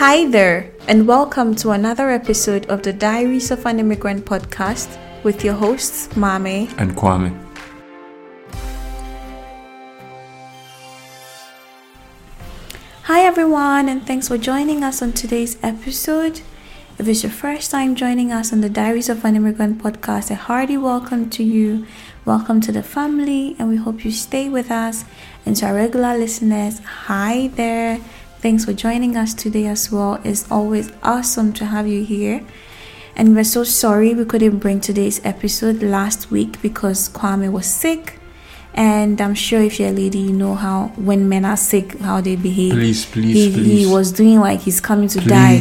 Hi 0.00 0.24
there, 0.30 0.72
and 0.88 1.06
welcome 1.06 1.54
to 1.56 1.72
another 1.72 2.08
episode 2.08 2.64
of 2.70 2.80
the 2.82 2.90
Diaries 2.90 3.50
of 3.50 3.66
an 3.66 3.78
Immigrant 3.78 4.24
podcast 4.24 4.88
with 5.24 5.44
your 5.44 5.52
hosts, 5.52 6.08
Mame. 6.16 6.72
and 6.78 6.96
Kwame. 6.96 7.36
Hi 13.02 13.20
everyone, 13.20 13.90
and 13.90 14.06
thanks 14.06 14.28
for 14.28 14.38
joining 14.38 14.82
us 14.82 15.02
on 15.02 15.12
today's 15.12 15.58
episode. 15.62 16.40
If 16.98 17.06
it's 17.06 17.22
your 17.22 17.32
first 17.32 17.70
time 17.70 17.94
joining 17.94 18.32
us 18.32 18.54
on 18.54 18.62
the 18.62 18.70
Diaries 18.70 19.10
of 19.10 19.22
an 19.26 19.36
Immigrant 19.36 19.82
podcast, 19.82 20.30
a 20.30 20.34
hearty 20.34 20.78
welcome 20.78 21.28
to 21.28 21.44
you. 21.44 21.84
Welcome 22.24 22.62
to 22.62 22.72
the 22.72 22.82
family, 22.82 23.54
and 23.58 23.68
we 23.68 23.76
hope 23.76 24.02
you 24.02 24.12
stay 24.12 24.48
with 24.48 24.70
us. 24.70 25.04
And 25.44 25.54
to 25.56 25.66
our 25.66 25.74
regular 25.74 26.16
listeners, 26.16 26.78
hi 26.78 27.48
there. 27.48 28.00
Thanks 28.40 28.64
for 28.64 28.72
joining 28.72 29.18
us 29.18 29.34
today 29.34 29.66
as 29.66 29.92
well. 29.92 30.18
It's 30.24 30.50
always 30.50 30.90
awesome 31.02 31.52
to 31.52 31.66
have 31.66 31.86
you 31.86 32.02
here. 32.02 32.42
And 33.14 33.36
we're 33.36 33.44
so 33.44 33.64
sorry 33.64 34.14
we 34.14 34.24
couldn't 34.24 34.60
bring 34.60 34.80
today's 34.80 35.20
episode 35.26 35.82
last 35.82 36.30
week 36.30 36.62
because 36.62 37.10
Kwame 37.10 37.52
was 37.52 37.66
sick. 37.66 38.18
And 38.72 39.20
I'm 39.20 39.34
sure 39.34 39.60
if 39.60 39.78
you're 39.78 39.90
a 39.90 39.92
lady, 39.92 40.20
you 40.20 40.32
know 40.32 40.54
how 40.54 40.86
when 40.96 41.28
men 41.28 41.44
are 41.44 41.58
sick, 41.58 41.98
how 41.98 42.22
they 42.22 42.36
behave. 42.36 42.72
Please, 42.72 43.04
please, 43.04 43.34
he, 43.34 43.52
please. 43.52 43.80
he 43.80 43.92
was 43.92 44.10
doing 44.10 44.40
like 44.40 44.60
he's 44.60 44.80
coming 44.80 45.08
to 45.08 45.20
die. 45.20 45.58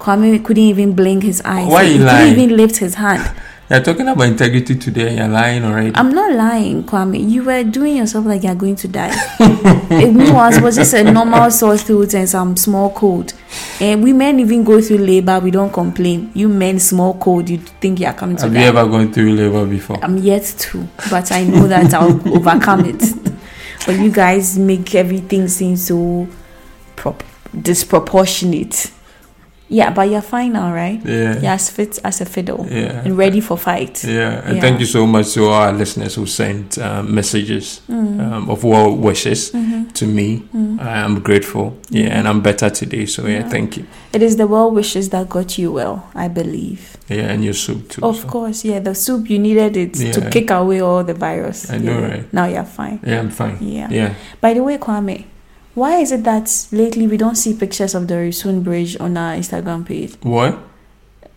Kwame 0.00 0.42
couldn't 0.42 0.62
even 0.62 0.94
blink 0.94 1.24
his 1.24 1.42
eyes. 1.44 1.68
Why 1.70 1.84
he 1.84 1.98
couldn't 1.98 2.38
even 2.38 2.56
lift 2.56 2.78
his 2.78 2.94
hand. 2.94 3.30
You're 3.72 3.80
talking 3.80 4.06
about 4.06 4.24
integrity 4.24 4.74
today 4.74 5.16
you're 5.16 5.28
lying 5.28 5.64
already. 5.64 5.92
I'm 5.94 6.10
not 6.10 6.32
lying, 6.32 6.84
Kwame. 6.84 7.30
You 7.30 7.42
were 7.42 7.64
doing 7.64 7.96
yourself 7.96 8.26
like 8.26 8.42
you're 8.42 8.54
going 8.54 8.76
to 8.76 8.86
die. 8.86 9.12
it 9.40 10.14
it 10.14 10.62
was 10.62 10.76
just 10.76 10.92
a 10.92 11.10
normal 11.10 11.50
sore 11.50 11.78
throat 11.78 12.12
and 12.12 12.28
some 12.28 12.54
small 12.58 12.90
cold. 12.92 13.32
And 13.80 14.04
we 14.04 14.12
men 14.12 14.40
even 14.40 14.62
go 14.62 14.82
through 14.82 14.98
labor, 14.98 15.40
we 15.40 15.50
don't 15.50 15.72
complain. 15.72 16.30
You 16.34 16.50
men, 16.50 16.80
small 16.80 17.14
cold, 17.14 17.48
you 17.48 17.56
think 17.56 17.98
you're 18.00 18.12
coming 18.12 18.36
to 18.36 18.42
Have 18.42 18.52
die. 18.52 18.60
you 18.60 18.66
ever 18.66 18.86
gone 18.86 19.10
through 19.10 19.32
labor 19.32 19.64
before? 19.64 20.04
I'm 20.04 20.18
yet 20.18 20.44
to, 20.44 20.86
but 21.08 21.32
I 21.32 21.44
know 21.44 21.66
that 21.66 21.94
I'll 21.94 22.28
overcome 22.36 22.84
it. 22.84 23.02
But 23.86 23.98
you 23.98 24.12
guys 24.12 24.58
make 24.58 24.94
everything 24.94 25.48
seem 25.48 25.76
so 25.78 26.28
prop- 26.94 27.24
disproportionate. 27.58 28.92
Yeah, 29.72 29.90
but 29.94 30.10
you're 30.10 30.20
fine 30.20 30.52
now, 30.52 30.70
right? 30.74 31.00
Yeah. 31.04 31.40
You're 31.40 31.52
as 31.52 31.70
fit 31.70 31.98
as 32.04 32.20
a 32.20 32.26
fiddle 32.26 32.66
Yeah. 32.70 33.02
and 33.04 33.16
ready 33.16 33.40
for 33.40 33.56
fight. 33.56 34.04
Yeah, 34.04 34.42
and 34.44 34.56
Yeah. 34.56 34.60
thank 34.60 34.80
you 34.80 34.86
so 34.86 35.06
much 35.06 35.32
to 35.34 35.48
our 35.48 35.72
listeners 35.72 36.14
who 36.16 36.26
sent 36.26 36.76
um, 36.78 37.14
messages 37.14 37.80
Mm. 37.88 38.20
um, 38.20 38.50
of 38.50 38.64
well 38.64 38.94
wishes 38.94 39.50
Mm-hmm. 39.52 39.84
to 39.94 40.06
me. 40.06 40.42
I'm 40.78 41.20
grateful. 41.20 41.72
Yeah, 41.90 42.18
and 42.18 42.28
I'm 42.28 42.40
better 42.42 42.68
today. 42.70 43.06
So 43.06 43.22
yeah, 43.26 43.38
Yeah. 43.38 43.48
thank 43.48 43.76
you. 43.78 43.84
It 44.12 44.22
is 44.22 44.36
the 44.36 44.46
well 44.46 44.70
wishes 44.70 45.08
that 45.08 45.28
got 45.28 45.56
you 45.58 45.72
well, 45.72 46.02
I 46.14 46.28
believe. 46.28 46.98
Yeah, 47.08 47.32
and 47.32 47.42
your 47.44 47.54
soup 47.54 47.88
too. 47.88 48.02
Of 48.04 48.16
so. 48.20 48.26
course, 48.28 48.64
yeah, 48.68 48.78
the 48.82 48.94
soup 48.94 49.30
you 49.30 49.38
needed 49.38 49.76
it 49.76 49.94
to 50.12 50.20
kick 50.30 50.50
away 50.50 50.80
all 50.82 51.02
the 51.04 51.14
virus. 51.14 51.70
I 51.70 51.78
know, 51.78 51.92
Yeah. 51.98 52.08
right? 52.08 52.32
Now 52.32 52.44
you're 52.46 52.64
fine. 52.76 53.00
Yeah, 53.06 53.20
I'm 53.20 53.30
fine. 53.30 53.56
Yeah. 53.60 53.88
Yeah. 53.90 54.10
By 54.40 54.52
the 54.54 54.62
way, 54.62 54.76
Kwame, 54.78 55.24
why 55.74 55.96
is 55.96 56.12
it 56.12 56.24
that 56.24 56.66
lately 56.70 57.06
we 57.06 57.16
don't 57.16 57.36
see 57.36 57.54
pictures 57.54 57.94
of 57.94 58.08
the 58.08 58.14
Øresund 58.14 58.64
Bridge 58.64 58.96
on 59.00 59.16
our 59.16 59.34
Instagram 59.34 59.86
page? 59.86 60.14
What? 60.22 60.58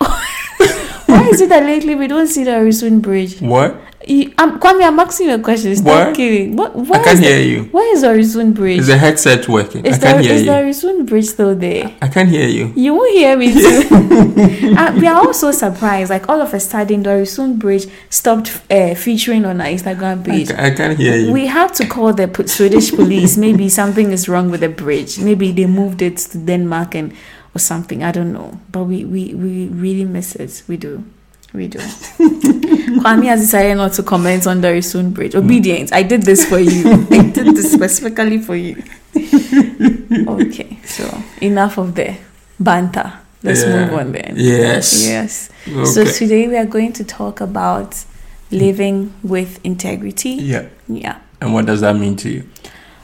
Why 1.06 1.28
is 1.30 1.40
it 1.40 1.48
that 1.48 1.62
lately 1.62 1.94
we 1.94 2.06
don't 2.08 2.26
see 2.26 2.44
the 2.44 2.50
Øresund 2.50 3.00
Bridge? 3.00 3.40
What? 3.40 3.76
You, 4.08 4.32
I'm, 4.38 4.60
Kwame, 4.60 4.84
I'm 4.86 4.98
asking 5.00 5.26
you 5.28 5.34
a 5.34 5.38
question. 5.40 5.74
Stop 5.74 5.86
What? 6.08 6.14
kidding. 6.16 6.54
What? 6.56 6.76
Why 6.76 7.00
I 7.00 7.02
can't 7.04 7.18
hear 7.18 7.38
the, 7.38 7.44
you. 7.44 7.62
Why 7.72 7.82
is 7.92 8.02
the 8.02 8.08
Øresund 8.08 8.54
Bridge? 8.54 8.78
Is 8.78 8.86
the 8.86 8.96
headset 8.96 9.48
working? 9.48 9.84
is 9.84 9.96
I 9.96 10.00
can't 10.00 10.18
the, 10.18 10.22
hear 10.24 10.34
is 10.34 10.42
you. 10.42 10.46
the 10.46 10.52
Øresund 10.52 11.06
Bridge 11.06 11.24
still 11.26 11.56
there? 11.56 11.90
I 12.00 12.06
can't 12.08 12.28
hear 12.28 12.46
you. 12.46 12.72
You 12.76 12.94
won't 12.94 13.12
hear 13.12 13.36
me 13.36 13.52
too. 13.52 13.82
uh, 14.78 14.92
we 15.00 15.06
are 15.08 15.16
all 15.26 15.34
so 15.34 15.50
surprised. 15.50 16.10
Like 16.10 16.28
all 16.28 16.40
of 16.40 16.54
a 16.54 16.60
sudden, 16.60 17.02
the 17.02 17.10
Øresund 17.10 17.58
Bridge 17.58 17.86
stopped 18.08 18.50
uh, 18.70 18.94
featuring 18.94 19.44
on 19.44 19.60
our 19.60 19.66
Instagram 19.66 20.20
I, 20.20 20.22
page. 20.30 20.48
ca- 20.50 20.62
I 20.62 20.70
can't 20.70 20.96
hear 20.96 21.16
you. 21.16 21.32
We 21.32 21.46
had 21.46 21.74
to 21.74 21.86
call 21.86 22.12
the 22.12 22.28
Swedish 22.46 22.92
police. 22.92 23.36
Maybe 23.36 23.68
something 23.68 24.12
is 24.12 24.28
wrong 24.28 24.50
with 24.52 24.60
the 24.60 24.68
bridge. 24.68 25.18
Maybe 25.18 25.50
they 25.50 25.66
moved 25.66 26.00
it 26.00 26.18
to 26.30 26.38
Denmark 26.38 26.94
and 26.94 27.12
or 27.56 27.58
something. 27.58 28.04
I 28.04 28.12
don't 28.12 28.32
know. 28.32 28.60
But 28.70 28.84
we 28.84 29.04
we, 29.04 29.34
we 29.34 29.66
really 29.66 30.04
miss 30.04 30.36
it. 30.36 30.62
We 30.68 30.76
do. 30.76 31.02
We 31.56 31.68
do. 31.68 31.78
Kwame 33.00 33.24
has 33.26 33.40
decided 33.40 33.76
not 33.78 33.94
to 33.94 34.02
comment 34.02 34.46
on 34.46 34.60
the 34.60 34.68
Øresund 34.68 35.14
Bridge. 35.14 35.34
Obedience. 35.34 35.90
I 35.90 36.02
did 36.02 36.22
this 36.22 36.44
for 36.44 36.58
you. 36.58 37.06
I 37.10 37.30
did 37.30 37.56
this 37.56 37.72
specifically 37.72 38.38
for 38.38 38.54
you. 38.56 38.82
Okay. 40.28 40.78
So 40.84 41.04
enough 41.40 41.78
of 41.78 41.94
the 41.94 42.14
banter. 42.60 43.12
Let's 43.42 43.62
Yeah. 43.62 43.86
move 43.86 43.94
on 44.00 44.12
then. 44.12 44.34
Yes. 44.36 45.06
Yes. 45.08 45.50
So 45.94 46.04
today 46.04 46.46
we 46.48 46.56
are 46.56 46.66
going 46.66 46.92
to 46.94 47.04
talk 47.04 47.40
about 47.40 48.04
living 48.50 49.12
with 49.22 49.58
integrity. 49.64 50.30
yeah. 50.30 50.66
Yeah. 50.88 51.16
And 51.40 51.52
what 51.54 51.66
does 51.66 51.80
that 51.80 51.96
mean 51.96 52.16
to 52.16 52.28
you? 52.30 52.44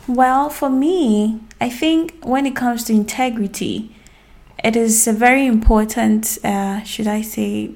Well, 0.08 0.50
for 0.50 0.68
me, 0.70 1.40
I 1.60 1.68
think 1.70 2.14
when 2.22 2.44
it 2.46 2.54
comes 2.56 2.84
to 2.84 2.92
integrity, 2.92 3.94
it 4.64 4.76
is 4.76 5.06
a 5.08 5.12
very 5.12 5.46
important, 5.46 6.38
uh, 6.44 6.82
should 6.84 7.06
I 7.08 7.22
say, 7.22 7.70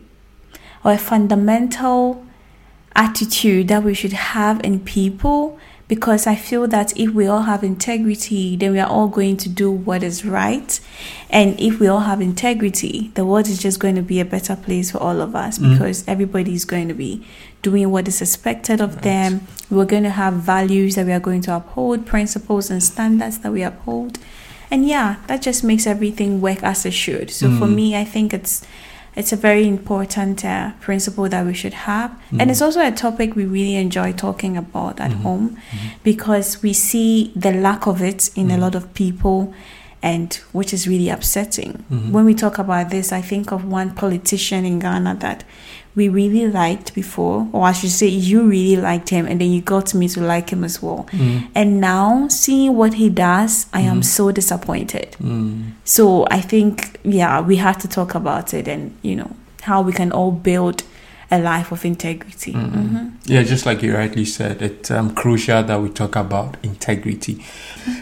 or 0.87 0.93
a 0.93 0.99
fundamental 0.99 2.25
attitude 2.95 3.67
that 3.69 3.83
we 3.83 3.93
should 3.93 4.13
have 4.13 4.61
in 4.65 4.79
people 4.81 5.59
because 5.89 6.27
I 6.27 6.35
feel 6.35 6.67
that 6.69 6.97
if 6.99 7.11
we 7.13 7.27
all 7.27 7.43
have 7.43 7.63
integrity, 7.63 8.57
then 8.57 8.73
we 8.73 8.81
are 8.81 8.89
all 8.89 9.07
going 9.07 9.37
to 9.39 9.49
do 9.49 9.71
what 9.71 10.03
is 10.03 10.25
right. 10.25 10.81
And 11.31 11.59
if 11.61 11.79
we 11.79 11.87
all 11.87 12.01
have 12.01 12.21
integrity, 12.21 13.13
the 13.15 13.25
world 13.25 13.47
is 13.49 13.59
just 13.59 13.79
going 13.79 13.95
to 13.95 14.03
be 14.03 14.19
a 14.19 14.25
better 14.25 14.57
place 14.57 14.91
for 14.91 14.99
all 14.99 15.21
of 15.21 15.37
us 15.37 15.59
Mhm. 15.59 15.73
because 15.73 16.03
everybody 16.09 16.55
is 16.55 16.65
going 16.65 16.89
to 16.89 16.95
be 16.95 17.25
doing 17.63 17.91
what 17.93 18.09
is 18.09 18.21
expected 18.21 18.81
of 18.81 19.03
them. 19.03 19.43
We're 19.71 19.85
going 19.85 20.03
to 20.05 20.11
have 20.11 20.35
values 20.35 20.95
that 20.97 21.07
we 21.07 21.13
are 21.13 21.21
going 21.21 21.43
to 21.43 21.55
uphold, 21.57 22.05
principles 22.07 22.69
and 22.71 22.83
standards 22.83 23.39
that 23.39 23.53
we 23.53 23.63
uphold. 23.63 24.19
And 24.71 24.89
yeah, 24.89 25.17
that 25.29 25.41
just 25.43 25.63
makes 25.63 25.87
everything 25.87 26.41
work 26.41 26.63
as 26.65 26.85
it 26.85 26.95
should. 26.95 27.31
So 27.31 27.49
for 27.59 27.67
Mm. 27.67 27.75
me, 27.75 27.97
I 27.97 28.05
think 28.05 28.35
it's 28.35 28.63
it's 29.17 29.33
a 29.33 29.37
very 29.37 29.67
important 29.67 30.45
uh, 30.45 30.73
principle 30.81 31.29
that 31.29 31.45
we 31.47 31.55
should 31.55 31.73
have. 31.75 32.11
And 32.31 32.43
Mm. 32.43 32.51
it's 32.51 32.61
also 32.63 32.81
a 32.87 32.91
topic 32.91 33.35
we 33.35 33.45
really 33.47 33.77
enjoy 33.77 34.13
talking 34.13 34.57
about 34.57 35.01
at 35.01 35.11
Mhm. 35.11 35.23
home 35.23 35.57
because 36.05 36.63
we 36.63 36.73
see 36.75 37.33
the 37.35 37.53
lack 37.53 37.87
of 37.87 38.03
it 38.03 38.31
in 38.37 38.51
a 38.51 38.55
Mhm. 38.57 38.61
lot 38.61 38.75
of 38.75 38.93
people 38.95 39.53
and 40.03 40.39
which 40.53 40.73
is 40.75 40.87
really 40.87 41.09
upsetting. 41.09 41.83
Mhm. 41.91 42.11
When 42.13 42.25
we 42.27 42.35
talk 42.35 42.59
about 42.59 42.91
this, 42.91 43.11
I 43.13 43.23
think 43.23 43.51
of 43.53 43.65
one 43.65 43.91
politician 43.91 44.65
in 44.67 44.79
Ghana 44.79 45.17
that 45.21 45.45
we 45.97 46.11
really 46.11 46.47
liked 46.47 46.95
before, 46.95 47.49
or 47.53 47.65
I 47.65 47.73
should 47.73 47.91
say, 47.91 48.07
you 48.07 48.43
really 48.47 48.77
liked 48.81 49.09
him, 49.09 49.27
and 49.27 49.41
then 49.41 49.51
you 49.51 49.63
got 49.63 49.95
me 49.95 50.09
to 50.11 50.21
like 50.21 50.51
him 50.51 50.63
as 50.63 50.83
well. 50.83 51.07
Mm. 51.11 51.49
And 51.55 51.81
now, 51.81 52.29
seeing 52.29 52.77
what 52.77 52.95
he 52.95 53.09
does, 53.09 53.67
I 53.73 53.81
am 53.81 54.01
Mhm. 54.01 54.05
so 54.05 54.31
disappointed. 54.31 55.17
Mm. 55.23 55.73
So 55.85 56.27
I 56.31 56.43
think, 56.43 57.01
yeah, 57.03 57.41
we 57.41 57.57
have 57.57 57.79
to 57.79 57.89
talk 57.89 58.15
about 58.15 58.53
it 58.53 58.69
and, 58.69 58.93
you 59.03 59.17
know, 59.17 59.31
how 59.63 59.81
we 59.83 59.93
can 59.93 60.13
all 60.13 60.31
build 60.33 60.83
a 61.31 61.39
life 61.39 61.73
of 61.73 61.85
integrity. 61.85 62.53
Mhm. 62.53 62.71
Mhm. 62.73 63.11
Yeah, 63.25 63.43
just 63.43 63.67
like 63.67 63.83
you 63.83 63.97
rightly 63.97 64.25
said, 64.25 64.63
it's 64.63 64.91
um, 64.93 65.11
crucial 65.11 65.63
that 65.65 65.83
we 65.83 65.89
talk 65.89 66.15
about 66.15 66.57
integrity. 66.63 67.39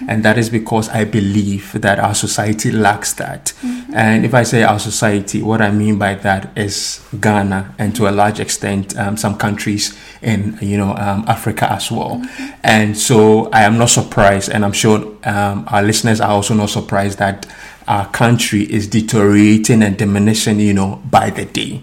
And 0.09 0.23
that 0.25 0.37
is 0.37 0.51
because 0.51 0.91
I 0.91 1.05
believe 1.05 1.73
that 1.81 1.99
our 1.99 2.15
society 2.15 2.71
lacks 2.71 3.15
that. 3.15 3.55
And 3.95 4.25
if 4.25 4.35
I 4.35 4.43
say 4.43 4.65
our 4.65 4.81
society, 4.81 5.41
what 5.41 5.63
I 5.63 5.71
mean 5.71 5.99
by 5.99 6.17
that 6.17 6.51
is 6.59 7.01
Ghana 7.21 7.77
and 7.79 7.95
to 7.95 8.09
a 8.09 8.11
large 8.11 8.41
extent 8.41 8.97
um, 8.99 9.17
some 9.17 9.39
countries 9.39 9.97
in, 10.21 10.59
you 10.61 10.77
know, 10.77 10.97
um, 10.97 11.25
Africa 11.29 11.71
as 11.71 11.93
well. 11.93 12.21
And 12.65 12.99
so 12.99 13.49
I 13.53 13.63
am 13.63 13.79
not 13.79 13.91
surprised, 13.91 14.51
and 14.51 14.65
I'm 14.65 14.73
sure 14.73 14.99
um, 15.23 15.65
our 15.69 15.83
listeners 15.83 16.21
are 16.21 16.31
also 16.31 16.55
not 16.55 16.71
surprised 16.71 17.19
that 17.19 17.47
our 17.87 18.09
country 18.09 18.63
is 18.73 18.87
deteriorating 18.87 19.83
and 19.83 19.97
diminishing, 19.97 20.61
you 20.61 20.75
know, 20.75 21.03
by 21.11 21.31
the 21.31 21.45
day. 21.45 21.83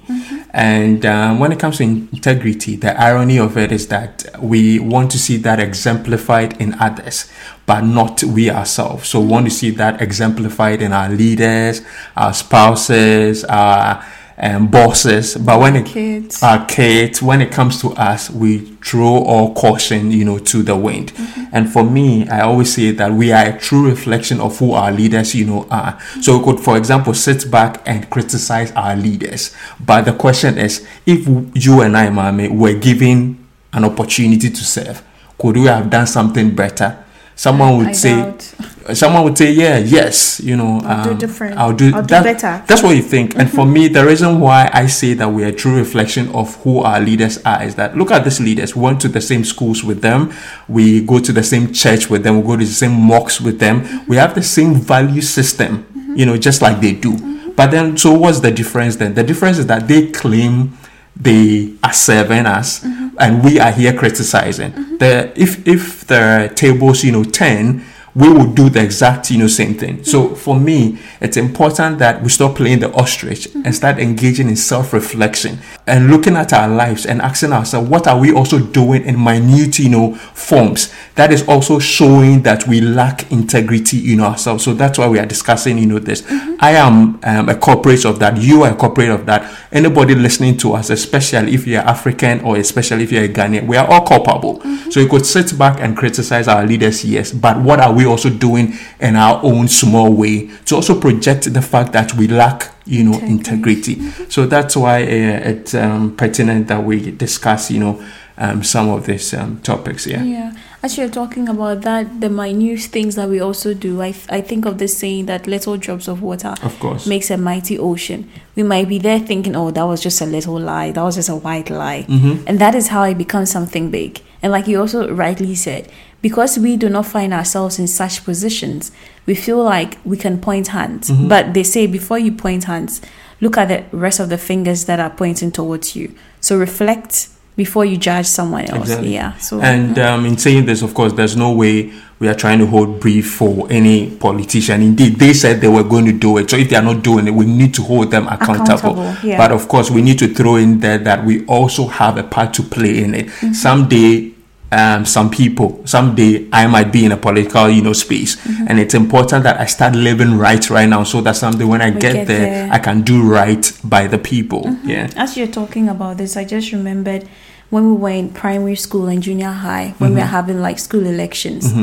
And 0.53 1.05
um, 1.05 1.39
when 1.39 1.51
it 1.51 1.59
comes 1.59 1.77
to 1.77 1.83
integrity, 1.83 2.75
the 2.75 2.99
irony 2.99 3.39
of 3.39 3.57
it 3.57 3.71
is 3.71 3.87
that 3.87 4.25
we 4.39 4.79
want 4.79 5.11
to 5.11 5.19
see 5.19 5.37
that 5.37 5.59
exemplified 5.59 6.59
in 6.59 6.73
others, 6.75 7.31
but 7.65 7.81
not 7.81 8.23
we 8.23 8.49
ourselves. 8.49 9.07
So 9.09 9.21
we 9.21 9.27
want 9.27 9.45
to 9.45 9.51
see 9.51 9.69
that 9.71 10.01
exemplified 10.01 10.81
in 10.81 10.91
our 10.91 11.09
leaders, 11.09 11.81
our 12.17 12.33
spouses, 12.33 13.45
our 13.45 14.03
um, 14.41 14.67
bosses. 14.67 15.35
But 15.37 15.59
when 15.59 15.75
it 15.75 15.85
Kids. 15.85 16.41
our 16.41 16.65
kids, 16.65 17.21
when 17.21 17.41
it 17.41 17.51
comes 17.51 17.79
to 17.81 17.89
us, 17.89 18.29
we 18.29 18.59
throw 18.83 19.23
all 19.23 19.53
caution, 19.53 20.11
you 20.11 20.25
know, 20.25 20.39
to 20.39 20.63
the 20.63 20.75
wind. 20.75 21.13
And 21.53 21.71
for 21.71 21.83
me, 21.83 22.27
I 22.27 22.41
always 22.41 22.73
say 22.73 22.91
that 22.91 23.11
we 23.11 23.31
are 23.31 23.45
a 23.55 23.59
true 23.59 23.87
reflection 23.87 24.39
of 24.41 24.57
who 24.57 24.73
our 24.73 24.91
leaders, 24.91 25.35
you 25.35 25.45
know, 25.45 25.67
are. 25.69 25.99
So 26.21 26.39
we 26.39 26.43
could, 26.43 26.59
for 26.59 26.75
example, 26.75 27.13
sit 27.13 27.49
back 27.51 27.81
and 27.85 28.09
criticize 28.09 28.71
our 28.71 28.95
leaders. 28.95 29.55
But 29.79 30.05
the 30.05 30.13
question 30.13 30.57
is, 30.57 30.85
if 31.05 31.27
you 31.55 31.81
and 31.81 31.95
I, 31.95 32.09
Mame, 32.09 32.57
were 32.57 32.73
given 32.73 33.47
an 33.73 33.85
opportunity 33.85 34.49
to 34.49 34.63
serve, 34.63 35.03
could 35.37 35.55
we 35.55 35.65
have 35.65 35.89
done 35.89 36.07
something 36.07 36.55
better? 36.55 37.03
Someone 37.35 37.77
would 37.77 37.87
I 37.87 37.91
say, 37.93 38.15
doubt. 38.15 38.53
Uh, 38.85 38.93
someone 38.93 39.23
would 39.23 39.37
say, 39.37 39.51
"Yeah, 39.51 39.77
yes, 39.77 40.39
you 40.39 40.55
know, 40.55 40.81
I'll 40.83 41.03
do 41.03 41.11
um, 41.11 41.17
different. 41.17 41.57
I'll 41.57 41.73
do, 41.73 41.93
I'll 41.93 42.01
do 42.01 42.07
that- 42.07 42.23
better." 42.23 42.63
That's 42.67 42.81
what 42.81 42.95
you 42.95 43.01
think. 43.01 43.35
And 43.35 43.49
for 43.49 43.65
me, 43.65 43.87
the 43.97 44.05
reason 44.05 44.39
why 44.39 44.69
I 44.73 44.87
say 44.87 45.13
that 45.13 45.29
we 45.29 45.43
are 45.43 45.47
a 45.47 45.51
true 45.51 45.75
reflection 45.77 46.29
of 46.29 46.55
who 46.63 46.79
our 46.79 46.99
leaders 46.99 47.37
are 47.45 47.63
is 47.63 47.75
that 47.75 47.95
look 47.97 48.11
at 48.11 48.23
these 48.23 48.39
leaders. 48.39 48.75
We 48.75 48.81
went 48.81 49.01
to 49.01 49.07
the 49.07 49.21
same 49.21 49.43
schools 49.43 49.83
with 49.83 50.01
them. 50.01 50.33
We 50.67 51.01
go 51.01 51.19
to 51.19 51.31
the 51.31 51.43
same 51.43 51.73
church 51.73 52.09
with 52.09 52.23
them. 52.23 52.41
We 52.41 52.47
go 52.47 52.57
to 52.57 52.65
the 52.65 52.71
same 52.71 52.93
mosques 52.93 53.39
with 53.39 53.59
them. 53.59 54.05
We 54.07 54.17
have 54.17 54.35
the 54.35 54.43
same 54.43 54.75
value 54.75 55.21
system, 55.21 55.83
mm-hmm. 55.83 56.15
you 56.15 56.25
know, 56.25 56.37
just 56.37 56.61
like 56.61 56.81
they 56.81 56.93
do. 56.93 57.13
Mm-hmm. 57.13 57.51
But 57.51 57.71
then, 57.71 57.97
so 57.97 58.13
what's 58.13 58.39
the 58.39 58.51
difference 58.51 58.95
then? 58.95 59.13
The 59.13 59.23
difference 59.23 59.57
is 59.57 59.67
that 59.67 59.87
they 59.87 60.07
claim 60.07 60.77
they 61.15 61.73
are 61.83 61.93
serving 61.93 62.45
us 62.45 62.83
mm-hmm. 62.83 63.09
and 63.19 63.43
we 63.43 63.59
are 63.59 63.71
here 63.71 63.93
criticizing 63.93 64.71
the 64.97 65.31
if 65.35 65.67
if 65.67 66.07
the 66.07 66.51
tables 66.55 67.03
you 67.03 67.11
know 67.11 67.23
10 67.23 67.83
we 68.15 68.29
will 68.29 68.51
do 68.51 68.69
the 68.69 68.83
exact 68.83 69.31
you 69.31 69.37
know 69.37 69.47
same 69.47 69.73
thing. 69.73 70.03
So 70.03 70.25
mm-hmm. 70.25 70.35
for 70.35 70.59
me 70.59 70.99
it's 71.19 71.37
important 71.37 71.99
that 71.99 72.21
we 72.21 72.29
stop 72.29 72.55
playing 72.55 72.79
the 72.79 72.91
ostrich 72.93 73.47
and 73.53 73.73
start 73.73 73.99
engaging 73.99 74.49
in 74.49 74.55
self-reflection 74.55 75.59
and 75.91 76.09
looking 76.09 76.37
at 76.37 76.53
our 76.53 76.69
lives 76.69 77.05
and 77.05 77.21
asking 77.21 77.51
ourselves 77.51 77.89
what 77.89 78.07
are 78.07 78.17
we 78.17 78.31
also 78.33 78.57
doing 78.57 79.03
in 79.03 79.21
minute 79.21 79.77
you 79.77 79.89
know 79.89 80.15
forms? 80.15 80.91
That 81.15 81.33
is 81.33 81.45
also 81.49 81.79
showing 81.79 82.43
that 82.43 82.65
we 82.65 82.79
lack 82.79 83.29
integrity 83.29 84.13
in 84.13 84.21
ourselves. 84.21 84.63
So 84.63 84.73
that's 84.73 84.97
why 84.97 85.09
we 85.09 85.19
are 85.19 85.25
discussing 85.25 85.77
you 85.77 85.85
know 85.85 85.99
this. 85.99 86.23
I 86.59 86.71
am 86.71 87.19
um, 87.23 87.49
a 87.49 87.55
corporate 87.55 88.05
of 88.05 88.19
that. 88.19 88.37
You 88.37 88.63
are 88.63 88.71
a 88.71 88.75
corporate 88.75 89.09
of 89.09 89.25
that. 89.25 89.53
Anybody 89.73 90.15
listening 90.15 90.55
to 90.59 90.73
us 90.73 90.89
especially 90.89 91.53
if 91.53 91.67
you're 91.67 91.81
african 91.81 92.39
or 92.41 92.55
especially 92.55 93.03
if 93.03 93.11
you're 93.11 93.25
a 93.25 93.29
ghanaian 93.29 93.67
we 93.67 93.75
are 93.75 93.87
all 93.87 94.07
culpable. 94.07 94.61
So 94.91 95.01
you 95.01 95.09
could 95.09 95.25
sit 95.25 95.57
back 95.57 95.81
and 95.81 95.97
criticize 95.97 96.47
our 96.47 96.65
leaders 96.65 97.03
yes 97.03 97.33
but 97.33 97.59
what 97.59 97.81
are 97.81 97.93
we 97.93 98.05
also 98.05 98.29
doing 98.29 98.73
in 99.01 99.17
our 99.17 99.41
own 99.43 99.67
small 99.67 100.13
way 100.13 100.49
to 100.65 100.75
also 100.75 100.97
project 100.99 101.53
the 101.53 101.61
fact 101.61 101.91
that 101.91 102.13
we 102.13 102.29
lack 102.29 102.71
you 102.85 103.03
know 103.03 103.17
integrity, 103.19 104.01
so 104.29 104.45
that's 104.45 104.75
why 104.75 105.03
uh, 105.03 105.49
it's 105.51 105.73
um, 105.73 106.15
pertinent 106.15 106.67
that 106.67 106.83
we 106.83 107.11
discuss 107.11 107.69
you 107.71 107.79
know 107.79 108.03
um, 108.37 108.63
some 108.63 108.89
of 108.89 109.05
these 109.05 109.33
um, 109.33 109.59
topics 109.61 110.07
yeah 110.07 110.23
Yeah, 110.23 110.53
as 110.83 110.97
you're 110.97 111.09
talking 111.09 111.47
about 111.47 111.81
that, 111.81 112.21
the 112.21 112.29
minute 112.29 112.79
things 112.81 113.15
that 113.15 113.29
we 113.29 113.39
also 113.39 113.73
do, 113.75 114.01
I, 114.01 114.15
I 114.29 114.41
think 114.41 114.65
of 114.65 114.77
this 114.79 114.97
saying 114.97 115.27
that 115.27 115.45
little 115.45 115.77
drops 115.77 116.07
of 116.07 116.21
water 116.23 116.55
of 116.63 116.79
course 116.79 117.05
makes 117.05 117.29
a 117.29 117.37
mighty 117.37 117.77
ocean. 117.77 118.29
We 118.55 118.63
might 118.63 118.87
be 118.89 118.97
there 118.97 119.19
thinking, 119.19 119.55
oh, 119.55 119.69
that 119.71 119.83
was 119.83 120.01
just 120.01 120.21
a 120.21 120.25
little 120.25 120.59
lie, 120.59 120.91
that 120.91 121.03
was 121.03 121.15
just 121.15 121.29
a 121.29 121.35
white 121.35 121.69
lie. 121.69 122.05
Mhm. 122.09 122.43
And 122.47 122.57
that 122.59 122.73
is 122.73 122.87
how 122.87 123.03
it 123.03 123.17
becomes 123.17 123.51
something 123.51 123.91
big. 123.91 124.21
And 124.41 124.51
like 124.51 124.67
you 124.67 124.79
also 124.79 125.09
rightly 125.11 125.55
said, 125.55 125.91
because 126.21 126.57
we 126.57 126.77
do 126.77 126.89
not 126.89 127.05
find 127.05 127.33
ourselves 127.33 127.79
in 127.79 127.87
such 127.87 128.23
positions, 128.23 128.91
we 129.25 129.35
feel 129.35 129.63
like 129.63 129.97
we 130.03 130.17
can 130.17 130.39
point 130.39 130.67
hands. 130.69 131.09
Mhm. 131.09 131.29
But 131.29 131.53
they 131.53 131.63
say 131.63 131.87
before 131.87 132.19
you 132.19 132.31
point 132.31 132.65
hands, 132.65 133.01
look 133.39 133.57
at 133.57 133.67
the 133.67 133.83
rest 133.95 134.19
of 134.19 134.29
the 134.29 134.37
fingers 134.37 134.85
that 134.85 134.99
are 134.99 135.09
pointing 135.09 135.51
towards 135.51 135.95
you. 135.95 136.11
So 136.39 136.57
reflect 136.57 137.27
before 137.55 137.85
you 137.85 137.97
judge 137.97 138.25
someone 138.25 138.65
else. 138.65 138.81
Exactly. 138.89 139.13
Yeah. 139.13 139.37
So 139.37 139.61
And 139.61 139.97
um, 139.99 140.25
in 140.25 140.37
saying 140.37 140.65
this, 140.65 140.81
of 140.81 140.93
course, 140.93 141.13
there's 141.13 141.35
no 141.35 141.51
way 141.51 141.91
we 142.19 142.27
are 142.27 142.35
trying 142.35 142.59
to 142.59 142.67
hold 142.67 142.99
brief 142.99 143.31
for 143.33 143.67
any 143.69 144.11
politician. 144.11 144.81
Indeed, 144.81 145.15
they 145.17 145.33
said 145.33 145.59
they 145.59 145.67
were 145.67 145.83
going 145.83 146.05
to 146.05 146.11
do 146.11 146.37
it. 146.37 146.49
So 146.49 146.55
if 146.57 146.69
they 146.69 146.75
are 146.75 146.83
not 146.83 147.03
doing 147.03 147.27
it, 147.27 147.31
we 147.33 147.45
need 147.45 147.73
to 147.75 147.81
hold 147.81 148.11
them 148.11 148.27
accountable. 148.27 148.91
Accountable, 148.91 149.27
yeah. 149.27 149.37
But 149.37 149.51
of 149.51 149.67
course, 149.67 149.89
we 149.91 150.01
need 150.01 150.19
to 150.19 150.27
throw 150.27 150.55
in 150.55 150.79
there 150.79 150.99
that 150.99 151.25
we 151.25 151.45
also 151.45 151.87
have 151.87 152.17
a 152.17 152.23
part 152.23 152.53
to 152.55 152.63
play 152.63 153.03
in 153.03 153.15
it. 153.15 153.25
Mm-hmm. 153.27 153.53
Someday, 153.53 154.30
um, 154.71 155.05
some 155.05 155.29
people, 155.29 155.81
someday 155.85 156.47
I 156.53 156.65
might 156.67 156.91
be 156.93 157.03
in 157.05 157.11
a 157.11 157.17
political, 157.17 157.69
you 157.69 157.81
know, 157.81 157.93
space, 157.93 158.35
Mm-hmm. 158.37 158.65
and 158.69 158.79
it's 158.79 158.93
important 158.93 159.43
that 159.43 159.59
I 159.59 159.65
start 159.65 159.95
living 159.95 160.37
right 160.37 160.69
right 160.69 160.87
now, 160.87 161.03
so 161.03 161.19
that 161.21 161.35
someday 161.35 161.65
when 161.65 161.81
I 161.81 161.89
get, 161.89 162.01
get 162.13 162.27
there, 162.27 162.39
there. 162.39 162.63
Mm-hmm. 162.65 162.73
I 162.73 162.79
can 162.79 163.01
do 163.01 163.21
right 163.21 163.71
by 163.83 164.07
the 164.07 164.17
people. 164.17 164.63
Yeah. 164.83 165.09
As 165.17 165.35
you're 165.37 165.47
talking 165.47 165.89
about 165.89 166.17
this, 166.17 166.37
I 166.37 166.45
just 166.45 166.71
remembered 166.71 167.27
when 167.69 167.83
we 167.89 167.95
were 167.97 168.09
in 168.09 168.29
primary 168.29 168.75
school 168.75 169.07
and 169.07 169.21
junior 169.21 169.51
high, 169.51 169.93
when 169.97 170.11
we 170.11 170.15
Mm-hmm. 170.15 170.19
were 170.21 170.25
having 170.27 170.61
like 170.61 170.79
school 170.79 171.05
elections. 171.05 171.73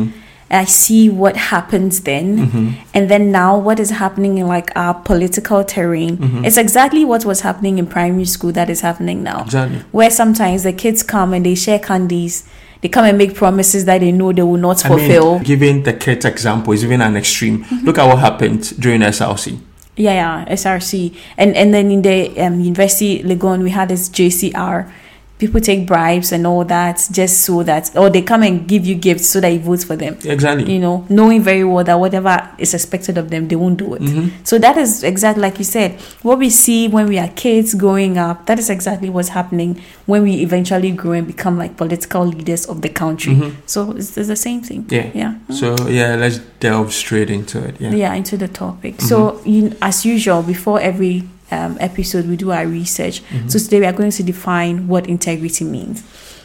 I 0.50 0.64
see 0.64 1.10
what 1.10 1.36
happens 1.36 2.00
then, 2.04 2.38
Mm-hmm. 2.38 2.68
and 2.94 3.10
then 3.10 3.30
now 3.30 3.58
what 3.58 3.78
is 3.78 3.90
happening 3.90 4.38
in 4.38 4.46
like 4.46 4.72
our 4.76 4.94
political 4.94 5.62
terrain. 5.62 6.16
Mm-hmm. 6.16 6.44
It's 6.46 6.56
exactly 6.56 7.04
what 7.04 7.26
was 7.26 7.42
happening 7.42 7.76
in 7.78 7.86
primary 7.86 8.24
school 8.24 8.52
that 8.52 8.70
is 8.70 8.80
happening 8.80 9.22
now. 9.22 9.42
Exactly. 9.44 9.80
Where 9.92 10.08
sometimes 10.10 10.62
the 10.62 10.72
kids 10.72 11.02
come 11.02 11.34
and 11.34 11.44
they 11.44 11.54
share 11.54 11.78
candies, 11.78 12.48
they 12.80 12.88
come 12.88 13.04
and 13.04 13.18
make 13.18 13.34
promises 13.34 13.84
that 13.86 14.00
they 14.00 14.12
know 14.12 14.32
they 14.32 14.42
will 14.42 14.56
not 14.56 14.84
I 14.84 14.88
fulfill. 14.88 15.34
mean, 15.34 15.42
giving 15.44 15.82
the 15.82 15.92
kids 15.92 16.24
example 16.24 16.72
is 16.72 16.84
even 16.84 17.00
an 17.00 17.16
extreme. 17.16 17.64
Mm-hmm. 17.64 17.86
Look 17.86 17.98
at 17.98 18.06
what 18.06 18.18
happened 18.18 18.78
during 18.80 19.00
SLC. 19.00 19.58
Yeah, 19.96 20.44
yeah, 20.46 20.52
SRC. 20.52 21.16
And 21.36 21.56
and 21.56 21.74
then 21.74 21.90
in 21.90 22.02
the 22.02 22.40
um, 22.40 22.60
University 22.60 23.22
Legon, 23.22 23.62
we 23.62 23.70
had 23.70 23.88
this 23.88 24.08
JCR. 24.08 24.90
People 25.38 25.60
take 25.60 25.86
bribes 25.86 26.32
and 26.32 26.46
all 26.46 26.64
that 26.64 27.06
just 27.12 27.42
so 27.42 27.62
that, 27.62 27.96
or 27.96 28.10
they 28.10 28.22
come 28.22 28.42
and 28.42 28.66
give 28.66 28.84
you 28.84 28.96
gifts 28.96 29.28
so 29.28 29.40
that 29.40 29.48
you 29.52 29.60
vote 29.60 29.84
for 29.84 29.94
them. 29.94 30.18
Exactly. 30.24 30.72
You 30.72 30.80
know, 30.80 31.06
knowing 31.08 31.42
very 31.42 31.62
well 31.62 31.84
that 31.84 31.94
whatever 32.00 32.48
is 32.58 32.74
expected 32.74 33.16
of 33.18 33.30
them, 33.30 33.46
they 33.46 33.54
won't 33.54 33.76
do 33.76 33.94
it. 33.94 34.02
Mhm. 34.02 34.30
So 34.42 34.58
that 34.58 34.76
is 34.76 35.04
exactly 35.04 35.40
like 35.42 35.58
you 35.58 35.64
said. 35.64 35.92
What 36.22 36.38
we 36.40 36.50
see 36.50 36.88
when 36.88 37.06
we 37.06 37.18
are 37.18 37.28
kids 37.28 37.74
growing 37.74 38.18
up, 38.18 38.46
that 38.46 38.58
is 38.58 38.68
exactly 38.68 39.10
what's 39.10 39.28
happening 39.28 39.80
when 40.06 40.24
we 40.24 40.34
eventually 40.42 40.90
grow 40.90 41.12
and 41.12 41.26
become 41.26 41.56
like 41.56 41.76
political 41.76 42.26
leaders 42.26 42.66
of 42.66 42.82
the 42.82 42.88
country. 42.88 43.34
Mhm. 43.34 43.52
So 43.66 43.92
it's, 43.92 44.16
it's 44.18 44.28
the 44.28 44.36
same 44.36 44.60
thing. 44.62 44.86
Yeah. 44.90 45.06
Yeah. 45.14 45.34
So 45.50 45.76
yeah, 45.88 46.16
let's 46.16 46.38
delve 46.60 46.92
straight 46.92 47.30
into 47.30 47.62
it. 47.64 47.76
Yeah. 47.78 47.94
yeah, 47.94 48.14
into 48.14 48.36
the 48.36 48.48
topic. 48.48 49.00
So, 49.00 49.40
you, 49.44 49.72
as 49.80 50.04
usual, 50.04 50.42
before 50.42 50.80
every 50.80 51.22
um, 51.50 51.76
episode, 51.80 52.26
we 52.26 52.36
do 52.36 52.50
our 52.50 52.66
research. 52.66 53.22
So 53.48 53.58
today 53.58 53.80
we 53.80 53.86
are 53.86 53.92
going 53.92 54.10
to 54.10 54.22
define 54.22 54.88
what 54.88 55.06
integrity 55.06 55.64
means. 55.64 56.02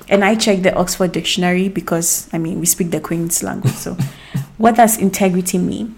And 0.09 0.23
I 0.23 0.35
checked 0.35 0.63
the 0.63 0.75
Oxford 0.75 1.11
Dictionary 1.11 1.69
because 1.69 2.29
I 2.33 2.38
mean 2.38 2.59
we 2.59 2.65
speak 2.65 2.91
the 2.91 3.00
Queen's 3.00 3.41
language. 3.41 3.73
So, 3.73 3.94
what 4.57 4.75
does 4.75 4.97
integrity 4.97 5.57
mean? 5.57 5.95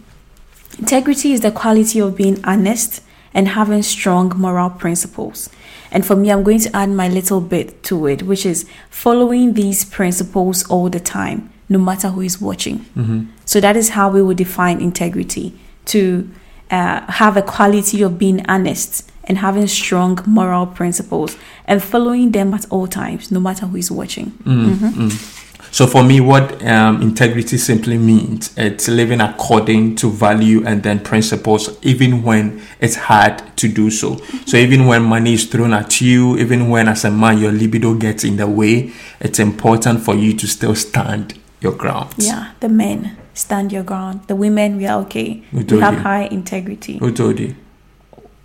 Integrity 0.79 1.31
is 1.33 1.41
the 1.41 1.51
quality 1.51 1.99
of 1.99 2.15
being 2.15 2.43
honest 2.45 3.01
and 3.33 3.49
having 3.49 3.81
strong 3.83 4.31
moral 4.35 4.69
principles. 4.69 5.49
And 5.91 6.05
for 6.05 6.15
me, 6.15 6.31
I'm 6.31 6.43
going 6.43 6.59
to 6.59 6.75
add 6.75 6.89
my 6.89 7.07
little 7.07 7.41
bit 7.41 7.83
to 7.83 8.07
it, 8.07 8.23
which 8.23 8.45
is 8.45 8.65
following 8.89 9.53
these 9.53 9.85
principles 9.85 10.67
all 10.69 10.89
the 10.89 10.99
time, 10.99 11.49
no 11.69 11.79
matter 11.79 12.09
who 12.09 12.21
is 12.21 12.41
watching. 12.41 12.85
Mhm. 12.97 13.27
So 13.45 13.59
that 13.61 13.75
is 13.77 13.89
how 13.89 14.09
we 14.09 14.21
would 14.21 14.37
define 14.37 14.81
integrity 14.81 15.53
to 15.85 16.29
uh, 16.71 17.11
have 17.11 17.37
a 17.37 17.41
quality 17.41 18.01
of 18.01 18.17
being 18.17 18.45
honest 18.47 19.11
and 19.25 19.39
having 19.39 19.67
strong 19.67 20.19
moral 20.25 20.65
principles 20.65 21.37
and 21.65 21.83
following 21.83 22.31
them 22.31 22.53
at 22.53 22.65
all 22.69 22.87
times, 22.87 23.31
no 23.31 23.39
matter 23.39 23.65
who 23.65 23.77
is 23.77 23.91
watching. 23.91 24.31
Mm, 24.43 24.75
mm. 24.75 25.41
So 25.71 25.87
for 25.87 26.03
me, 26.03 26.21
what 26.21 26.65
um, 26.65 27.01
integrity 27.01 27.57
simply 27.57 27.97
means, 27.97 28.57
it's 28.57 28.87
living 28.87 29.19
according 29.19 29.97
to 29.97 30.09
value 30.09 30.65
and 30.65 30.81
then 30.83 31.01
principles, 31.01 31.77
even 31.83 32.23
when 32.23 32.61
it's 32.79 32.95
hard 32.95 33.43
to 33.57 33.67
do 33.67 33.89
so. 33.89 34.15
So 34.45 34.55
even 34.55 34.85
when 34.85 35.03
money 35.03 35.33
is 35.33 35.45
thrown 35.45 35.73
at 35.73 35.99
you, 35.99 36.37
even 36.37 36.69
when 36.69 36.87
as 36.87 37.03
a 37.03 37.11
man 37.11 37.39
your 37.39 37.51
libido 37.51 37.93
gets 37.93 38.23
in 38.23 38.37
the 38.37 38.47
way, 38.47 38.93
it's 39.19 39.39
important 39.39 39.99
for 40.01 40.15
you 40.15 40.33
to 40.37 40.47
still 40.47 40.75
stand 40.75 41.37
your 41.65 41.73
ground. 41.73 42.13
Yeah, 42.17 42.51
the 42.59 42.69
men 42.69 43.17
stand 43.33 43.71
your 43.71 43.83
ground. 43.83 44.21
The 44.27 44.35
women, 44.35 44.77
we 44.77 44.85
are 44.85 45.01
okay. 45.05 45.43
Who 45.51 45.63
We 45.63 45.79
have 45.81 45.97
high 45.97 46.25
integrity. 46.39 46.97
Who 46.99 47.11
told 47.11 47.39
you? 47.39 47.55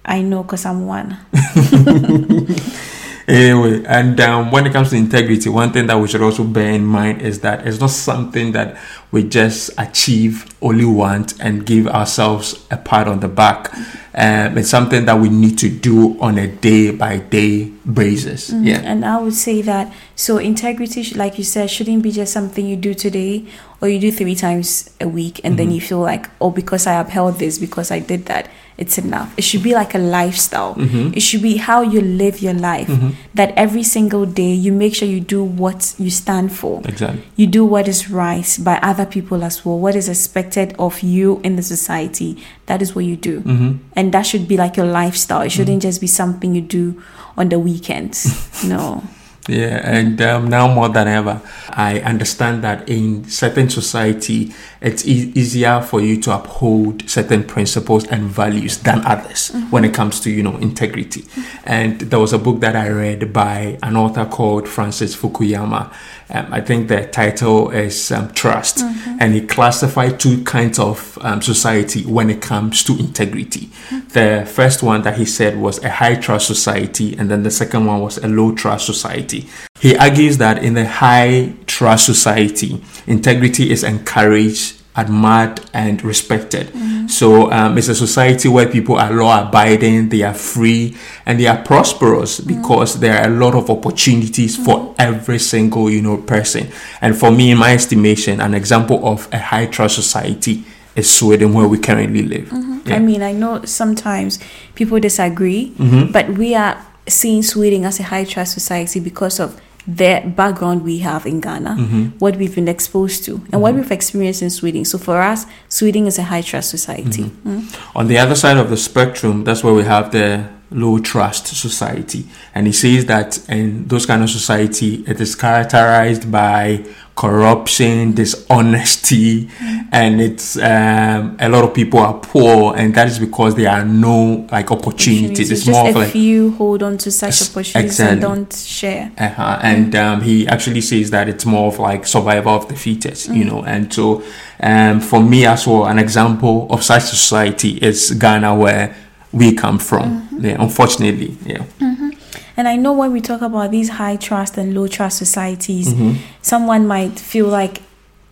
I 0.04 0.22
know 0.22 0.42
because 0.42 0.64
I'm 0.64 0.86
one. 0.86 1.18
Anyway, 3.30 3.84
and 3.86 4.20
um, 4.20 4.50
when 4.50 4.66
it 4.66 4.72
comes 4.72 4.90
to 4.90 4.96
integrity, 4.96 5.48
one 5.48 5.72
thing 5.72 5.86
that 5.86 5.96
we 6.00 6.08
should 6.08 6.20
also 6.20 6.42
bear 6.42 6.72
in 6.72 6.84
mind 6.84 7.22
is 7.22 7.38
that 7.40 7.64
it's 7.64 7.78
not 7.78 7.90
something 7.90 8.50
that 8.52 8.76
we 9.12 9.22
just 9.22 9.70
achieve 9.78 10.52
only 10.60 10.84
once 10.84 11.38
and 11.38 11.64
give 11.64 11.86
ourselves 11.86 12.66
a 12.72 12.76
pat 12.76 13.06
on 13.06 13.20
the 13.20 13.28
back. 13.28 13.72
Um, 14.16 14.58
it's 14.58 14.68
something 14.68 15.04
that 15.04 15.16
we 15.20 15.28
need 15.28 15.58
to 15.58 15.68
do 15.68 16.20
on 16.20 16.38
a 16.38 16.48
day 16.48 16.90
by 16.90 17.18
day 17.18 17.66
basis. 17.92 18.50
Mhm. 18.50 18.66
Yeah. 18.66 18.80
And 18.84 19.04
I 19.04 19.18
would 19.20 19.34
say 19.34 19.62
that 19.62 19.92
so 20.16 20.38
integrity, 20.38 21.04
like 21.14 21.38
you 21.38 21.44
said, 21.44 21.70
shouldn't 21.70 22.02
be 22.02 22.10
just 22.10 22.32
something 22.32 22.66
you 22.66 22.74
do 22.76 22.94
today 22.94 23.44
or 23.80 23.88
you 23.88 24.00
do 24.00 24.10
three 24.10 24.34
times 24.34 24.90
a 25.00 25.06
week 25.06 25.40
and 25.44 25.56
then 25.56 25.68
Mhm. 25.70 25.74
you 25.76 25.80
feel 25.80 26.00
like, 26.00 26.28
oh, 26.40 26.50
because 26.50 26.88
I 26.88 26.94
upheld 27.00 27.38
this, 27.38 27.58
because 27.58 27.92
I 27.92 28.00
did 28.00 28.26
that, 28.26 28.48
it's 28.80 28.96
enough. 28.98 29.32
It 29.36 29.44
should 29.44 29.62
be 29.62 29.74
like 29.74 29.94
a 29.94 29.98
lifestyle. 29.98 30.74
Mhm. 30.74 31.14
It 31.16 31.20
should 31.20 31.42
be 31.42 31.58
how 31.58 31.82
you 31.82 32.00
live 32.00 32.40
your 32.40 32.54
life. 32.54 32.88
Mhm. 32.88 33.12
That 33.34 33.52
every 33.56 33.82
single 33.84 34.24
day 34.26 34.52
you 34.54 34.72
make 34.72 34.94
sure 34.94 35.06
you 35.06 35.20
do 35.20 35.44
what 35.44 35.94
you 35.98 36.10
stand 36.10 36.50
for. 36.52 36.80
Exactly. 36.86 37.22
You 37.36 37.46
do 37.46 37.64
what 37.64 37.86
is 37.86 38.10
right 38.10 38.48
by 38.64 38.78
other 38.82 39.04
people 39.06 39.44
as 39.44 39.64
well. 39.64 39.78
What 39.78 39.94
is 39.94 40.08
expected 40.08 40.74
of 40.78 41.02
you 41.02 41.40
in 41.44 41.56
the 41.56 41.62
society. 41.62 42.36
That 42.66 42.80
is 42.82 42.94
what 42.96 43.04
you 43.04 43.16
do. 43.16 43.40
hmm 43.40 43.70
And 43.94 44.12
that 44.12 44.24
should 44.26 44.48
be 44.48 44.56
like 44.56 44.76
your 44.80 44.86
lifestyle. 44.86 45.42
It 45.42 45.52
shouldn't 45.52 45.82
just 45.82 46.00
be 46.00 46.06
something 46.08 46.54
you 46.54 46.62
do 46.62 46.94
on 47.36 47.48
the 47.50 47.58
weekends. 47.58 48.26
no. 48.64 49.02
Yeah, 49.48 49.80
and 49.82 50.20
um, 50.20 50.48
now 50.48 50.72
more 50.72 50.88
than 50.90 51.08
ever, 51.08 51.40
I 51.70 52.00
understand 52.00 52.62
that 52.62 52.88
in 52.88 53.24
certain 53.24 53.70
society, 53.70 54.52
it's 54.82 55.06
e- 55.06 55.32
easier 55.34 55.80
for 55.80 56.00
you 56.00 56.20
to 56.22 56.34
uphold 56.34 57.08
certain 57.08 57.44
principles 57.44 58.06
and 58.08 58.24
values 58.24 58.78
than 58.78 59.04
others 59.06 59.50
mm-hmm. 59.50 59.70
when 59.70 59.84
it 59.84 59.94
comes 59.94 60.20
to 60.20 60.30
you 60.30 60.42
know 60.42 60.56
integrity. 60.58 61.22
Mm-hmm. 61.22 61.58
And 61.64 62.00
there 62.00 62.18
was 62.18 62.32
a 62.32 62.38
book 62.38 62.60
that 62.60 62.76
I 62.76 62.90
read 62.90 63.32
by 63.32 63.78
an 63.82 63.96
author 63.96 64.26
called 64.26 64.68
Francis 64.68 65.16
Fukuyama. 65.16 65.92
Um, 66.32 66.52
I 66.52 66.60
think 66.60 66.88
the 66.88 67.06
title 67.06 67.70
is 67.70 68.12
um, 68.12 68.32
Trust, 68.32 68.78
mm-hmm. 68.78 69.16
and 69.20 69.34
he 69.34 69.40
classified 69.40 70.20
two 70.20 70.44
kinds 70.44 70.78
of 70.78 71.18
um, 71.22 71.42
society 71.42 72.04
when 72.04 72.30
it 72.30 72.40
comes 72.40 72.84
to 72.84 72.96
integrity. 72.96 73.66
Mm-hmm. 73.66 74.08
The 74.08 74.46
first 74.46 74.82
one 74.82 75.02
that 75.02 75.18
he 75.18 75.24
said 75.24 75.56
was 75.58 75.82
a 75.82 75.90
high 75.90 76.14
trust 76.14 76.46
society, 76.46 77.16
and 77.16 77.30
then 77.30 77.42
the 77.42 77.50
second 77.50 77.86
one 77.86 78.00
was 78.00 78.18
a 78.18 78.28
low 78.28 78.54
trust 78.54 78.86
society. 78.86 79.48
He 79.80 79.96
argues 79.96 80.38
that 80.38 80.62
in 80.62 80.74
the 80.74 80.86
high 80.86 81.54
trust 81.66 82.06
society, 82.06 82.82
integrity 83.06 83.70
is 83.70 83.82
encouraged 83.82 84.79
admired 84.96 85.60
and 85.72 86.02
respected. 86.02 86.68
Mm-hmm. 86.68 87.06
So 87.06 87.50
um, 87.52 87.78
it's 87.78 87.88
a 87.88 87.94
society 87.94 88.48
where 88.48 88.68
people 88.68 88.96
are 88.96 89.12
law 89.12 89.46
abiding, 89.48 90.08
they 90.08 90.22
are 90.22 90.34
free, 90.34 90.96
and 91.26 91.38
they 91.38 91.46
are 91.46 91.62
prosperous 91.62 92.40
mm-hmm. 92.40 92.60
because 92.60 93.00
there 93.00 93.20
are 93.20 93.28
a 93.28 93.30
lot 93.30 93.54
of 93.54 93.70
opportunities 93.70 94.56
mm-hmm. 94.56 94.64
for 94.64 94.94
every 94.98 95.38
single 95.38 95.90
you 95.90 96.02
know 96.02 96.16
person. 96.16 96.68
And 97.00 97.16
for 97.16 97.30
me, 97.30 97.52
in 97.52 97.58
my 97.58 97.72
estimation, 97.72 98.40
an 98.40 98.54
example 98.54 99.06
of 99.06 99.28
a 99.32 99.38
high 99.38 99.66
trust 99.66 99.94
society 99.94 100.64
is 100.96 101.10
Sweden, 101.10 101.54
where 101.54 101.68
we 101.68 101.78
currently 101.78 102.22
live. 102.22 102.48
Mm-hmm. 102.48 102.88
Yeah. 102.88 102.96
I 102.96 102.98
mean, 102.98 103.22
I 103.22 103.32
know 103.32 103.64
sometimes 103.64 104.38
people 104.74 104.98
disagree, 104.98 105.70
mm-hmm. 105.78 106.12
but 106.12 106.30
we 106.30 106.54
are 106.54 106.84
seeing 107.06 107.42
Sweden 107.42 107.84
as 107.84 108.00
a 108.00 108.04
high 108.04 108.24
trust 108.24 108.54
society 108.54 109.00
because 109.00 109.38
of 109.38 109.60
the 109.86 110.22
background 110.36 110.84
we 110.84 110.98
have 110.98 111.26
in 111.26 111.40
Ghana, 111.40 111.76
mm-hmm. 111.78 112.04
what 112.18 112.36
we've 112.36 112.54
been 112.54 112.68
exposed 112.68 113.24
to, 113.24 113.32
and 113.32 113.44
mm-hmm. 113.44 113.60
what 113.60 113.74
we've 113.74 113.90
experienced 113.90 114.42
in 114.42 114.50
Sweden. 114.50 114.84
So 114.84 114.98
for 114.98 115.20
us, 115.20 115.46
Sweden 115.68 116.06
is 116.06 116.18
a 116.18 116.24
high 116.24 116.42
trust 116.42 116.70
society. 116.70 117.24
Mm-hmm. 117.24 117.58
Mm. 117.60 117.96
On 117.96 118.06
the 118.06 118.18
other 118.18 118.34
side 118.34 118.56
of 118.56 118.70
the 118.70 118.76
spectrum, 118.76 119.44
that's 119.44 119.64
where 119.64 119.74
we 119.74 119.84
have 119.84 120.12
the 120.12 120.48
low 120.70 120.98
trust 120.98 121.48
society. 121.48 122.24
And 122.54 122.66
he 122.66 122.72
says 122.72 123.06
that 123.06 123.48
in 123.48 123.88
those 123.88 124.06
kind 124.06 124.22
of 124.22 124.30
society, 124.30 125.04
it 125.06 125.20
is 125.20 125.34
characterized 125.34 126.30
by 126.30 126.84
corruption, 127.20 128.12
dishonesty, 128.12 129.44
mm. 129.46 129.88
and 129.92 130.22
it's 130.22 130.56
um, 130.56 131.36
a 131.38 131.50
lot 131.50 131.64
of 131.64 131.74
people 131.74 131.98
are 131.98 132.14
poor, 132.14 132.74
and 132.74 132.94
that 132.94 133.08
is 133.08 133.18
because 133.18 133.54
there 133.56 133.70
are 133.70 133.84
no 133.84 134.46
like 134.50 134.70
opportunities. 134.70 135.50
It's 135.50 135.66
Just 135.66 135.76
more 135.76 135.90
of 135.90 135.96
like 135.96 136.12
few 136.12 136.52
hold 136.52 136.82
on 136.82 136.96
to 136.98 137.10
such 137.10 137.42
opportunities 137.42 137.90
exactly. 137.90 138.12
and 138.12 138.20
don't 138.22 138.54
share. 138.54 139.12
Uh-huh. 139.18 139.58
And 139.62 139.92
mm. 139.92 140.02
um, 140.02 140.20
he 140.22 140.46
actually 140.46 140.80
says 140.80 141.10
that 141.10 141.28
it's 141.28 141.44
more 141.44 141.68
of 141.68 141.78
like 141.78 142.06
survival 142.06 142.54
of 142.54 142.68
the 142.68 142.76
fittest, 142.76 143.28
mm. 143.28 143.36
you 143.36 143.44
know. 143.44 143.64
And 143.64 143.92
so, 143.92 144.22
um, 144.62 145.00
for 145.00 145.20
me 145.22 145.44
as 145.44 145.66
well, 145.66 145.86
an 145.86 145.98
example 145.98 146.68
of 146.70 146.82
such 146.82 147.02
society 147.02 147.76
is 147.82 148.12
Ghana, 148.12 148.54
where 148.54 148.96
we 149.32 149.54
come 149.54 149.78
from. 149.78 150.22
Mm-hmm. 150.22 150.44
Yeah, 150.44 150.62
unfortunately, 150.62 151.36
yeah. 151.44 151.64
Mm-hmm. 151.78 152.10
And 152.56 152.68
I 152.68 152.76
know 152.76 152.92
when 152.92 153.12
we 153.12 153.20
talk 153.20 153.42
about 153.42 153.70
these 153.70 153.88
high 153.88 154.16
trust 154.16 154.58
and 154.58 154.74
low 154.74 154.86
trust 154.86 155.18
societies, 155.18 155.94
mm-hmm. 155.94 156.20
someone 156.42 156.86
might 156.86 157.18
feel 157.18 157.46
like 157.46 157.82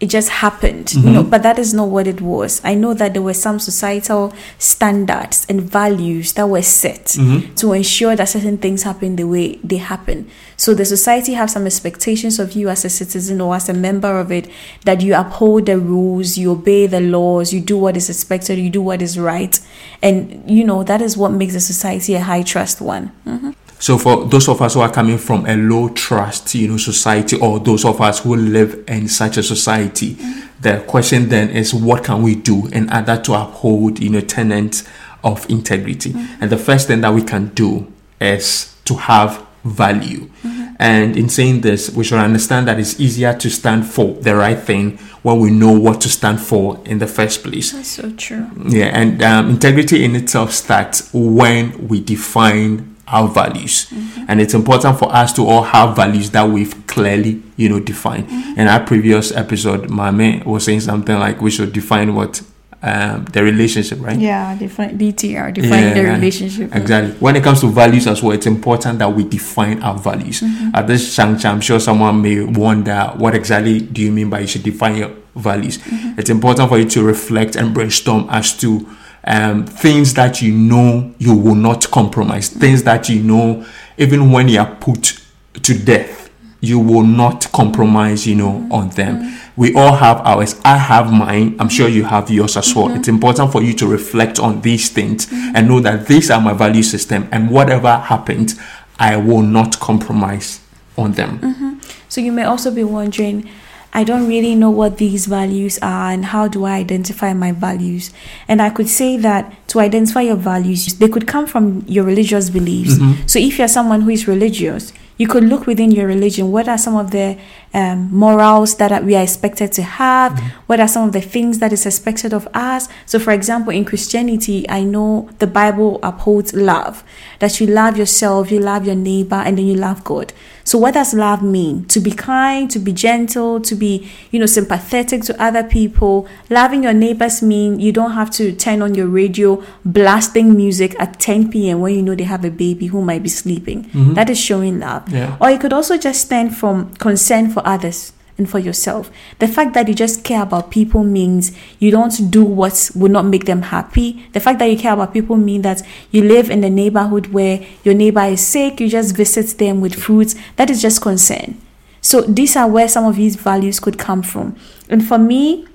it 0.00 0.06
just 0.06 0.28
happened 0.28 0.86
mm-hmm. 0.86 1.08
you 1.08 1.12
know 1.12 1.22
but 1.22 1.42
that 1.42 1.58
is 1.58 1.74
not 1.74 1.88
what 1.88 2.06
it 2.06 2.20
was 2.20 2.60
i 2.64 2.74
know 2.74 2.94
that 2.94 3.12
there 3.14 3.22
were 3.22 3.34
some 3.34 3.58
societal 3.58 4.32
standards 4.58 5.44
and 5.48 5.60
values 5.60 6.34
that 6.34 6.48
were 6.48 6.62
set 6.62 7.04
mm-hmm. 7.06 7.52
to 7.54 7.72
ensure 7.72 8.14
that 8.14 8.28
certain 8.28 8.56
things 8.58 8.84
happen 8.84 9.16
the 9.16 9.24
way 9.24 9.56
they 9.56 9.76
happen 9.76 10.28
so 10.56 10.72
the 10.72 10.84
society 10.84 11.32
have 11.32 11.50
some 11.50 11.66
expectations 11.66 12.38
of 12.38 12.52
you 12.52 12.68
as 12.68 12.84
a 12.84 12.90
citizen 12.90 13.40
or 13.40 13.54
as 13.56 13.68
a 13.68 13.74
member 13.74 14.18
of 14.20 14.30
it 14.30 14.48
that 14.84 15.00
you 15.00 15.14
uphold 15.14 15.66
the 15.66 15.78
rules 15.78 16.38
you 16.38 16.52
obey 16.52 16.86
the 16.86 17.00
laws 17.00 17.52
you 17.52 17.60
do 17.60 17.76
what 17.76 17.96
is 17.96 18.08
expected 18.08 18.58
you 18.58 18.70
do 18.70 18.82
what 18.82 19.02
is 19.02 19.18
right 19.18 19.60
and 20.02 20.48
you 20.48 20.64
know 20.64 20.84
that 20.84 21.02
is 21.02 21.16
what 21.16 21.32
makes 21.32 21.54
a 21.54 21.60
society 21.60 22.14
a 22.14 22.20
high 22.20 22.42
trust 22.42 22.80
one 22.80 23.10
mm-hmm. 23.26 23.50
So 23.78 23.96
for 23.96 24.24
those 24.24 24.48
of 24.48 24.60
us 24.60 24.74
who 24.74 24.80
are 24.80 24.90
coming 24.90 25.18
from 25.18 25.46
a 25.46 25.56
low 25.56 25.88
trust, 25.90 26.54
you 26.54 26.68
know, 26.68 26.76
society, 26.76 27.38
or 27.38 27.60
those 27.60 27.84
of 27.84 28.00
us 28.00 28.20
who 28.20 28.34
live 28.36 28.84
in 28.88 29.08
such 29.08 29.36
a 29.36 29.42
society, 29.42 30.14
mm-hmm. 30.14 30.60
the 30.60 30.84
question 30.86 31.28
then 31.28 31.50
is, 31.50 31.72
what 31.72 32.04
can 32.04 32.22
we 32.22 32.34
do 32.34 32.66
in 32.68 32.92
order 32.92 33.16
to 33.16 33.34
uphold, 33.34 34.00
you 34.00 34.10
know, 34.10 34.20
tenets 34.20 34.84
of 35.22 35.48
integrity? 35.48 36.10
Mm-hmm. 36.10 36.42
And 36.42 36.50
the 36.50 36.58
first 36.58 36.88
thing 36.88 37.02
that 37.02 37.14
we 37.14 37.22
can 37.22 37.48
do 37.48 37.90
is 38.20 38.76
to 38.84 38.94
have 38.94 39.46
value. 39.64 40.28
Mm-hmm. 40.42 40.64
And 40.80 41.16
in 41.16 41.28
saying 41.28 41.62
this, 41.62 41.90
we 41.90 42.04
should 42.04 42.18
understand 42.18 42.68
that 42.68 42.78
it's 42.78 43.00
easier 43.00 43.34
to 43.34 43.50
stand 43.50 43.86
for 43.86 44.14
the 44.14 44.36
right 44.36 44.58
thing 44.58 44.98
when 45.22 45.40
we 45.40 45.50
know 45.50 45.72
what 45.72 46.00
to 46.02 46.08
stand 46.08 46.40
for 46.40 46.80
in 46.84 46.98
the 46.98 47.06
first 47.06 47.42
place. 47.42 47.72
That's 47.72 47.88
so 47.88 48.12
true. 48.12 48.46
Yeah, 48.66 48.86
and 48.86 49.20
um, 49.22 49.50
integrity 49.50 50.04
in 50.04 50.14
itself 50.14 50.52
starts 50.52 51.10
when 51.12 51.88
we 51.88 52.00
define 52.00 52.94
our 53.10 53.28
values 53.28 53.86
mm-hmm. 53.86 54.24
and 54.28 54.40
it's 54.40 54.54
important 54.54 54.98
for 54.98 55.14
us 55.14 55.32
to 55.32 55.46
all 55.46 55.62
have 55.62 55.96
values 55.96 56.30
that 56.30 56.48
we've 56.48 56.86
clearly 56.86 57.42
you 57.56 57.68
know 57.68 57.80
defined 57.80 58.28
mm-hmm. 58.28 58.60
in 58.60 58.68
our 58.68 58.80
previous 58.80 59.32
episode 59.32 59.90
mame 59.90 60.42
was 60.44 60.64
saying 60.64 60.80
something 60.80 61.18
like 61.18 61.40
we 61.40 61.50
should 61.50 61.72
define 61.72 62.14
what 62.14 62.42
um, 62.80 63.24
the 63.26 63.42
relationship 63.42 63.98
right 64.00 64.18
yeah 64.18 64.56
define 64.56 64.96
dtr 64.96 65.52
define 65.52 65.82
yeah, 65.82 65.94
the 65.94 66.04
relationship 66.04 66.74
exactly 66.74 67.12
when 67.18 67.34
it 67.34 67.42
comes 67.42 67.60
to 67.60 67.66
values 67.68 68.06
as 68.06 68.22
well 68.22 68.32
it's 68.32 68.46
important 68.46 68.98
that 69.00 69.12
we 69.12 69.24
define 69.24 69.82
our 69.82 69.98
values 69.98 70.40
mm-hmm. 70.40 70.70
at 70.74 70.86
this 70.86 71.16
juncture 71.16 71.48
i'm 71.48 71.60
sure 71.60 71.80
someone 71.80 72.22
may 72.22 72.44
wonder 72.44 73.12
what 73.16 73.34
exactly 73.34 73.80
do 73.80 74.02
you 74.02 74.12
mean 74.12 74.30
by 74.30 74.40
you 74.40 74.46
should 74.46 74.62
define 74.62 74.96
your 74.96 75.10
values 75.34 75.78
mm-hmm. 75.78 76.18
it's 76.18 76.30
important 76.30 76.68
for 76.68 76.78
you 76.78 76.88
to 76.88 77.02
reflect 77.02 77.56
and 77.56 77.74
brainstorm 77.74 78.28
as 78.30 78.56
to 78.56 78.88
um, 79.24 79.66
things 79.66 80.14
that 80.14 80.40
you 80.42 80.52
know 80.52 81.14
you 81.18 81.36
will 81.36 81.54
not 81.54 81.90
compromise, 81.90 82.48
things 82.48 82.82
that 82.84 83.08
you 83.08 83.22
know, 83.22 83.64
even 83.96 84.30
when 84.30 84.48
you 84.48 84.60
are 84.60 84.74
put 84.76 85.20
to 85.62 85.78
death, 85.78 86.30
you 86.60 86.78
will 86.78 87.04
not 87.04 87.50
compromise, 87.52 88.26
you 88.26 88.34
know, 88.34 88.52
mm-hmm. 88.52 88.72
on 88.72 88.90
them. 88.90 89.38
We 89.56 89.74
all 89.74 89.94
have 89.94 90.18
ours. 90.26 90.60
I 90.64 90.76
have 90.76 91.12
mine. 91.12 91.56
I'm 91.58 91.68
sure 91.68 91.88
you 91.88 92.04
have 92.04 92.30
yours 92.30 92.56
as 92.56 92.74
well. 92.74 92.86
Mm-hmm. 92.86 92.98
It's 92.98 93.08
important 93.08 93.52
for 93.52 93.62
you 93.62 93.74
to 93.74 93.86
reflect 93.86 94.38
on 94.38 94.60
these 94.60 94.88
things 94.88 95.26
mm-hmm. 95.26 95.56
and 95.56 95.68
know 95.68 95.80
that 95.80 96.06
these 96.06 96.30
are 96.30 96.40
my 96.40 96.52
value 96.52 96.82
system, 96.82 97.28
and 97.32 97.50
whatever 97.50 97.96
happened, 97.96 98.54
I 98.98 99.16
will 99.16 99.42
not 99.42 99.78
compromise 99.78 100.60
on 100.96 101.12
them. 101.12 101.38
Mm-hmm. 101.38 101.78
So 102.08 102.20
you 102.20 102.32
may 102.32 102.44
also 102.44 102.70
be 102.72 102.84
wondering 102.84 103.48
I 103.92 104.04
don't 104.04 104.28
really 104.28 104.54
know 104.54 104.70
what 104.70 104.98
these 104.98 105.26
values 105.26 105.78
are 105.80 106.10
and 106.10 106.26
how 106.26 106.46
do 106.46 106.64
I 106.64 106.76
identify 106.76 107.32
my 107.32 107.52
values. 107.52 108.12
And 108.46 108.60
I 108.60 108.70
could 108.70 108.88
say 108.88 109.16
that 109.16 109.52
to 109.68 109.80
identify 109.80 110.22
your 110.22 110.36
values, 110.36 110.86
they 110.98 111.08
could 111.08 111.26
come 111.26 111.46
from 111.46 111.84
your 111.88 112.04
religious 112.04 112.50
beliefs. 112.50 112.94
Mm-hmm. 112.94 113.26
So 113.26 113.38
if 113.38 113.58
you're 113.58 113.68
someone 113.68 114.02
who 114.02 114.10
is 114.10 114.28
religious, 114.28 114.92
you 115.18 115.26
could 115.26 115.42
look 115.42 115.66
within 115.66 115.90
your 115.90 116.06
religion. 116.06 116.52
What 116.52 116.68
are 116.68 116.78
some 116.78 116.94
of 116.94 117.10
the 117.10 117.36
um, 117.74 118.08
morals 118.14 118.76
that 118.76 119.04
we 119.04 119.16
are 119.16 119.22
expected 119.22 119.72
to 119.72 119.82
have? 119.82 120.32
Mm-hmm. 120.32 120.48
What 120.66 120.80
are 120.80 120.86
some 120.86 121.08
of 121.08 121.12
the 121.12 121.20
things 121.20 121.58
that 121.58 121.72
is 121.72 121.84
expected 121.84 122.32
of 122.32 122.46
us? 122.54 122.88
So, 123.04 123.18
for 123.18 123.32
example, 123.32 123.72
in 123.72 123.84
Christianity, 123.84 124.68
I 124.70 124.84
know 124.84 125.28
the 125.40 125.48
Bible 125.48 125.98
upholds 126.04 126.54
love 126.54 127.02
that 127.40 127.60
you 127.60 127.66
love 127.66 127.96
yourself, 127.96 128.52
you 128.52 128.60
love 128.60 128.86
your 128.86 128.94
neighbor, 128.94 129.36
and 129.36 129.58
then 129.58 129.66
you 129.66 129.74
love 129.74 130.04
God. 130.04 130.32
So 130.68 130.76
what 130.76 130.92
does 130.92 131.14
love 131.14 131.42
mean? 131.42 131.86
To 131.86 131.98
be 131.98 132.10
kind, 132.10 132.70
to 132.72 132.78
be 132.78 132.92
gentle, 132.92 133.58
to 133.58 133.74
be, 133.74 134.06
you 134.30 134.38
know, 134.38 134.44
sympathetic 134.44 135.22
to 135.22 135.42
other 135.42 135.64
people. 135.64 136.28
Loving 136.50 136.82
your 136.82 136.92
neighbors 136.92 137.40
mean 137.40 137.80
you 137.80 137.90
don't 137.90 138.10
have 138.10 138.30
to 138.32 138.52
turn 138.52 138.82
on 138.82 138.94
your 138.94 139.06
radio 139.06 139.64
blasting 139.86 140.54
music 140.54 140.94
at 141.00 141.18
10 141.18 141.50
p.m. 141.50 141.80
when 141.80 141.94
you 141.94 142.02
know 142.02 142.14
they 142.14 142.24
have 142.24 142.44
a 142.44 142.50
baby 142.50 142.88
who 142.88 143.00
might 143.00 143.22
be 143.22 143.30
sleeping. 143.30 143.84
Mm-hmm. 143.84 144.12
That 144.12 144.28
is 144.28 144.38
showing 144.38 144.78
love. 144.78 145.08
Yeah. 145.08 145.38
Or 145.40 145.48
it 145.48 145.58
could 145.58 145.72
also 145.72 145.96
just 145.96 146.20
stand 146.20 146.54
from 146.54 146.92
concern 146.96 147.48
for 147.48 147.66
others 147.66 148.12
and 148.38 148.48
for 148.48 148.58
yourself. 148.58 149.10
The 149.40 149.48
fact 149.48 149.74
that 149.74 149.88
you 149.88 149.94
just 149.94 150.24
care 150.24 150.42
about 150.42 150.70
people 150.70 151.02
means 151.02 151.52
you 151.78 151.90
don't 151.90 152.30
do 152.30 152.44
what 152.44 152.90
will 152.94 153.10
not 153.10 153.26
make 153.26 153.44
them 153.44 153.62
happy. 153.62 154.24
The 154.32 154.40
fact 154.40 154.60
that 154.60 154.66
you 154.66 154.78
care 154.78 154.94
about 154.94 155.12
people 155.12 155.36
means 155.36 155.64
that 155.64 155.82
you 156.10 156.22
live 156.22 156.48
in 156.48 156.62
a 156.64 156.70
neighborhood 156.70 157.26
where 157.26 157.66
your 157.82 157.94
neighbor 157.94 158.22
is 158.22 158.46
sick, 158.46 158.80
you 158.80 158.88
just 158.88 159.16
visit 159.16 159.58
them 159.58 159.80
with 159.80 159.94
fruits. 159.94 160.36
That 160.56 160.70
is 160.70 160.80
just 160.80 161.02
concern. 161.02 161.60
So 162.00 162.22
these 162.22 162.56
are 162.56 162.68
where 162.68 162.88
some 162.88 163.04
of 163.04 163.16
these 163.16 163.36
values 163.36 163.80
could 163.80 163.98
come 163.98 164.22
from. 164.22 164.56
And 164.88 165.06
for 165.06 165.18
me, 165.18 165.66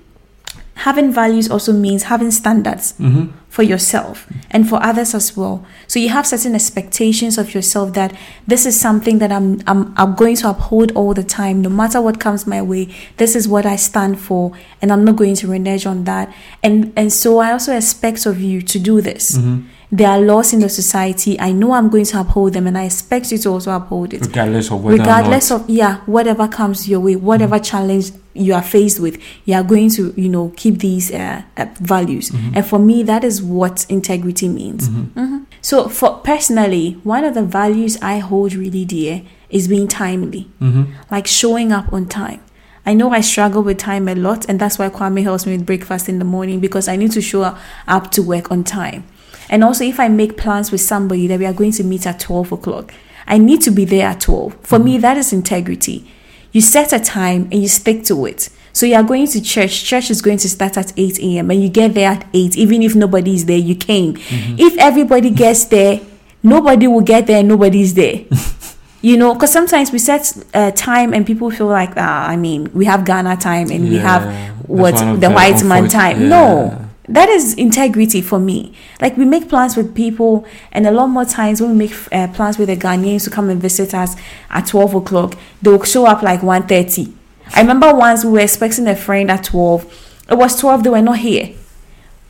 having 0.74 1.12
values 1.12 1.50
also 1.50 1.72
means 1.72 2.04
having 2.04 2.30
standards 2.30 2.94
mm-hmm. 2.94 3.30
for 3.48 3.62
yourself 3.62 4.26
and 4.50 4.68
for 4.68 4.82
others 4.82 5.14
as 5.14 5.36
well. 5.36 5.64
So 5.86 5.98
you 5.98 6.08
have 6.08 6.26
certain 6.26 6.54
expectations 6.54 7.38
of 7.38 7.54
yourself 7.54 7.94
that 7.94 8.14
this 8.46 8.66
is 8.66 8.78
something 8.78 9.18
that 9.18 9.30
I'm, 9.30 9.60
I'm 9.66 9.94
I'm 9.96 10.14
going 10.14 10.36
to 10.36 10.50
uphold 10.50 10.92
all 10.92 11.14
the 11.14 11.22
time, 11.22 11.62
no 11.62 11.68
matter 11.68 12.00
what 12.00 12.18
comes 12.18 12.46
my 12.46 12.60
way. 12.60 12.92
This 13.16 13.36
is 13.36 13.46
what 13.46 13.64
I 13.66 13.76
stand 13.76 14.18
for, 14.18 14.52
and 14.82 14.92
I'm 14.92 15.04
not 15.04 15.16
going 15.16 15.36
to 15.36 15.48
renege 15.48 15.86
on 15.86 16.04
that. 16.04 16.34
And 16.62 16.92
and 16.96 17.12
so 17.12 17.38
I 17.38 17.52
also 17.52 17.74
expect 17.76 18.26
of 18.26 18.40
you 18.40 18.60
to 18.62 18.78
do 18.78 19.00
this. 19.00 19.38
Mm-hmm. 19.38 19.68
There 19.90 20.08
are 20.08 20.20
laws 20.20 20.52
in 20.52 20.60
the 20.60 20.68
society. 20.68 21.38
I 21.38 21.52
know 21.52 21.72
I'm 21.72 21.88
going 21.88 22.04
to 22.06 22.20
uphold 22.20 22.52
them, 22.52 22.66
and 22.66 22.76
I 22.76 22.84
expect 22.84 23.30
you 23.32 23.38
to 23.38 23.50
also 23.50 23.70
uphold 23.72 24.14
it, 24.14 24.20
regardless 24.22 24.70
of 24.70 24.82
whether 24.82 24.98
regardless 24.98 25.50
of 25.50 25.68
yeah, 25.68 25.98
whatever 26.06 26.48
comes 26.48 26.88
your 26.88 27.00
way, 27.00 27.16
whatever 27.16 27.58
challenge 27.58 28.12
you 28.34 28.52
are 28.54 28.62
faced 28.62 28.98
with, 28.98 29.22
you 29.44 29.54
are 29.54 29.62
going 29.62 29.90
to 29.90 30.12
you 30.20 30.28
know 30.28 30.52
keep 30.56 30.78
these 30.78 31.12
uh, 31.12 31.42
uh, 31.56 31.66
values. 31.80 32.30
And 32.54 32.64
for 32.66 32.78
me, 32.78 33.02
that 33.04 33.24
is 33.24 33.42
what 33.42 33.86
integrity 33.88 34.48
means. 34.48 34.88
Mhm. 34.88 35.46
So 35.60 35.88
for 35.88 36.18
personally, 36.22 36.98
one 37.04 37.24
of 37.24 37.34
the 37.34 37.42
values 37.42 37.96
I 38.02 38.18
hold 38.18 38.54
really 38.54 38.84
dear 38.84 39.22
is 39.48 39.68
being 39.68 39.88
timely 39.88 40.48
hmm 40.58 40.82
like 41.10 41.26
showing 41.26 41.72
up 41.72 41.92
on 41.92 42.06
time. 42.06 42.40
I 42.86 42.92
know 42.92 43.10
I 43.12 43.22
struggle 43.22 43.62
with 43.62 43.78
time 43.78 44.08
a 44.08 44.14
lot, 44.14 44.44
and 44.48 44.58
that's 44.60 44.78
why 44.78 44.90
Kwame 44.90 45.22
helps 45.22 45.46
me 45.46 45.56
with 45.56 45.64
breakfast 45.64 46.06
in 46.08 46.18
the 46.18 46.24
morning 46.24 46.60
because 46.60 46.86
I 46.86 46.96
need 46.96 47.12
to 47.12 47.22
show 47.22 47.56
up 47.88 48.10
to 48.12 48.22
work 48.22 48.50
on 48.50 48.62
time. 48.64 49.04
And 49.48 49.62
also, 49.62 49.84
if 49.84 50.00
I 50.00 50.08
make 50.08 50.36
plans 50.36 50.72
with 50.72 50.80
somebody 50.80 51.26
that 51.26 51.38
we 51.38 51.46
are 51.46 51.52
going 51.52 51.72
to 51.72 51.84
meet 51.84 52.06
at 52.06 52.20
12 52.20 52.52
o'clock, 52.52 52.92
I 53.26 53.38
need 53.38 53.62
to 53.62 53.70
be 53.70 53.84
there 53.84 54.08
at 54.08 54.20
12. 54.20 54.56
For 54.62 54.78
me, 54.78 54.98
that 54.98 55.16
is 55.16 55.32
integrity. 55.32 56.10
You 56.52 56.60
set 56.60 56.92
a 56.92 57.00
time 57.00 57.48
and 57.50 57.54
you 57.62 57.68
stick 57.68 58.04
to 58.04 58.26
it. 58.26 58.48
So 58.72 58.86
you 58.86 58.96
are 58.96 59.02
going 59.02 59.26
to 59.28 59.40
church. 59.40 59.84
Church 59.84 60.10
is 60.10 60.20
going 60.20 60.38
to 60.38 60.48
start 60.48 60.76
at 60.76 60.92
8 60.96 61.18
a.m. 61.20 61.50
and 61.50 61.62
you 61.62 61.68
get 61.68 61.94
there 61.94 62.10
at 62.10 62.26
8. 62.34 62.56
Even 62.56 62.82
if 62.82 62.94
nobody 62.94 63.34
is 63.34 63.46
there, 63.46 63.58
you 63.58 63.74
came. 63.74 64.16
If 64.58 64.76
everybody 64.78 65.30
gets 65.30 65.64
there, 65.66 66.00
nobody 66.42 66.86
will 66.86 67.00
get 67.00 67.26
there 67.26 67.38
and 67.38 67.48
nobody's 67.48 67.94
there. 67.94 68.24
you 69.02 69.16
know, 69.16 69.34
because 69.34 69.52
sometimes 69.52 69.92
we 69.92 69.98
set 69.98 70.32
uh, 70.54 70.70
time 70.72 71.12
and 71.14 71.26
people 71.26 71.50
feel 71.50 71.66
like, 71.66 71.92
ah, 71.96 72.26
I 72.26 72.36
mean, 72.36 72.70
we 72.72 72.84
have 72.86 73.04
Ghana 73.04 73.36
time 73.36 73.70
and 73.70 73.88
we 73.88 73.96
have 73.96 74.22
what 74.68 74.96
the 74.96 75.28
the 75.28 75.30
white 75.30 75.62
man 75.62 75.88
time. 75.88 76.22
yeah. 76.22 76.28
No, 76.28 76.83
that 77.08 77.28
is 77.28 77.54
integrity 77.54 78.22
for 78.22 78.38
me. 78.38 78.72
Like 79.00 79.16
we 79.16 79.24
make 79.24 79.48
plans 79.48 79.76
with 79.76 79.94
people, 79.94 80.46
and 80.72 80.86
a 80.86 80.90
lot 80.90 81.08
more 81.08 81.24
times 81.24 81.60
when 81.60 81.70
we 81.72 81.76
make 81.76 81.94
uh, 82.12 82.28
plans 82.28 82.58
with 82.58 82.68
the 82.68 82.76
Ghanaians 82.76 83.24
to 83.24 83.30
come 83.30 83.50
and 83.50 83.60
visit 83.60 83.94
us 83.94 84.16
at 84.50 84.66
twelve 84.66 84.94
o'clock, 84.94 85.36
they 85.60 85.70
will 85.70 85.84
show 85.84 86.06
up 86.06 86.22
like 86.22 86.40
1.30. 86.40 87.12
I 87.54 87.60
remember 87.60 87.94
once 87.94 88.24
we 88.24 88.32
were 88.32 88.40
expecting 88.40 88.86
a 88.88 88.96
friend 88.96 89.30
at 89.30 89.44
twelve. 89.44 89.84
It 90.30 90.36
was 90.36 90.58
twelve; 90.58 90.82
they 90.82 90.90
were 90.90 91.02
not 91.02 91.18
here. 91.18 91.54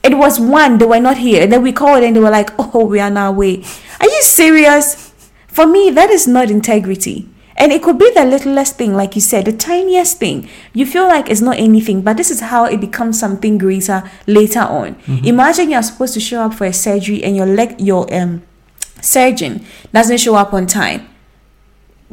It 0.03 0.19
was 0.19 0.41
one; 0.41 0.79
they 0.79 0.87
were 0.87 1.01
not 1.01 1.19
here. 1.19 1.47
Then 1.47 1.63
we 1.63 1.73
called, 1.73 2.03
and 2.03 2.17
they 2.17 2.21
were 2.21 2.31
like, 2.31 2.51
"Oh, 2.59 2.87
we 2.87 2.99
are 2.99 3.07
on 3.07 3.17
our 3.17 3.33
way." 3.33 3.63
Are 4.01 4.09
you 4.09 4.23
serious? 4.23 5.13
For 5.47 5.67
me, 5.69 5.91
that 5.91 6.11
is 6.11 6.27
not 6.27 6.51
integrity. 6.51 7.29
And 7.57 7.73
it 7.73 7.83
could 7.83 7.99
be 7.99 8.11
the 8.15 8.25
littlest 8.25 8.77
thing, 8.77 8.95
like 8.95 9.15
you 9.15 9.21
said, 9.21 9.45
the 9.45 9.53
tiniest 9.53 10.19
thing. 10.19 10.49
You 10.73 10.87
feel 10.87 11.05
like 11.07 11.31
it's 11.31 11.41
not 11.41 11.57
anything, 11.59 12.03
but 12.03 12.17
this 12.17 12.31
is 12.31 12.41
how 12.41 12.65
it 12.65 12.81
becomes 12.81 13.19
something 13.19 13.59
greater 13.59 14.03
later 14.27 14.61
on. 14.61 14.97
Imagine 15.25 15.71
you're 15.71 15.83
supposed 15.83 16.15
to 16.15 16.21
show 16.21 16.43
up 16.43 16.55
for 16.55 16.65
a 16.67 16.73
surgery 16.73 17.23
and 17.23 17.37
your 17.37 17.47
leg, 17.47 17.81
your 17.81 18.13
um 18.15 18.43
surgeon 19.01 19.65
doesn't 19.93 20.19
show 20.19 20.35
up 20.35 20.53
on 20.53 20.67
time. 20.67 21.09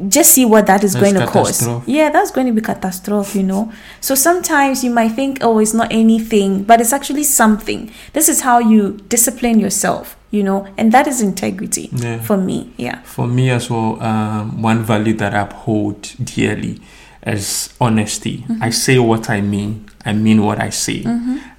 Just 0.08 0.32
see 0.32 0.44
what 0.44 0.66
that 0.66 0.82
is 0.82 0.94
That's 0.94 1.02
going 1.12 1.14
to 1.26 1.30
cause. 1.30 1.86
Yeah, 1.86 2.10
that's 2.10 2.30
going 2.30 2.46
to 2.46 2.52
be 2.52 2.60
catastrophe, 2.62 3.40
you 3.40 3.44
know. 3.44 3.72
So 4.00 4.14
sometimes 4.14 4.82
you 4.82 4.90
might 4.90 5.10
think, 5.12 5.38
oh, 5.42 5.58
it's 5.58 5.74
not 5.74 5.92
anything, 5.92 6.64
but 6.64 6.80
it's 6.80 6.92
actually 6.92 7.24
something. 7.24 7.90
This 8.12 8.28
is 8.28 8.40
how 8.40 8.58
you 8.58 8.98
discipline 9.08 9.60
yourself, 9.60 10.16
you 10.30 10.42
know, 10.42 10.66
and 10.78 10.92
that 10.92 11.06
is 11.06 11.20
integrity 11.20 11.90
Yeah. 11.92 12.20
for 12.22 12.36
me. 12.38 12.72
Yeah. 12.78 13.02
For 13.02 13.26
me 13.28 13.50
as 13.50 13.68
well, 13.70 14.02
um, 14.02 14.62
one 14.62 14.82
value 14.82 15.12
that 15.14 15.34
I 15.34 15.40
uphold 15.42 16.02
dearly 16.24 16.80
is 17.26 17.72
honesty. 17.80 18.38
Mm-hmm. 18.48 18.62
I 18.62 18.70
say 18.70 18.98
what 18.98 19.28
I 19.30 19.40
mean. 19.42 19.88
I 20.04 20.12
mean 20.12 20.42
what 20.42 20.60
I 20.60 20.70
say. 20.70 21.04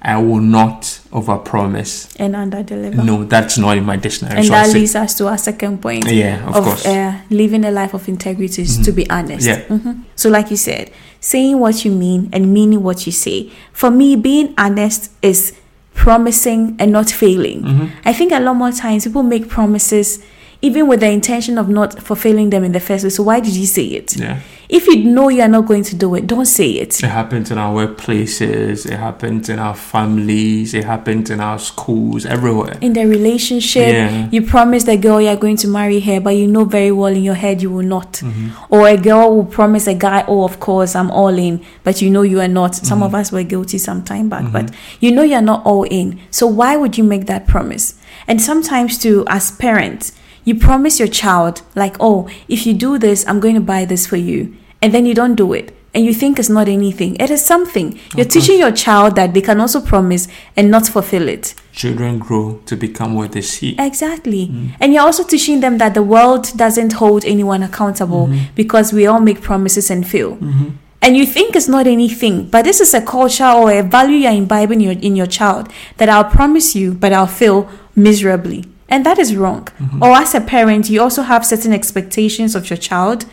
I 0.02 0.18
will 0.18 0.40
not 0.40 0.82
overpromise. 1.12 2.14
And 2.18 2.36
under 2.36 2.62
deliver. 2.62 3.02
No, 3.02 3.24
that's 3.24 3.56
not 3.58 3.76
in 3.78 3.84
my 3.84 3.96
dictionary. 3.96 4.36
And 4.38 4.46
so 4.46 4.52
that 4.52 4.72
leads 4.72 4.94
us 4.94 5.14
to 5.18 5.28
our 5.28 5.38
second 5.38 5.80
point 5.80 6.10
yeah, 6.10 6.46
of, 6.48 6.56
of, 6.56 6.64
course. 6.64 6.86
uh, 6.86 7.18
living 7.30 7.64
a 7.64 7.70
life 7.70 7.94
of 7.94 8.06
integrity 8.08 8.62
is 8.62 8.78
to 8.78 8.92
be 8.92 9.08
honest. 9.08 9.46
Yeah. 9.46 9.62
Mhm. 9.62 10.02
So, 10.14 10.28
like 10.28 10.50
you 10.50 10.56
said, 10.56 10.90
saying 11.20 11.58
what 11.58 11.84
you 11.84 11.90
mean 11.90 12.28
and 12.32 12.52
meaning 12.52 12.82
what 12.82 13.06
you 13.06 13.12
say. 13.12 13.50
For 13.72 13.90
me, 13.90 14.14
being 14.16 14.52
honest 14.58 15.10
is 15.22 15.54
promising 15.94 16.76
and 16.78 16.92
not 16.92 17.10
failing. 17.10 17.62
Mhm. 17.62 17.90
I 18.04 18.12
think 18.12 18.32
a 18.32 18.40
lot 18.40 18.54
more 18.56 18.72
times 18.72 19.04
people 19.04 19.22
make 19.22 19.48
promises 19.48 20.18
even 20.60 20.86
with 20.86 21.00
the 21.00 21.10
intention 21.10 21.56
of 21.58 21.68
not 21.68 22.02
fulfilling 22.02 22.50
them 22.50 22.64
in 22.64 22.72
the 22.72 22.80
first 22.80 23.02
place. 23.04 23.16
So, 23.16 23.22
why 23.22 23.40
did 23.40 23.54
you 23.54 23.66
say 23.66 23.84
it? 23.84 24.16
Yeah. 24.16 24.38
If 24.68 24.86
you 24.86 25.04
know 25.04 25.28
you 25.28 25.42
are 25.42 25.48
not 25.48 25.66
going 25.66 25.82
to 25.84 25.94
do 25.94 26.14
it, 26.14 26.26
don't 26.26 26.46
say 26.46 26.70
it. 26.70 27.02
It 27.02 27.08
happens 27.08 27.50
in 27.50 27.58
our 27.58 27.74
workplaces, 27.74 28.90
it 28.90 28.96
happens 28.98 29.48
in 29.48 29.58
our 29.58 29.74
families, 29.74 30.74
it 30.74 30.84
happens 30.84 31.30
in 31.30 31.40
our 31.40 31.58
schools, 31.58 32.24
everywhere. 32.26 32.78
in 32.80 32.92
the 32.92 33.04
relationship 33.06 33.88
Yeah. 33.92 34.28
you 34.30 34.42
promise 34.42 34.84
the 34.84 34.96
girl 34.96 35.20
you're 35.20 35.36
going 35.36 35.56
to 35.58 35.68
marry 35.68 36.00
her 36.00 36.20
but 36.20 36.30
you 36.30 36.46
know 36.46 36.64
very 36.64 36.90
well 36.92 37.12
in 37.14 37.22
your 37.22 37.34
head 37.34 37.60
you 37.62 37.70
will 37.70 37.84
not 37.86 38.04
Mm-hmm. 38.14 38.48
or 38.74 38.88
a 38.88 38.96
girl 38.96 39.34
will 39.36 39.44
promise 39.44 39.86
a 39.86 39.94
guy 39.94 40.24
oh 40.28 40.44
of 40.44 40.60
course 40.60 40.94
i'm 40.94 41.10
all 41.10 41.36
in 41.38 41.60
but 41.82 42.00
you 42.02 42.10
know 42.10 42.22
you 42.22 42.40
are 42.40 42.48
not 42.48 42.74
some 42.74 42.98
Mm-hmm. 42.98 43.02
of 43.06 43.14
us 43.14 43.32
were 43.32 43.42
guilty 43.42 43.78
some 43.78 44.02
time 44.02 44.28
back 44.28 44.50
but 44.52 44.70
you 45.00 45.10
know 45.12 45.22
you're 45.22 45.40
not 45.42 45.64
all 45.66 45.84
in 45.84 46.20
so 46.30 46.46
why 46.46 46.76
would 46.76 46.96
you 46.96 47.04
make 47.04 47.26
that 47.26 47.46
promise 47.46 47.94
and 48.28 48.40
sometimes 48.40 48.98
too 48.98 49.24
as 49.28 49.50
parents 49.52 50.12
you 50.44 50.54
promise 50.54 50.98
your 50.98 51.08
child 51.08 51.62
like 51.74 51.96
oh 52.00 52.28
if 52.48 52.66
you 52.66 52.74
do 52.74 52.98
this 52.98 53.26
i'm 53.26 53.40
going 53.40 53.54
to 53.54 53.60
buy 53.60 53.84
this 53.84 54.06
for 54.06 54.16
you. 54.16 54.56
And 54.84 54.92
then 54.92 55.06
you 55.06 55.14
don't 55.14 55.34
do 55.34 55.54
it. 55.54 55.74
And 55.94 56.04
you 56.04 56.12
think 56.12 56.38
it's 56.38 56.50
not 56.50 56.68
anything. 56.68 57.16
It 57.16 57.30
is 57.30 57.42
something. 57.42 57.98
You're 58.14 58.26
teaching 58.26 58.58
your 58.58 58.72
child 58.72 59.14
that 59.14 59.32
they 59.32 59.40
can 59.40 59.60
also 59.60 59.80
promise 59.80 60.28
and 60.56 60.70
not 60.70 60.86
fulfill 60.88 61.26
it. 61.26 61.54
Children 61.72 62.18
grow 62.18 62.60
to 62.66 62.76
become 62.76 63.14
what 63.14 63.32
they 63.32 63.40
see. 63.40 63.76
Exactly. 63.78 64.48
Mm. 64.48 64.76
And 64.80 64.92
you're 64.92 65.04
also 65.04 65.24
teaching 65.24 65.60
them 65.60 65.78
that 65.78 65.94
the 65.94 66.02
world 66.02 66.50
doesn't 66.56 66.94
hold 66.94 67.24
anyone 67.24 67.62
accountable 67.62 68.26
mm-hmm. 68.26 68.54
because 68.54 68.92
we 68.92 69.06
all 69.06 69.20
make 69.20 69.40
promises 69.40 69.90
and 69.90 70.06
fail. 70.06 70.36
Mm-hmm. 70.36 70.70
And 71.00 71.16
you 71.16 71.24
think 71.24 71.56
it's 71.56 71.68
not 71.68 71.86
anything, 71.86 72.50
but 72.50 72.64
this 72.64 72.80
is 72.80 72.92
a 72.92 73.00
culture 73.00 73.46
or 73.46 73.70
a 73.72 73.82
value 73.82 74.16
you're 74.16 74.32
imbibing 74.32 74.80
in 74.80 74.90
your, 74.90 75.00
in 75.00 75.16
your 75.16 75.26
child 75.26 75.70
that 75.96 76.08
I'll 76.08 76.24
promise 76.24 76.74
you, 76.74 76.92
but 76.92 77.12
I'll 77.12 77.26
fail 77.26 77.70
miserably. 77.94 78.64
And 78.88 79.04
that 79.06 79.18
is 79.18 79.34
wrong. 79.34 79.68
Or 80.00 80.10
as 80.12 80.34
a 80.34 80.40
parent, 80.40 80.90
you 80.90 81.00
also 81.00 81.22
have 81.22 81.44
certain 81.44 81.72
expectations 81.72 82.54
of 82.54 82.68
your 82.68 82.76
child 82.76 83.24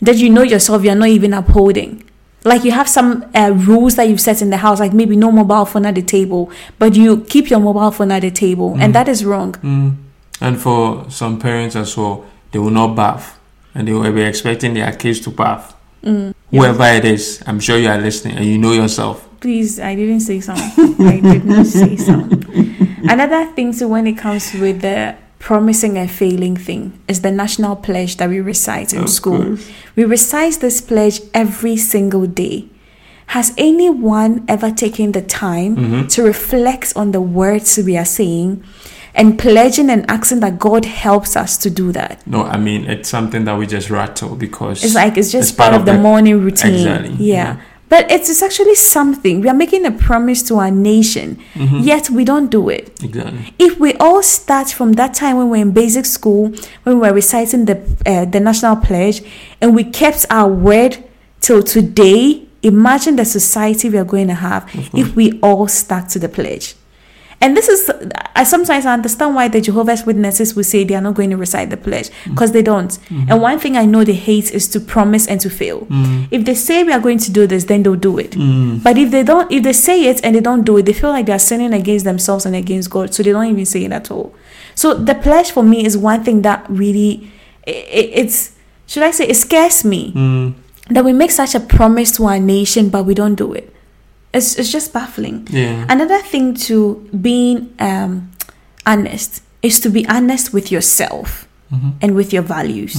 that 0.00 0.16
you 0.16 0.30
know 0.30 0.42
yourself 0.42 0.84
you're 0.84 0.94
not 0.94 1.08
even 1.08 1.34
upholding. 1.34 2.02
Like 2.44 2.62
you 2.64 2.70
have 2.70 2.88
some 2.88 3.28
uh, 3.34 3.50
rules 3.52 3.96
that 3.96 4.08
you've 4.08 4.20
set 4.20 4.40
in 4.40 4.50
the 4.50 4.58
house, 4.58 4.78
like 4.78 4.92
maybe 4.92 5.16
no 5.16 5.32
mobile 5.32 5.64
phone 5.64 5.84
at 5.86 5.96
the 5.96 6.02
table, 6.02 6.50
but 6.78 6.94
you 6.94 7.22
keep 7.22 7.50
your 7.50 7.58
mobile 7.58 7.90
phone 7.90 8.12
at 8.12 8.22
the 8.22 8.30
table, 8.30 8.76
and 8.78 8.94
that 8.94 9.08
is 9.08 9.24
wrong. 9.24 9.52
Mm. 9.54 9.96
And 10.40 10.60
for 10.60 11.10
some 11.10 11.40
parents 11.40 11.74
as 11.74 11.96
well, 11.96 12.24
they 12.52 12.58
will 12.58 12.70
not 12.70 12.94
bath 12.94 13.38
and 13.74 13.88
they 13.88 13.92
will 13.92 14.12
be 14.12 14.22
expecting 14.22 14.74
their 14.74 14.92
kids 14.92 15.20
to 15.20 15.30
bath. 15.30 15.74
Mm. 16.02 16.34
Whoever 16.50 16.84
it 16.84 17.04
is, 17.04 17.42
I'm 17.46 17.58
sure 17.58 17.78
you 17.78 17.88
are 17.88 17.98
listening 17.98 18.36
and 18.36 18.44
you 18.44 18.58
know 18.58 18.72
yourself. 18.72 19.28
Please, 19.46 19.78
I 19.78 19.94
didn't 19.94 20.20
say 20.22 20.40
something. 20.40 21.06
I 21.06 21.20
did 21.20 21.44
not 21.44 21.66
say 21.66 21.94
something. 21.94 22.74
Another 23.08 23.46
thing, 23.52 23.72
so 23.72 23.86
when 23.86 24.04
it 24.08 24.18
comes 24.18 24.52
with 24.54 24.80
the 24.80 25.14
promising 25.38 25.96
and 25.96 26.10
failing 26.10 26.56
thing, 26.56 26.98
is 27.06 27.20
the 27.20 27.30
national 27.30 27.76
pledge 27.76 28.16
that 28.16 28.28
we 28.28 28.40
recite 28.40 28.92
in 28.92 29.04
Of 29.04 29.08
school. 29.08 29.38
course. 29.44 29.70
We 29.94 30.04
recite 30.04 30.54
this 30.58 30.80
pledge 30.80 31.20
every 31.32 31.76
single 31.76 32.26
day. 32.26 32.64
Has 33.26 33.52
anyone 33.56 34.44
ever 34.48 34.72
taken 34.72 35.12
the 35.12 35.22
time 35.22 35.76
Mhm. 35.76 36.08
to 36.14 36.24
reflect 36.24 36.92
on 36.96 37.12
the 37.12 37.20
words 37.20 37.78
we 37.78 37.96
are 37.96 38.04
saying 38.04 38.64
and 39.14 39.38
pledging 39.38 39.90
and 39.90 40.04
asking 40.10 40.40
that 40.40 40.58
God 40.58 40.86
helps 40.86 41.36
us 41.36 41.56
to 41.58 41.70
do 41.70 41.92
that? 41.92 42.18
No, 42.26 42.42
I 42.42 42.56
mean, 42.56 42.84
it's 42.86 43.08
something 43.08 43.44
that 43.44 43.56
we 43.56 43.68
just 43.68 43.90
rattle 43.90 44.34
because 44.34 44.82
It's 44.82 44.96
like 44.96 45.16
it's 45.16 45.30
just 45.30 45.50
It's 45.50 45.56
part, 45.56 45.70
part 45.70 45.74
of 45.76 45.80
of 45.82 45.86
the 45.86 45.92
the- 45.92 46.02
morning 46.02 46.40
routine. 46.42 46.74
Exactly, 46.74 47.14
Yeah. 47.20 47.34
yeah. 47.36 47.56
But 47.88 48.10
it's, 48.10 48.28
it's 48.28 48.42
actually 48.42 48.74
something. 48.74 49.40
We 49.42 49.48
are 49.48 49.54
making 49.54 49.86
a 49.86 49.92
promise 49.92 50.42
to 50.48 50.56
our 50.56 50.70
nation, 50.72 51.38
Mhm. 51.54 51.84
yet 51.84 52.10
we 52.10 52.24
don't 52.24 52.50
do 52.50 52.68
it. 52.68 52.88
Exactly. 53.02 53.54
If 53.58 53.78
we 53.78 53.94
all 53.94 54.22
start 54.22 54.70
from 54.70 54.94
that 54.94 55.14
time 55.14 55.36
when 55.36 55.46
we 55.50 55.58
were 55.58 55.62
in 55.62 55.70
basic 55.70 56.04
school, 56.04 56.52
when 56.82 56.96
we 56.98 57.08
were 57.08 57.12
reciting 57.14 57.66
the 57.66 57.78
uh, 58.04 58.24
the 58.24 58.40
national 58.40 58.76
pledge, 58.76 59.22
and 59.60 59.74
we 59.74 59.84
kept 59.84 60.26
our 60.30 60.48
word 60.50 60.98
till 61.40 61.62
today, 61.62 62.42
imagine 62.62 63.14
the 63.16 63.24
society 63.24 63.88
we 63.88 63.98
are 63.98 64.04
going 64.04 64.26
to 64.26 64.34
have 64.34 64.66
if 64.94 65.14
we 65.14 65.38
all 65.40 65.68
stuck 65.68 66.08
to 66.08 66.18
the 66.18 66.28
pledge. 66.28 66.74
And 67.40 67.54
this 67.56 67.68
is, 67.68 67.90
I 68.34 68.44
sometimes 68.44 68.86
understand 68.86 69.34
why 69.34 69.48
the 69.48 69.60
Jehovah's 69.60 70.04
Witnesses 70.06 70.56
will 70.56 70.64
say 70.64 70.84
they 70.84 70.94
are 70.94 71.00
not 71.02 71.14
going 71.14 71.28
to 71.30 71.36
recite 71.36 71.68
the 71.70 71.76
pledge 71.76 72.10
because 72.24 72.52
they 72.52 72.62
don't. 72.62 72.98
And 73.10 73.42
one 73.42 73.58
thing 73.58 73.76
I 73.76 73.84
know 73.84 74.04
they 74.04 74.14
hate 74.14 74.50
is 74.52 74.66
to 74.68 74.80
promise 74.80 75.26
and 75.26 75.38
to 75.42 75.50
fail. 75.50 75.86
If 76.30 76.44
they 76.46 76.54
say 76.54 76.82
we 76.82 76.92
are 76.92 77.00
going 77.00 77.18
to 77.18 77.30
do 77.30 77.46
this, 77.46 77.64
then 77.64 77.82
they'll 77.82 77.94
do 77.94 78.18
it. 78.18 78.30
Mm. 78.32 78.82
But 78.82 78.96
if 78.96 79.10
they 79.10 79.22
don't, 79.22 79.50
if 79.52 79.62
they 79.64 79.74
say 79.74 80.06
it 80.06 80.20
and 80.24 80.34
they 80.34 80.40
don't 80.40 80.62
do 80.64 80.78
it, 80.78 80.86
they 80.86 80.94
feel 80.94 81.10
like 81.10 81.26
they're 81.26 81.38
sinning 81.38 81.74
against 81.74 82.04
themselves 82.06 82.46
and 82.46 82.56
against 82.56 82.88
God. 82.90 83.12
So 83.14 83.22
they 83.22 83.32
don't 83.32 83.46
even 83.46 83.66
say 83.66 83.84
it 83.84 83.92
at 83.92 84.10
all. 84.10 84.34
So 84.74 84.94
the 84.94 85.14
pledge 85.14 85.50
for 85.50 85.62
me 85.62 85.84
is 85.84 85.96
one 85.96 86.24
thing 86.24 86.42
that 86.42 86.64
really, 86.70 87.30
i 87.66 87.70
i- 87.70 88.10
it's, 88.22 88.52
should 88.86 89.02
I 89.02 89.10
say, 89.10 89.26
it 89.28 89.34
scares 89.36 89.84
me 89.84 90.12
Mm. 90.14 90.54
that 90.88 91.04
we 91.04 91.12
make 91.12 91.30
such 91.32 91.54
a 91.54 91.60
promise 91.60 92.12
to 92.12 92.24
our 92.24 92.38
nation, 92.40 92.88
but 92.88 93.04
we 93.04 93.12
don't 93.14 93.34
do 93.34 93.52
it. 93.52 93.72
It's, 94.36 94.54
it's 94.58 94.70
just 94.70 94.92
baffling. 94.92 95.46
Yeah. 95.50 95.86
Another 95.88 96.20
thing 96.22 96.54
to 96.68 96.96
being 97.20 97.74
um, 97.80 98.30
honest 98.84 99.42
is 99.62 99.80
to 99.80 99.88
be 99.90 100.06
honest 100.08 100.52
with 100.52 100.70
yourself 100.70 101.42
Mm-hmm. 101.72 101.90
and 102.00 102.14
with 102.14 102.32
your 102.32 102.44
values. 102.44 102.94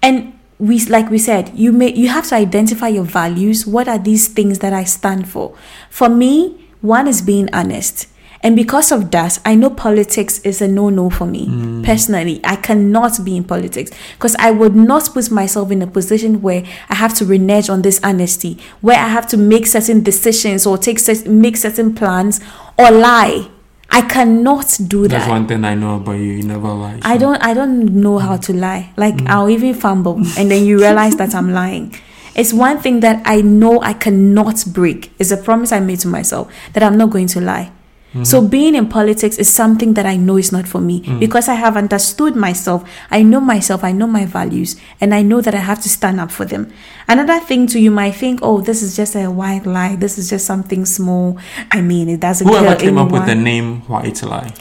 And 0.00 0.38
we 0.60 0.78
like 0.86 1.10
we 1.10 1.18
said, 1.18 1.50
you 1.58 1.72
may 1.72 1.92
you 1.92 2.06
have 2.06 2.24
to 2.28 2.36
identify 2.36 2.86
your 2.86 3.02
values. 3.02 3.66
What 3.66 3.88
are 3.88 3.98
these 3.98 4.28
things 4.28 4.60
that 4.60 4.72
I 4.72 4.84
stand 4.84 5.26
for? 5.28 5.56
For 5.90 6.08
me, 6.08 6.68
one 6.82 7.08
is 7.08 7.20
being 7.20 7.48
honest. 7.52 8.06
And 8.42 8.56
because 8.56 8.90
of 8.90 9.10
that, 9.10 9.38
I 9.44 9.54
know 9.54 9.68
politics 9.68 10.38
is 10.40 10.62
a 10.62 10.68
no-no 10.68 11.10
for 11.10 11.26
me. 11.26 11.46
Mm. 11.46 11.84
Personally, 11.84 12.40
I 12.42 12.56
cannot 12.56 13.22
be 13.22 13.36
in 13.36 13.44
politics 13.44 13.90
because 14.14 14.34
I 14.36 14.50
would 14.50 14.74
not 14.74 15.10
put 15.12 15.30
myself 15.30 15.70
in 15.70 15.82
a 15.82 15.86
position 15.86 16.40
where 16.40 16.64
I 16.88 16.94
have 16.94 17.12
to 17.14 17.26
renege 17.26 17.68
on 17.68 17.82
this 17.82 18.00
honesty, 18.02 18.58
where 18.80 18.98
I 18.98 19.08
have 19.08 19.26
to 19.28 19.36
make 19.36 19.66
certain 19.66 20.02
decisions 20.02 20.66
or 20.66 20.78
take 20.78 21.00
make 21.26 21.56
certain 21.58 21.94
plans 21.94 22.40
or 22.78 22.90
lie. 22.90 23.50
I 23.90 24.02
cannot 24.02 24.78
do 24.86 25.02
that. 25.02 25.18
That's 25.18 25.28
one 25.28 25.46
thing 25.46 25.64
I 25.64 25.74
know 25.74 25.96
about 25.96 26.12
you. 26.12 26.32
You 26.32 26.42
never 26.44 26.68
lie. 26.68 27.00
I 27.02 27.18
don't 27.18 27.42
I 27.42 27.52
don't 27.52 27.94
know 27.96 28.18
how 28.18 28.38
to 28.38 28.52
lie. 28.54 28.92
Like 28.96 29.16
mm. 29.16 29.28
I'll 29.28 29.50
even 29.50 29.74
fumble 29.74 30.16
and 30.38 30.50
then 30.50 30.64
you 30.64 30.78
realize 30.78 31.16
that 31.16 31.34
I'm 31.34 31.52
lying. 31.52 31.94
It's 32.34 32.52
one 32.52 32.78
thing 32.78 33.00
that 33.00 33.20
I 33.26 33.42
know 33.42 33.82
I 33.82 33.92
cannot 33.92 34.64
break. 34.68 35.12
It's 35.18 35.32
a 35.32 35.36
promise 35.36 35.72
I 35.72 35.80
made 35.80 35.98
to 36.00 36.08
myself 36.08 36.50
that 36.72 36.82
I'm 36.82 36.96
not 36.96 37.10
going 37.10 37.26
to 37.28 37.40
lie. 37.40 37.72
Mm-hmm. 38.10 38.24
So 38.24 38.46
being 38.46 38.74
in 38.74 38.88
politics 38.88 39.38
is 39.38 39.48
something 39.48 39.94
that 39.94 40.04
I 40.04 40.16
know 40.16 40.36
is 40.36 40.50
not 40.50 40.66
for 40.66 40.80
me 40.80 41.02
mm. 41.02 41.20
because 41.20 41.48
I 41.48 41.54
have 41.54 41.76
understood 41.76 42.34
myself. 42.34 42.82
I 43.08 43.22
know 43.22 43.38
myself, 43.40 43.84
I 43.84 43.92
know 43.92 44.08
my 44.08 44.26
values, 44.26 44.74
and 45.00 45.14
I 45.14 45.22
know 45.22 45.40
that 45.40 45.54
I 45.54 45.58
have 45.58 45.80
to 45.82 45.88
stand 45.88 46.18
up 46.18 46.32
for 46.32 46.44
them. 46.44 46.72
Another 47.06 47.38
thing 47.38 47.68
too, 47.68 47.78
you 47.78 47.92
might 47.92 48.16
think, 48.16 48.40
oh, 48.42 48.60
this 48.60 48.82
is 48.82 48.96
just 48.96 49.14
a 49.14 49.30
white 49.30 49.64
lie. 49.64 49.94
This 49.94 50.18
is 50.18 50.28
just 50.28 50.44
something 50.44 50.84
small. 50.86 51.38
I 51.70 51.82
mean, 51.82 52.08
it 52.08 52.18
doesn't 52.18 52.48
Whoever 52.48 52.74
came 52.74 52.98
up 52.98 53.12
with 53.12 53.26
the 53.26 53.30
anyone. 53.30 53.44
name 53.44 53.80
White 53.82 54.22
Lie. 54.24 54.52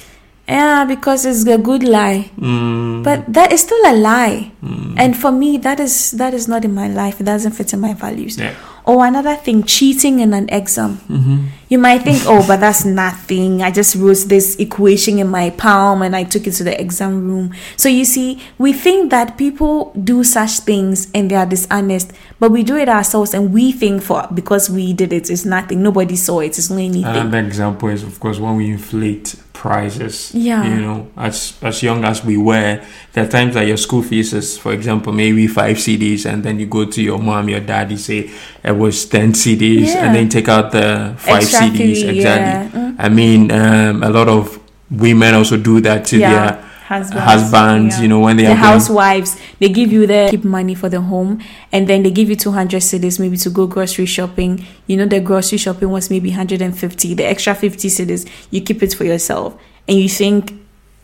Yeah, 0.50 0.84
because 0.86 1.26
it's 1.26 1.46
a 1.46 1.58
good 1.58 1.84
lie. 1.84 2.32
Mm, 2.40 3.04
But 3.04 3.32
that 3.34 3.54
is 3.54 3.62
still 3.62 3.82
a 3.86 3.94
lie. 3.96 4.52
And 4.98 5.16
for 5.16 5.32
me, 5.32 5.58
that 5.60 5.80
is 5.80 6.12
that 6.12 6.34
is 6.34 6.48
not 6.48 6.66
in 6.66 6.74
my 6.76 6.88
life. 6.90 7.22
It 7.22 7.24
doesn't 7.24 7.54
fit 7.54 7.72
in 7.74 7.80
my 7.80 7.94
values. 7.94 8.38
Yeah. 8.38 8.54
Or 8.86 9.06
another 9.06 9.36
thing, 9.36 9.64
cheating 9.64 10.20
in 10.20 10.34
an 10.34 10.50
exam. 10.50 10.98
Mm-hmm. 11.08 11.46
You 11.70 11.78
might 11.78 12.02
think, 12.02 12.24
oh, 12.26 12.44
but 12.48 12.60
that's 12.60 12.84
nothing. 12.84 13.62
I 13.62 13.70
just 13.72 13.96
wrote 13.96 14.26
this 14.28 14.56
equation 14.58 15.20
in 15.20 15.28
my 15.30 15.52
palm 15.52 16.02
and 16.02 16.16
I 16.16 16.24
took 16.24 16.48
it 16.48 16.54
to 16.54 16.64
the 16.64 16.74
exam 16.82 17.28
room. 17.30 17.54
So 17.78 17.88
you 17.88 18.04
see, 18.04 18.42
we 18.58 18.74
think 18.74 19.12
that 19.12 19.38
people 19.38 19.94
do 20.04 20.24
such 20.24 20.60
things 20.66 21.08
and 21.14 21.30
they 21.30 21.36
are 21.36 21.46
dishonest, 21.46 22.12
but 22.40 22.52
we 22.52 22.64
do 22.64 22.76
it 22.76 22.90
ourselves 22.90 23.34
and 23.36 23.54
we 23.54 23.72
think 23.72 24.02
for 24.02 24.28
because 24.34 24.70
we 24.70 24.92
did 24.94 25.14
it, 25.14 25.30
it's 25.30 25.46
nothing. 25.46 25.84
Nobody 25.84 26.16
saw 26.16 26.40
it. 26.40 26.58
It's 26.58 26.70
not 26.72 26.80
anything. 26.80 27.06
Another 27.06 27.40
example 27.46 27.90
is, 27.90 28.02
of 28.04 28.20
course, 28.20 28.40
when 28.40 28.56
we 28.58 28.72
inflate 28.72 29.36
prices. 29.60 30.32
Yeah. 30.34 30.64
You 30.64 30.82
know, 30.82 31.08
as 31.18 31.54
as 31.62 31.84
young 31.84 32.06
as 32.06 32.24
we 32.24 32.38
were, 32.38 32.80
there 33.14 33.24
are 33.26 33.28
times 33.28 33.54
that 33.56 33.68
your 33.68 33.78
school 33.78 34.02
fees 34.02 34.32
is, 34.34 34.58
for 34.58 34.72
example, 34.72 35.12
maybe 35.12 35.48
five 35.48 35.76
cedis, 35.78 36.26
and 36.26 36.44
then 36.44 36.60
you 36.60 36.66
go 36.66 36.86
to 36.86 37.02
your 37.04 37.20
mom, 37.20 37.50
your 37.50 37.60
daddy, 37.60 37.98
say 37.98 38.32
it 38.64 38.72
was 38.78 39.06
ten 39.06 39.34
cedis, 39.34 39.88
Yeah. 39.92 40.06
and 40.06 40.16
then 40.16 40.30
take 40.30 40.48
out 40.48 40.72
the 40.72 41.14
five 41.18 41.44
cedis. 41.44 42.08
exactly. 42.08 42.22
yeah. 42.22 42.70
Mm. 42.72 42.96
I 42.98 43.10
mean, 43.10 43.52
um, 43.52 44.04
a 44.04 44.10
lot 44.10 44.30
of 44.30 44.60
women 44.90 45.34
also 45.36 45.58
do 45.58 45.82
that 45.82 46.06
to 46.06 46.18
Yeah. 46.18 46.32
their 46.34 46.69
Husbands, 46.90 47.24
husbands. 47.32 47.96
yeah. 47.96 48.02
You 48.02 48.08
know, 48.08 48.20
when 48.20 48.36
they 48.38 48.44
the 48.46 48.50
are 48.52 48.56
going- 48.56 48.66
housewives 48.74 49.38
they 49.60 49.70
give 49.70 49.92
you 49.92 50.08
the 50.08 50.28
keep 50.32 50.44
money 50.44 50.74
for 50.74 50.90
the 50.90 51.02
home 51.02 51.40
and 51.72 51.88
then 51.88 52.02
they 52.04 52.10
give 52.10 52.30
you 52.32 52.36
200 52.36 52.82
cedis 52.82 53.20
maybe 53.20 53.38
to 53.38 53.50
go 53.52 53.68
grocery 53.68 54.08
shopping 54.08 54.66
you 54.88 54.98
know 54.98 55.06
the 55.06 55.20
grocery 55.20 55.60
shopping 55.60 55.90
was 55.92 56.10
maybe 56.10 56.30
150 56.30 57.14
the 57.14 57.24
extra 57.24 57.54
50 57.54 57.88
cedis 57.90 58.28
you 58.50 58.62
keep 58.62 58.82
it 58.82 58.94
for 58.96 59.04
yourself 59.04 59.56
and 59.88 60.00
you 60.00 60.10
think 60.10 60.54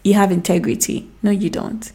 you 0.04 0.15
have 0.15 0.32
integrity 0.32 1.08
no 1.21 1.30
you 1.30 1.50
don't 1.52 1.91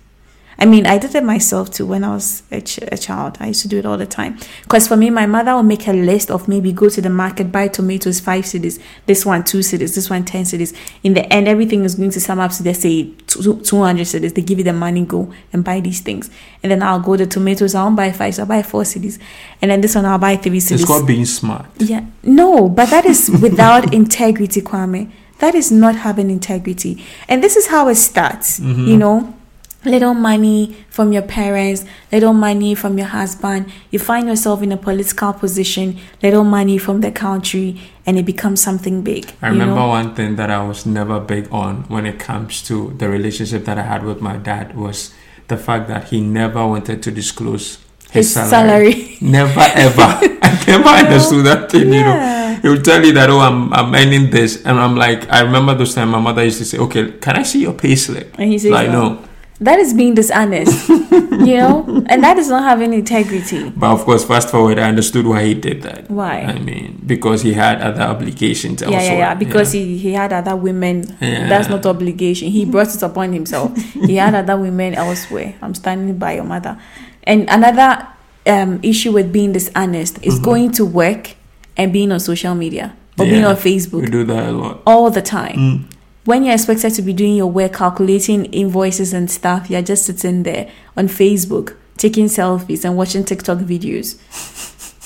I 0.61 0.66
mean, 0.66 0.87
I 0.87 0.99
did 0.99 1.14
it 1.14 1.25
myself 1.25 1.70
too 1.70 1.87
when 1.87 2.05
I 2.05 2.11
was 2.11 2.42
a, 2.51 2.61
ch- 2.61 2.81
a 2.83 2.99
child. 2.99 3.38
I 3.40 3.46
used 3.49 3.62
to 3.62 3.68
do 3.68 3.79
it 3.79 3.87
all 3.87 3.96
the 3.96 4.07
time. 4.07 4.38
Because 4.62 4.87
for 4.87 4.94
me, 4.94 5.09
my 5.09 5.25
mother 5.25 5.55
will 5.55 5.62
make 5.62 5.88
a 5.88 5.92
list 5.92 6.31
of 6.31 6.49
maybe 6.49 6.70
go 6.70 6.90
to 6.90 7.01
the 7.01 7.09
market, 7.09 7.51
buy 7.51 7.68
tomatoes, 7.68 8.20
five 8.20 8.44
cedis, 8.44 8.79
this 9.07 9.25
one, 9.25 9.42
two 9.42 9.61
cedis, 9.61 9.94
this 9.94 10.11
one, 10.11 10.23
10 10.23 10.44
cedis. 10.44 10.77
In 11.03 11.14
the 11.14 11.25
end, 11.33 11.49
everything 11.49 11.85
is 11.85 11.94
going 11.94 12.11
to 12.11 12.20
sum 12.20 12.40
up 12.40 12.53
to, 12.53 12.62
let's 12.62 12.81
say, 12.81 13.11
200 13.27 14.03
cedis. 14.07 14.35
They 14.35 14.42
give 14.42 14.59
you 14.59 14.64
the 14.64 14.75
money, 14.75 15.03
go 15.07 15.33
and 15.51 15.64
buy 15.64 15.81
these 15.81 16.01
things. 16.01 16.29
And 16.62 16.70
then 16.70 16.83
I'll 16.83 17.01
go 17.01 17.16
the 17.16 17.27
tomatoes, 17.27 17.75
I 17.75 17.83
won't 17.83 17.96
buy 17.96 18.12
five, 18.12 18.35
so 18.35 18.42
I'll 18.42 18.49
buy 18.49 18.62
four 18.62 18.83
cedis. 18.83 19.18
And 19.62 19.70
then 19.70 19.81
this 19.81 19.94
one, 19.94 20.05
I'll 20.05 20.18
buy 20.18 20.37
three 20.37 20.59
cedis. 20.59 20.73
It's 20.73 20.85
called 20.85 21.07
being 21.07 21.25
smart. 21.25 21.66
Yeah. 21.79 22.05
No, 22.23 22.68
but 22.68 22.90
that 22.90 23.07
is 23.07 23.31
without 23.31 23.94
integrity, 24.01 24.61
Kwame. 24.61 25.11
That 25.38 25.55
is 25.55 25.73
not 25.73 25.96
having 25.96 26.29
integrity. 26.29 27.03
And 27.27 27.42
this 27.42 27.57
is 27.57 27.68
how 27.68 27.88
it 27.88 27.94
starts. 27.94 28.61
Mm-hmm. 28.61 28.87
You 28.87 28.96
know, 28.99 29.35
little 29.84 30.14
money 30.14 30.76
from 30.90 31.12
your 31.12 31.22
parents, 31.22 31.84
little 32.12 32.32
money 32.32 32.74
from 32.74 32.98
your 32.98 33.06
husband. 33.08 33.72
You 33.90 33.98
find 33.98 34.28
yourself 34.28 34.62
in 34.62 34.72
a 34.72 34.76
political 34.76 35.32
position, 35.32 35.98
little 36.22 36.44
money 36.44 36.78
from 36.78 37.00
the 37.00 37.10
country, 37.10 37.80
and 38.06 38.18
it 38.18 38.24
becomes 38.26 38.62
something 38.62 39.02
big. 39.02 39.32
I 39.42 39.48
remember 39.48 39.76
know? 39.76 39.88
one 39.88 40.14
thing 40.14 40.36
that 40.36 40.50
I 40.50 40.62
was 40.66 40.86
never 40.86 41.20
big 41.20 41.48
on 41.52 41.84
when 41.84 42.06
it 42.06 42.18
comes 42.18 42.62
to 42.64 42.92
the 42.98 43.08
relationship 43.08 43.64
that 43.64 43.78
I 43.78 43.82
had 43.82 44.04
with 44.04 44.20
my 44.20 44.36
dad 44.36 44.76
was 44.76 45.14
the 45.48 45.56
fact 45.56 45.88
that 45.88 46.08
he 46.08 46.20
never 46.20 46.66
wanted 46.66 47.02
to 47.02 47.10
disclose 47.10 47.78
his, 48.10 48.26
His 48.26 48.32
salary. 48.34 48.92
salary. 48.92 49.18
Never 49.20 49.60
ever. 49.60 50.02
I 50.42 50.64
never 50.66 50.88
understood 50.88 51.46
that 51.46 51.70
thing, 51.70 51.92
you 51.92 52.02
know. 52.02 52.58
He 52.60 52.68
would 52.68 52.84
tell 52.84 53.04
you 53.04 53.12
that, 53.12 53.30
oh, 53.30 53.38
I'm, 53.38 53.72
I'm 53.72 53.94
earning 53.94 54.30
this. 54.30 54.64
And 54.64 54.78
I'm 54.80 54.96
like, 54.96 55.30
I 55.30 55.42
remember 55.42 55.74
those 55.74 55.94
times 55.94 56.10
my 56.10 56.18
mother 56.18 56.42
used 56.44 56.58
to 56.58 56.64
say, 56.64 56.78
okay, 56.78 57.12
can 57.12 57.36
I 57.36 57.44
see 57.44 57.62
your 57.62 57.72
pay 57.72 57.94
slip? 57.94 58.36
And 58.36 58.50
he 58.50 58.58
says, 58.58 58.72
like, 58.72 58.88
no. 58.90 59.14
no. 59.14 59.24
That 59.62 59.79
is 59.79 59.92
being 59.92 60.14
dishonest, 60.14 60.88
you 60.88 61.57
know, 61.59 61.85
and 62.09 62.25
that 62.25 62.38
is 62.38 62.49
not 62.49 62.62
having 62.62 62.94
integrity. 62.94 63.68
But 63.68 63.92
of 63.92 64.05
course, 64.07 64.25
fast 64.25 64.49
forward, 64.49 64.79
I 64.79 64.88
understood 64.88 65.27
why 65.27 65.44
he 65.44 65.53
did 65.53 65.83
that. 65.83 66.11
Why? 66.11 66.40
I 66.40 66.59
mean, 66.59 67.03
because 67.07 67.42
he 67.42 67.53
had 67.53 67.83
other 67.83 68.01
obligations 68.01 68.81
Yeah, 68.81 68.87
elsewhere. 68.87 69.03
yeah, 69.05 69.18
yeah. 69.18 69.35
Because 69.35 69.73
he, 69.73 69.99
he 69.99 70.12
had 70.14 70.33
other 70.33 70.57
women. 70.57 71.05
Yeah. 71.20 71.46
That's 71.49 71.68
not 71.68 71.85
obligation. 71.85 72.49
He 72.49 72.64
brought 72.64 72.94
it 72.94 73.03
upon 73.03 73.35
himself. 73.35 73.77
he 73.77 74.16
had 74.16 74.35
other 74.35 74.57
women 74.59 74.94
elsewhere. 74.94 75.55
I'm 75.61 75.75
standing 75.75 76.16
by 76.16 76.37
your 76.37 76.44
mother. 76.44 76.81
And 77.25 77.46
another 77.51 78.09
um, 78.46 78.81
issue 78.83 79.12
with 79.12 79.31
being 79.31 79.53
dishonest 79.53 80.25
is 80.25 80.38
going 80.38 80.73
to 80.73 80.87
work 80.87 81.37
and 81.77 81.92
being 81.92 82.12
on 82.12 82.20
social 82.20 82.55
media 82.55 82.96
or 83.18 83.27
being 83.27 83.44
on 83.44 83.57
Facebook. 83.57 84.01
We 84.01 84.07
do 84.07 84.25
that 84.25 84.49
a 84.49 84.53
lot. 84.53 84.81
all 84.87 85.11
the 85.11 85.20
time. 85.20 85.57
Mm. 85.57 85.85
When 86.30 86.44
you're 86.44 86.54
expected 86.54 86.94
to 86.94 87.02
be 87.02 87.12
doing 87.12 87.34
your 87.34 87.48
work, 87.48 87.72
calculating 87.72 88.44
invoices 88.44 89.12
and 89.12 89.28
stuff, 89.28 89.68
you're 89.68 89.82
just 89.82 90.06
sitting 90.06 90.44
there 90.44 90.70
on 90.96 91.08
Facebook, 91.08 91.76
taking 91.96 92.26
selfies 92.26 92.84
and 92.84 92.96
watching 92.96 93.24
TikTok 93.24 93.58
videos. 93.58 94.14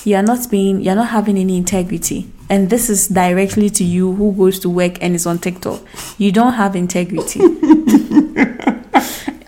You're 0.04 0.20
not 0.20 0.50
being, 0.50 0.82
you're 0.82 0.94
not 0.94 1.08
having 1.08 1.38
any 1.38 1.56
integrity. 1.56 2.30
And 2.50 2.68
this 2.68 2.90
is 2.90 3.08
directly 3.08 3.70
to 3.70 3.82
you 3.82 4.12
who 4.12 4.34
goes 4.34 4.58
to 4.58 4.68
work 4.68 5.02
and 5.02 5.14
is 5.14 5.24
on 5.24 5.38
TikTok. 5.38 5.80
You 6.18 6.30
don't 6.30 6.52
have 6.52 6.76
integrity. 6.76 7.40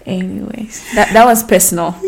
Anyways, 0.07 0.95
that 0.95 1.11
that 1.13 1.27
was 1.27 1.45
personal. 1.45 1.95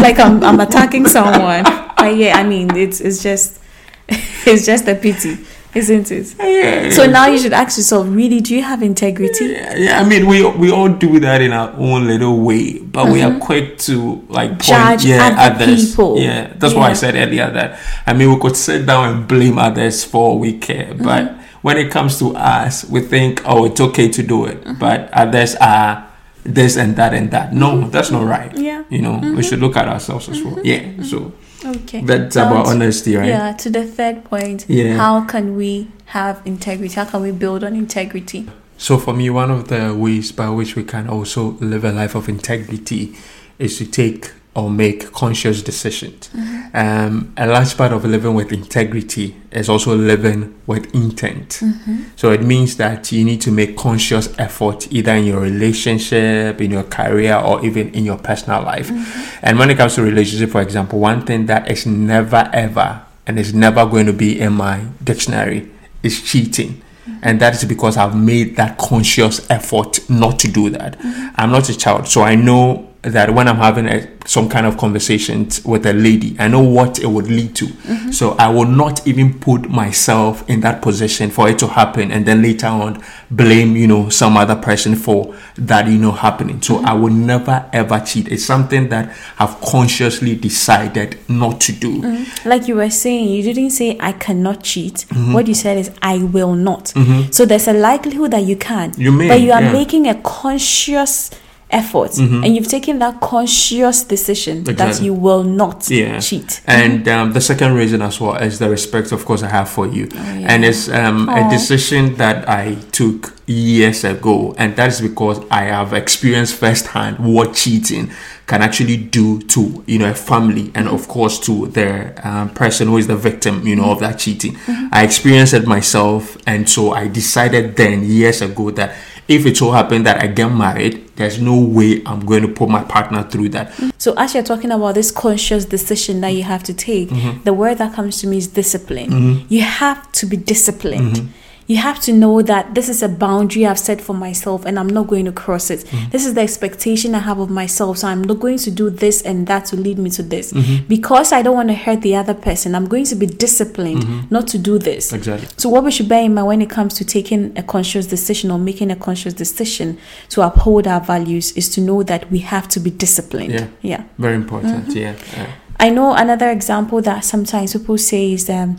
like 0.00 0.18
I'm 0.18 0.42
I'm 0.42 0.60
attacking 0.60 1.08
someone. 1.08 1.64
But 1.98 2.16
yeah, 2.16 2.38
I 2.38 2.42
mean 2.42 2.74
it's 2.74 3.02
it's 3.02 3.22
just 3.22 3.60
it's 4.08 4.64
just 4.64 4.88
a 4.88 4.94
pity, 4.94 5.36
isn't 5.74 6.10
it? 6.10 6.34
Yeah, 6.38 6.90
So 6.90 7.06
now 7.06 7.26
you 7.26 7.38
should 7.38 7.52
ask 7.52 7.76
yourself, 7.76 8.06
really, 8.08 8.40
do 8.40 8.54
you 8.54 8.62
have 8.62 8.82
integrity? 8.82 9.46
Yeah, 9.46 9.76
yeah, 9.76 10.00
I 10.00 10.04
mean, 10.08 10.26
we 10.26 10.44
we 10.56 10.70
all 10.70 10.88
do 10.88 11.20
that 11.20 11.40
in 11.40 11.52
our 11.52 11.70
own 11.76 12.06
little 12.06 12.40
way, 12.40 12.78
but 12.78 13.12
we 13.12 13.22
are 13.22 13.38
quick 13.38 13.78
to 13.88 14.24
like 14.28 14.50
point, 14.50 14.62
Mm-hmm. 14.62 14.96
Judge 14.96 15.04
yeah, 15.04 15.36
other 15.40 15.64
others. 15.64 15.90
people. 15.90 16.18
Yeah, 16.18 16.52
that's 16.56 16.74
why 16.74 16.90
I 16.90 16.94
said 16.94 17.14
earlier 17.14 17.50
that 17.50 17.78
I 18.06 18.12
mean 18.14 18.32
we 18.32 18.40
could 18.40 18.56
sit 18.56 18.86
down 18.86 19.08
and 19.14 19.28
blame 19.28 19.58
others 19.58 20.04
for 20.04 20.30
all 20.30 20.38
we 20.38 20.58
care, 20.58 20.86
Mm-hmm. 20.94 21.04
but 21.04 21.34
when 21.62 21.76
it 21.76 21.90
comes 21.90 22.18
to 22.20 22.34
us, 22.36 22.84
we 22.88 23.00
think, 23.00 23.42
oh, 23.44 23.66
it's 23.66 23.80
okay 23.80 24.08
to 24.08 24.22
do 24.22 24.46
it, 24.46 24.62
Mm-hmm. 24.64 24.78
but 24.78 25.10
others 25.12 25.54
are 25.56 26.06
this 26.44 26.76
and 26.76 26.96
that 26.96 27.12
and 27.12 27.30
that. 27.32 27.52
No, 27.52 27.88
that's 27.90 28.10
not 28.10 28.24
right. 28.24 28.50
Yeah. 28.56 28.84
You 28.88 29.02
know, 29.02 29.18
we 29.36 29.42
should 29.42 29.58
look 29.60 29.76
at 29.76 29.86
ourselves 29.86 30.28
as 30.30 30.40
well. 30.42 30.58
Yeah, 30.64 31.02
so 31.02 31.32
Okay. 31.64 32.02
that's 32.02 32.36
Now 32.36 32.50
about 32.50 32.64
to- 32.66 32.70
honesty, 32.70 33.16
right? 33.16 33.26
Yeah, 33.28 33.52
to 33.52 33.70
the 33.70 33.84
third 33.84 34.24
point. 34.24 34.64
Yeah. 34.68 34.96
How 34.96 35.24
can 35.24 35.56
we 35.56 35.88
have 36.06 36.40
integrity? 36.44 36.94
How 36.94 37.04
can 37.04 37.22
we 37.22 37.32
build 37.32 37.64
on 37.64 37.74
integrity? 37.74 38.46
So 38.76 38.96
for 38.96 39.12
me, 39.12 39.28
one 39.28 39.50
of 39.50 39.68
the 39.68 39.92
ways 39.94 40.30
by 40.30 40.48
which 40.50 40.76
we 40.76 40.84
can 40.84 41.08
also 41.08 41.56
live 41.60 41.84
a 41.84 41.90
life 41.92 42.14
of 42.14 42.28
integrity 42.28 43.14
is 43.58 43.76
to 43.78 43.84
take 43.86 44.30
or 44.54 44.70
make 44.70 45.12
conscious 45.12 45.62
decisions. 45.62 46.28
Mm-hmm. 46.28 46.76
Um, 46.76 47.32
a 47.36 47.46
large 47.46 47.76
part 47.76 47.92
of 47.92 48.04
living 48.04 48.34
with 48.34 48.52
integrity 48.52 49.36
is 49.52 49.68
also 49.68 49.94
living 49.94 50.60
with 50.66 50.92
intent. 50.94 51.60
Mm-hmm. 51.60 52.04
So 52.16 52.32
it 52.32 52.42
means 52.42 52.76
that 52.76 53.12
you 53.12 53.24
need 53.24 53.40
to 53.42 53.52
make 53.52 53.76
conscious 53.76 54.34
effort 54.38 54.90
either 54.92 55.12
in 55.12 55.24
your 55.26 55.40
relationship, 55.40 56.60
in 56.60 56.70
your 56.72 56.82
career, 56.82 57.36
or 57.36 57.64
even 57.64 57.90
in 57.94 58.04
your 58.04 58.18
personal 58.18 58.62
life. 58.62 58.90
Mm-hmm. 58.90 59.38
And 59.42 59.58
when 59.58 59.70
it 59.70 59.76
comes 59.76 59.94
to 59.94 60.02
relationship, 60.02 60.50
for 60.50 60.60
example, 60.60 60.98
one 60.98 61.24
thing 61.24 61.46
that 61.46 61.70
is 61.70 61.86
never 61.86 62.50
ever 62.52 63.02
and 63.26 63.38
is 63.38 63.54
never 63.54 63.86
going 63.86 64.06
to 64.06 64.12
be 64.12 64.40
in 64.40 64.54
my 64.54 64.86
dictionary 65.04 65.70
is 66.02 66.22
cheating. 66.22 66.82
and 67.22 67.40
that 67.40 67.54
is 67.54 67.64
because 67.64 67.96
I've 67.96 68.16
made 68.16 68.56
that 68.56 68.78
conscious 68.78 69.48
effort 69.50 70.08
not 70.08 70.38
to 70.40 70.48
do 70.48 70.70
that. 70.70 70.96
I'm 71.36 71.50
not 71.50 71.68
a 71.68 71.76
child, 71.76 72.06
so 72.08 72.22
I 72.22 72.34
know 72.34 72.88
that 73.02 73.32
when 73.32 73.46
I'm 73.46 73.56
having 73.56 73.86
a, 73.86 74.08
some 74.26 74.48
kind 74.48 74.66
of 74.66 74.76
conversations 74.76 75.64
with 75.64 75.86
a 75.86 75.92
lady, 75.92 76.34
I 76.38 76.48
know 76.48 76.62
what 76.62 76.98
it 76.98 77.06
would 77.06 77.28
lead 77.28 77.54
to. 77.56 77.66
Mm-hmm. 77.66 78.10
So 78.10 78.32
I 78.32 78.48
will 78.48 78.66
not 78.66 79.06
even 79.06 79.38
put 79.38 79.70
myself 79.70 80.48
in 80.50 80.60
that 80.62 80.82
position 80.82 81.30
for 81.30 81.48
it 81.48 81.58
to 81.60 81.68
happen, 81.68 82.10
and 82.10 82.26
then 82.26 82.42
later 82.42 82.66
on 82.66 83.02
blame 83.30 83.76
you 83.76 83.86
know 83.86 84.08
some 84.08 84.36
other 84.36 84.56
person 84.56 84.96
for 84.96 85.36
that 85.56 85.86
you 85.86 85.98
know 85.98 86.10
happening. 86.10 86.60
So 86.60 86.82
I 86.84 86.94
will 86.94 87.12
never 87.12 87.68
ever 87.72 88.00
cheat. 88.00 88.28
It's 88.28 88.44
something 88.44 88.88
that 88.88 89.16
I've 89.38 89.60
consciously 89.60 90.34
decided 90.34 91.18
not 91.28 91.60
to 91.62 91.72
do. 91.72 92.26
like 92.44 92.66
you 92.66 92.76
were 92.76 92.90
saying, 92.90 93.28
you 93.28 93.42
didn't 93.42 93.70
say 93.70 93.96
I 94.00 94.12
cannot 94.12 94.64
cheat. 94.64 95.06
Mm-hmm. 95.10 95.32
What 95.34 95.46
you 95.46 95.54
said 95.54 95.78
is 95.78 95.92
I 96.02 96.18
will 96.18 96.54
not. 96.54 96.88
So 97.30 97.44
there's 97.46 97.68
a 97.68 97.72
likelihood 97.72 98.32
that 98.32 98.42
you 98.42 98.56
can. 98.56 98.92
You 98.96 99.12
may, 99.12 99.28
but 99.28 99.40
you 99.40 99.52
are 99.52 99.62
yeah. 99.62 99.72
making 99.72 100.08
a 100.08 100.14
conscious 100.16 101.30
effort 101.70 102.16
and 102.18 102.56
you've 102.56 102.66
taken 102.68 102.98
that 102.98 103.20
conscious 103.20 104.02
decision 104.02 104.64
that 104.64 105.02
you 105.02 105.12
will 105.12 105.44
not 105.44 105.88
yeah. 105.90 106.18
cheat. 106.18 106.62
And 106.66 107.06
um, 107.08 107.32
the 107.32 107.40
second 107.40 107.74
reason 107.74 108.00
as 108.00 108.20
well 108.20 108.36
is 108.36 108.58
the 108.58 108.70
respect, 108.70 109.12
of 109.12 109.24
course, 109.24 109.42
I 109.42 109.48
have 109.48 109.68
for 109.68 109.86
you. 109.86 110.08
Oh, 110.10 110.16
yeah. 110.16 110.46
And 110.48 110.64
it's 110.64 110.88
um, 110.88 111.28
a 111.28 111.48
decision 111.50 112.14
that 112.14 112.48
I 112.48 112.76
took 112.92 113.34
years 113.46 114.04
ago. 114.04 114.54
And 114.56 114.76
that 114.76 114.88
is 114.88 115.00
because 115.00 115.44
I 115.50 115.64
have 115.64 115.92
experienced 115.92 116.54
firsthand 116.54 117.18
what 117.18 117.54
cheating 117.54 118.10
can 118.46 118.62
actually 118.62 118.96
do 118.96 119.42
to, 119.42 119.84
you 119.86 119.98
know, 119.98 120.10
a 120.10 120.14
family 120.14 120.72
and, 120.74 120.88
of 120.88 121.06
course, 121.06 121.38
to 121.40 121.66
the 121.66 122.26
um, 122.26 122.48
person 122.50 122.88
who 122.88 122.96
is 122.96 123.06
the 123.06 123.16
victim, 123.16 123.66
you 123.66 123.76
know, 123.76 123.90
of 123.90 124.00
that 124.00 124.18
cheating. 124.18 124.54
Mm-hmm. 124.54 124.88
I 124.90 125.04
experienced 125.04 125.52
it 125.52 125.66
myself. 125.66 126.38
And 126.46 126.66
so 126.68 126.92
I 126.92 127.08
decided 127.08 127.76
then, 127.76 128.04
years 128.04 128.40
ago, 128.40 128.70
that 128.70 128.96
if 129.28 129.44
it 129.46 129.56
so 129.56 129.70
happened 129.70 130.06
that 130.06 130.22
I 130.22 130.26
get 130.26 130.48
married, 130.48 131.06
there's 131.16 131.40
no 131.40 131.58
way 131.60 132.02
I'm 132.06 132.20
going 132.24 132.42
to 132.42 132.48
put 132.48 132.68
my 132.68 132.82
partner 132.84 133.22
through 133.24 133.50
that. 133.50 133.72
So 133.98 134.14
as 134.16 134.34
you're 134.34 134.42
talking 134.42 134.70
about 134.70 134.94
this 134.94 135.10
conscious 135.10 135.64
decision 135.66 136.20
that 136.22 136.30
you 136.30 136.42
have 136.44 136.62
to 136.64 136.74
take, 136.74 137.08
Mm-hmm. 137.10 137.42
the 137.44 137.52
word 137.52 137.78
that 137.78 137.94
comes 137.94 138.20
to 138.20 138.26
me 138.26 138.38
is 138.38 138.46
discipline. 138.48 139.44
You 139.48 139.62
have 139.62 140.10
to 140.12 140.26
be 140.26 140.36
disciplined. 140.36 141.16
Mm-hmm. 141.16 141.26
You 141.68 141.76
have 141.76 142.00
to 142.00 142.12
know 142.14 142.40
that 142.42 142.74
this 142.74 142.88
is 142.88 143.02
a 143.02 143.08
boundary 143.10 143.66
I've 143.66 143.78
set 143.78 144.00
for 144.00 144.14
myself 144.14 144.64
and 144.64 144.78
I'm 144.78 144.88
not 144.88 145.06
going 145.06 145.26
to 145.26 145.32
cross 145.32 145.68
it. 145.70 145.80
Mm-hmm. 145.80 146.08
This 146.10 146.24
is 146.24 146.32
the 146.32 146.40
expectation 146.40 147.14
I 147.14 147.18
have 147.18 147.38
of 147.38 147.50
myself. 147.50 147.98
So 147.98 148.08
I'm 148.08 148.24
not 148.24 148.40
going 148.40 148.56
to 148.58 148.70
do 148.70 148.88
this 148.88 149.20
and 149.20 149.46
that 149.48 149.66
to 149.66 149.76
lead 149.76 149.98
me 149.98 150.08
to 150.10 150.22
this. 150.22 150.52
Mm-hmm. 150.54 150.86
Because 150.88 151.30
I 151.30 151.42
don't 151.42 151.54
want 151.54 151.68
to 151.68 151.74
hurt 151.74 152.00
the 152.00 152.16
other 152.16 152.32
person, 152.32 152.74
I'm 152.74 152.86
going 152.88 153.04
to 153.04 153.14
be 153.14 153.26
disciplined 153.26 154.30
not 154.30 154.48
to 154.48 154.58
do 154.58 154.78
this. 154.78 155.08
Mm-hmm. 155.08 155.16
Exactly. 155.16 155.48
So 155.58 155.68
what 155.68 155.84
we 155.84 155.90
should 155.90 156.08
bear 156.08 156.22
in 156.24 156.32
mind 156.32 156.46
when 156.46 156.62
it 156.62 156.70
comes 156.70 156.94
to 156.94 157.04
taking 157.04 157.52
a 157.58 157.62
conscious 157.62 158.06
decision 158.06 158.50
or 158.50 158.58
making 158.58 158.90
a 158.90 158.96
conscious 158.96 159.34
decision 159.34 159.98
to 160.30 160.40
uphold 160.40 160.86
our 160.86 161.02
values 161.02 161.52
is 161.52 161.68
to 161.74 161.82
know 161.82 162.02
that 162.02 162.30
we 162.30 162.38
have 162.38 162.66
to 162.68 162.80
be 162.80 162.90
disciplined. 162.90 163.52
Yeah. 163.52 163.66
Yeah. 163.82 164.04
Very 164.16 164.36
important, 164.36 164.86
Mm-hmm. 164.86 164.98
yeah. 164.98 165.14
yeah. 165.36 165.52
I 165.78 165.90
know 165.90 166.14
another 166.14 166.48
example 166.50 167.02
that 167.02 167.24
sometimes 167.26 167.74
people 167.74 167.98
say 167.98 168.32
is 168.32 168.48
um 168.48 168.78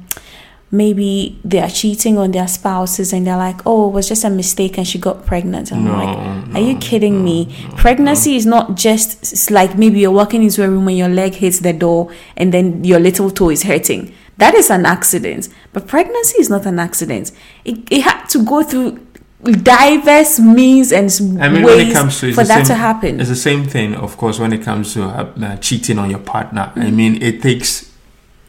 maybe 0.71 1.39
they 1.43 1.59
are 1.59 1.69
cheating 1.69 2.17
on 2.17 2.31
their 2.31 2.47
spouses 2.47 3.11
and 3.11 3.25
they're 3.25 3.37
like, 3.37 3.61
oh, 3.65 3.89
it 3.89 3.93
was 3.93 4.07
just 4.07 4.23
a 4.23 4.29
mistake 4.29 4.77
and 4.77 4.87
she 4.87 4.99
got 4.99 5.25
pregnant. 5.25 5.71
I'm 5.71 5.85
No, 5.85 5.93
like, 5.93 6.55
are 6.55 6.61
you 6.61 6.77
kidding 6.77 7.23
me? 7.23 7.55
Pregnancy 7.75 8.35
is 8.35 8.45
not 8.45 8.75
just 8.75 9.31
it's 9.33 9.49
like 9.49 9.77
maybe 9.77 9.99
you're 9.99 10.11
walking 10.11 10.43
into 10.43 10.63
a 10.63 10.69
room 10.69 10.87
and 10.87 10.97
your 10.97 11.09
leg 11.09 11.33
hits 11.35 11.59
the 11.59 11.73
door 11.73 12.11
and 12.37 12.53
then 12.53 12.83
your 12.83 12.99
little 12.99 13.31
toe 13.31 13.49
is 13.49 13.63
hurting. 13.63 14.13
That 14.37 14.53
is 14.53 14.69
an 14.69 14.85
accident. 14.85 15.49
But 15.73 15.87
pregnancy 15.87 16.39
is 16.39 16.49
not 16.49 16.65
an 16.65 16.79
accident. 16.79 17.31
It, 17.65 17.79
it 17.91 18.01
had 18.01 18.27
to 18.27 18.45
go 18.45 18.63
through 18.63 19.05
diverse 19.43 20.39
means 20.39 20.91
and 20.91 21.09
I 21.41 21.49
mean, 21.49 21.63
when 21.63 21.77
ways 21.77 21.89
it 21.89 21.93
comes 21.93 22.19
to 22.19 22.33
for 22.33 22.43
that 22.43 22.57
same, 22.57 22.65
to 22.65 22.75
happen. 22.75 23.19
it's 23.19 23.29
the 23.29 23.35
same 23.35 23.63
thing, 23.65 23.95
of 23.95 24.17
course, 24.17 24.37
when 24.37 24.51
it 24.53 24.61
comes 24.61 24.93
to 24.93 25.03
uh, 25.03 25.33
uh, 25.41 25.57
cheating 25.57 25.97
on 25.97 26.09
your 26.09 26.19
partner. 26.19 26.71
Mm. 26.75 26.83
I 26.83 26.91
mean, 26.91 27.21
it 27.21 27.41
takes 27.41 27.88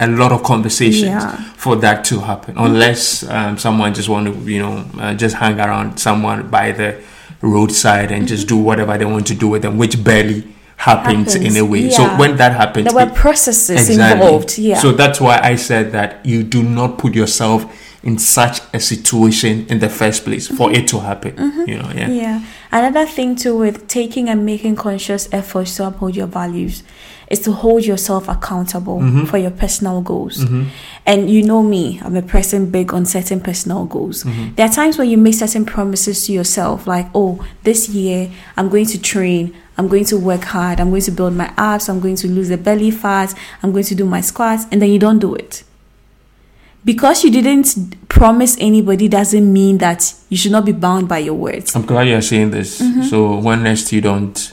a 0.01 0.07
lot 0.07 0.33
of 0.33 0.43
conversations 0.43 1.03
Yeah. 1.11 1.37
for 1.57 1.77
that 1.77 2.05
to 2.07 2.21
happen, 2.21 2.55
unless 2.57 3.23
um, 3.29 3.59
someone 3.59 3.93
just 3.95 4.09
want 4.09 4.27
to, 4.27 4.51
you 4.51 4.59
know, 4.61 4.85
uh, 4.99 5.15
just 5.15 5.37
hang 5.37 5.61
around 5.61 5.99
someone 5.99 6.49
by 6.49 6.73
the 6.73 6.97
roadside 7.43 8.11
and 8.13 8.27
just 8.29 8.49
do 8.49 8.57
whatever 8.57 8.97
they 8.99 9.05
want 9.05 9.27
to 9.29 9.35
do 9.35 9.49
with 9.49 9.63
them, 9.63 9.79
which 9.79 10.03
barely 10.03 10.45
happens, 10.77 11.35
in 11.35 11.57
a 11.57 11.65
way. 11.65 11.91
So 11.91 12.05
when 12.17 12.37
that 12.39 12.53
happens, 12.53 12.87
There 12.87 12.95
were 12.95 13.11
it- 13.11 13.15
processes 13.15 13.91
involved. 13.91 14.57
Yeah. 14.59 14.79
So 14.81 14.93
that's 14.93 15.21
why 15.21 15.39
I 15.43 15.57
said 15.57 15.93
that 15.93 16.25
you 16.25 16.43
do 16.43 16.63
not 16.63 16.97
put 16.99 17.15
yourself 17.15 17.67
in 18.03 18.17
such 18.17 18.63
a 18.73 18.81
situation 18.81 19.67
in 19.69 19.79
the 19.81 19.91
first 19.91 20.25
place 20.25 20.49
for 20.49 20.73
it 20.73 20.89
to 20.89 21.01
happen. 21.01 21.35
You 21.67 21.77
know, 21.83 21.91
yeah. 21.95 22.09
Yeah. 22.09 22.41
Another 22.73 23.05
thing 23.05 23.37
too 23.37 23.59
with 23.59 23.89
taking 23.89 24.31
and 24.31 24.47
making 24.47 24.77
conscious 24.77 25.29
efforts 25.33 25.77
to 25.77 25.87
uphold 25.87 26.17
your 26.17 26.27
values 26.27 26.83
is 27.31 27.39
to 27.39 27.53
hold 27.53 27.85
yourself 27.85 28.29
accountable 28.29 28.99
Mm-hmm. 29.01 29.25
for 29.25 29.39
your 29.39 29.53
personal 29.53 30.03
goals. 30.03 30.45
And 31.07 31.31
you 31.31 31.43
know 31.43 31.63
me, 31.63 32.01
I'm 32.03 32.17
a 32.17 32.23
person 32.23 32.71
big 32.71 32.93
on 32.93 33.07
certain 33.07 33.41
personal 33.41 33.87
goals. 33.87 34.25
Mm-hmm. 34.25 34.55
There 34.57 34.67
are 34.67 34.73
times 34.73 34.99
when 34.99 35.09
you 35.09 35.17
make 35.17 35.35
certain 35.35 35.65
promises 35.65 36.27
to 36.27 36.33
yourself, 36.33 36.87
like, 36.87 37.07
oh, 37.15 37.45
this 37.63 37.89
year 37.89 38.31
I'm 38.57 38.69
going 38.69 38.87
to 38.87 39.01
train, 39.01 39.57
I'm 39.79 39.89
going 39.89 40.05
to 40.07 40.19
work 40.19 40.43
hard, 40.43 40.81
I'm 40.81 40.91
going 40.91 41.03
to 41.03 41.11
build 41.13 41.35
my 41.35 41.53
abs, 41.57 41.89
I'm 41.89 42.01
going 42.01 42.17
to 42.17 42.29
lose 42.29 42.49
the 42.49 42.59
belly 42.59 42.91
fat, 42.91 43.33
I'm 43.63 43.73
going 43.73 43.85
to 43.85 43.95
do 43.95 44.05
my 44.05 44.21
squats, 44.21 44.67
and 44.71 44.83
then 44.83 44.91
you 44.91 44.99
don't 44.99 45.21
do 45.21 45.35
it 45.35 45.65
because 46.85 47.25
you 47.25 47.31
didn't 47.31 48.09
promise 48.09 48.57
anybody 48.59 49.09
doesn't 49.09 49.53
mean 49.53 49.79
that 49.79 50.15
you 50.29 50.37
should 50.37 50.53
not 50.53 50.65
be 50.65 50.73
bound 50.73 51.09
by 51.09 51.19
your 51.19 51.35
words. 51.35 51.77
I'm 51.77 51.85
glad 51.87 52.09
you're 52.09 52.23
saying 52.23 52.51
this. 52.51 52.81
Mm-hmm. 52.81 53.03
So 53.03 53.39
when 53.39 53.63
next 53.63 53.93
you 53.93 54.01
don't 54.01 54.53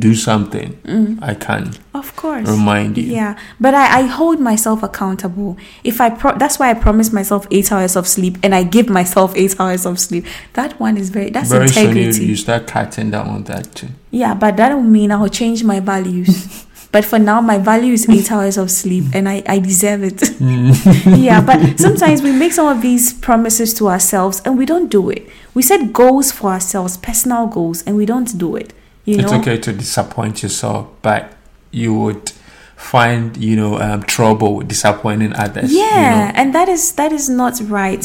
do 0.00 0.14
something, 0.14 1.18
I 1.22 1.34
can 1.34 1.72
Of 1.94 2.14
course. 2.16 2.48
remind 2.48 2.96
you. 2.98 3.04
Mm. 3.12 3.16
Yeah, 3.16 3.38
but 3.60 3.74
I, 3.74 4.00
I 4.00 4.02
hold 4.02 4.40
myself 4.40 4.82
accountable. 4.82 5.56
If 5.84 6.00
I 6.00 6.10
pro- 6.10 6.36
that's 6.38 6.58
why 6.58 6.70
I 6.70 6.74
promise 6.74 7.12
myself 7.12 7.46
eight 7.50 7.70
hours 7.72 7.96
of 7.96 8.06
sleep, 8.06 8.38
and 8.42 8.54
I 8.54 8.62
give 8.62 8.88
myself 8.88 9.32
eight 9.36 9.58
hours 9.60 9.86
of 9.86 9.98
sleep. 9.98 10.24
That 10.54 10.78
one 10.80 10.96
is 10.96 11.10
very 11.10 11.30
that's 11.30 11.50
Very 11.50 11.68
soon 11.68 11.88
integrity. 11.88 12.22
you, 12.22 12.28
you 12.30 12.36
start 12.36 12.66
cutting 12.66 13.10
down 13.10 13.28
on 13.28 13.44
that 13.44 13.74
too. 13.74 13.88
yeah, 14.10 14.34
but 14.34 14.56
that 14.56 14.68
don't 14.70 14.90
mean 14.90 15.10
I'll 15.12 15.28
change 15.28 15.64
my 15.64 15.80
values. 15.80 16.64
but 16.92 17.04
for 17.04 17.18
now, 17.18 17.40
my 17.40 17.58
value 17.58 17.92
is 17.92 18.08
eight 18.08 18.30
hours 18.32 18.56
of 18.56 18.70
sleep, 18.70 19.04
and 19.12 19.28
I 19.28 19.42
I 19.46 19.58
deserve 19.58 20.02
it. 20.04 20.20
yeah, 21.18 21.40
but 21.44 21.78
sometimes 21.78 22.22
we 22.22 22.32
make 22.32 22.52
some 22.52 22.68
of 22.68 22.80
these 22.82 23.12
promises 23.12 23.74
to 23.74 23.88
ourselves, 23.88 24.40
and 24.44 24.56
we 24.58 24.64
don't 24.66 24.88
do 24.90 25.10
it. 25.10 25.28
We 25.54 25.62
set 25.62 25.92
goals 25.92 26.32
for 26.32 26.50
ourselves, 26.52 26.96
personal 26.96 27.46
goals, 27.46 27.82
and 27.86 27.96
we 27.96 28.06
don't 28.06 28.36
do 28.38 28.56
it. 28.56 28.72
You 29.06 29.18
It's 29.20 29.32
know. 29.32 29.38
okay 29.40 29.56
to 29.58 29.72
disappoint 29.72 30.42
yourself, 30.42 30.88
but 31.02 31.32
you 31.70 31.94
would 31.94 32.32
find 32.76 33.36
you 33.38 33.56
know 33.56 33.78
um, 33.80 34.02
trouble 34.02 34.60
disappointing 34.60 35.32
others. 35.34 35.72
you 35.72 35.78
yeah 35.78 36.10
know. 36.26 36.32
Mm. 36.32 36.38
and 36.40 36.54
that 36.54 36.68
is 36.68 36.92
that 37.00 37.10
is 37.12 37.28
not 37.28 37.54
right 37.70 38.04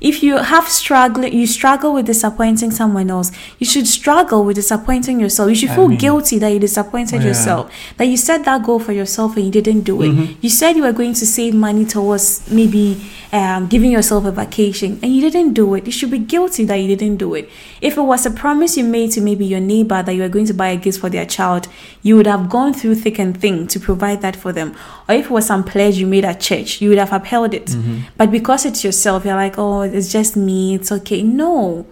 if 0.00 0.22
you 0.22 0.36
have 0.38 0.66
struggle 0.68 1.24
you 1.26 1.46
struggle 1.46 1.92
with 1.94 2.06
disappointing 2.06 2.70
someone 2.70 3.10
else 3.10 3.30
you 3.58 3.66
should 3.66 3.86
struggle 3.86 4.44
with 4.44 4.56
disappointing 4.56 5.20
yourself. 5.20 5.48
You 5.50 5.54
should 5.54 5.70
I 5.70 5.74
feel 5.76 5.88
mean- 5.88 5.98
guilty 5.98 6.38
that 6.38 6.48
you 6.48 6.58
disappointed 6.58 7.16
Yeah. 7.16 7.18
Mm-hmm. 7.20 7.28
yourself 7.28 7.72
that 7.98 8.06
you 8.06 8.16
set 8.16 8.44
that 8.44 8.62
goal 8.64 8.78
for 8.78 8.92
yourself 8.92 9.36
and 9.36 9.44
you 9.44 9.50
didn't 9.50 9.82
do 9.82 10.00
it. 10.02 10.36
You 10.40 10.50
said 10.50 10.76
you 10.76 10.82
were 10.82 10.92
going 10.92 11.14
to 11.14 11.26
save 11.26 11.54
money 11.54 11.84
towards 11.84 12.50
maybe 12.50 13.00
um, 13.32 13.68
giving 13.68 13.92
yourself 13.92 14.24
a 14.24 14.32
vacation 14.32 14.98
and 15.02 15.14
you 15.14 15.20
didn't 15.30 15.52
do 15.54 15.74
it. 15.74 15.86
You 15.86 15.92
should 15.92 16.10
be 16.10 16.18
guilty 16.18 16.64
that 16.64 16.76
you 16.76 16.88
didn't 16.96 17.18
do 17.18 17.34
it. 17.34 17.48
If 17.80 17.96
it 17.96 18.00
was 18.02 18.26
a 18.26 18.30
promise 18.30 18.76
you 18.76 18.84
made 18.84 19.12
to 19.12 19.20
maybe 19.20 19.44
your 19.46 19.60
neighbor 19.60 20.02
that 20.02 20.12
you 20.12 20.22
were 20.22 20.28
going 20.28 20.46
to 20.46 20.54
buy 20.54 20.68
a 20.68 20.76
gift 20.76 20.98
for 21.00 21.08
their 21.10 21.26
child 21.26 21.68
you 22.02 22.16
would 22.16 22.26
have 22.26 22.48
gone 22.48 22.72
through 22.72 22.94
thick 22.94 23.18
and 23.18 23.38
thin 23.38 23.66
to 23.68 23.78
provide 23.78 24.22
that 24.22 24.34
for 24.34 24.52
them. 24.52 24.74
Or 25.08 25.14
if 25.14 25.26
it 25.26 25.30
was 25.30 25.46
some 25.46 25.62
pledge 25.64 25.96
you 25.98 26.06
made 26.06 26.24
at 26.24 26.40
church 26.40 26.80
you 26.80 26.88
would 26.88 26.98
have 26.98 27.12
upheld 27.12 27.52
it. 27.54 27.76
But 28.16 28.30
because 28.30 28.64
it's 28.64 28.82
yourself 28.82 29.24
you're 29.24 29.34
like 29.36 29.58
oh 29.58 29.89
it's 29.94 30.12
just 30.12 30.36
me 30.36 30.74
it's 30.74 30.92
okay. 30.92 31.22
No. 31.22 31.86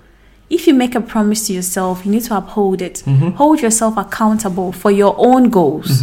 If 0.50 0.66
you 0.66 0.72
make 0.72 0.94
a 0.94 1.00
promise 1.00 1.46
to 1.48 1.52
yourself 1.52 2.04
you 2.04 2.12
need 2.12 2.24
to 2.24 2.37
uphold 2.37 2.82
it. 2.82 3.02
Hold 3.37 3.61
yourself 3.61 3.96
accountable 3.96 4.72
for 4.72 4.90
your 4.90 5.14
own 5.18 5.50
goals. 5.50 6.02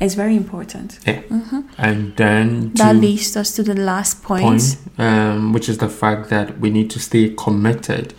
It's 0.00 0.14
very 0.14 0.36
important. 0.36 0.98
Yeah. 1.06 1.22
And 1.78 2.16
then 2.16 2.72
that 2.74 2.96
leads 2.96 3.36
us 3.36 3.54
to 3.56 3.62
the 3.62 3.74
last 3.74 4.22
point, 4.22 4.42
point, 4.44 4.76
um, 4.98 5.52
which 5.52 5.68
is 5.68 5.78
the 5.78 5.88
fact 5.88 6.30
that 6.30 6.58
we 6.58 6.70
need 6.70 6.90
to 6.90 6.98
stay 6.98 7.32
committed 7.36 8.12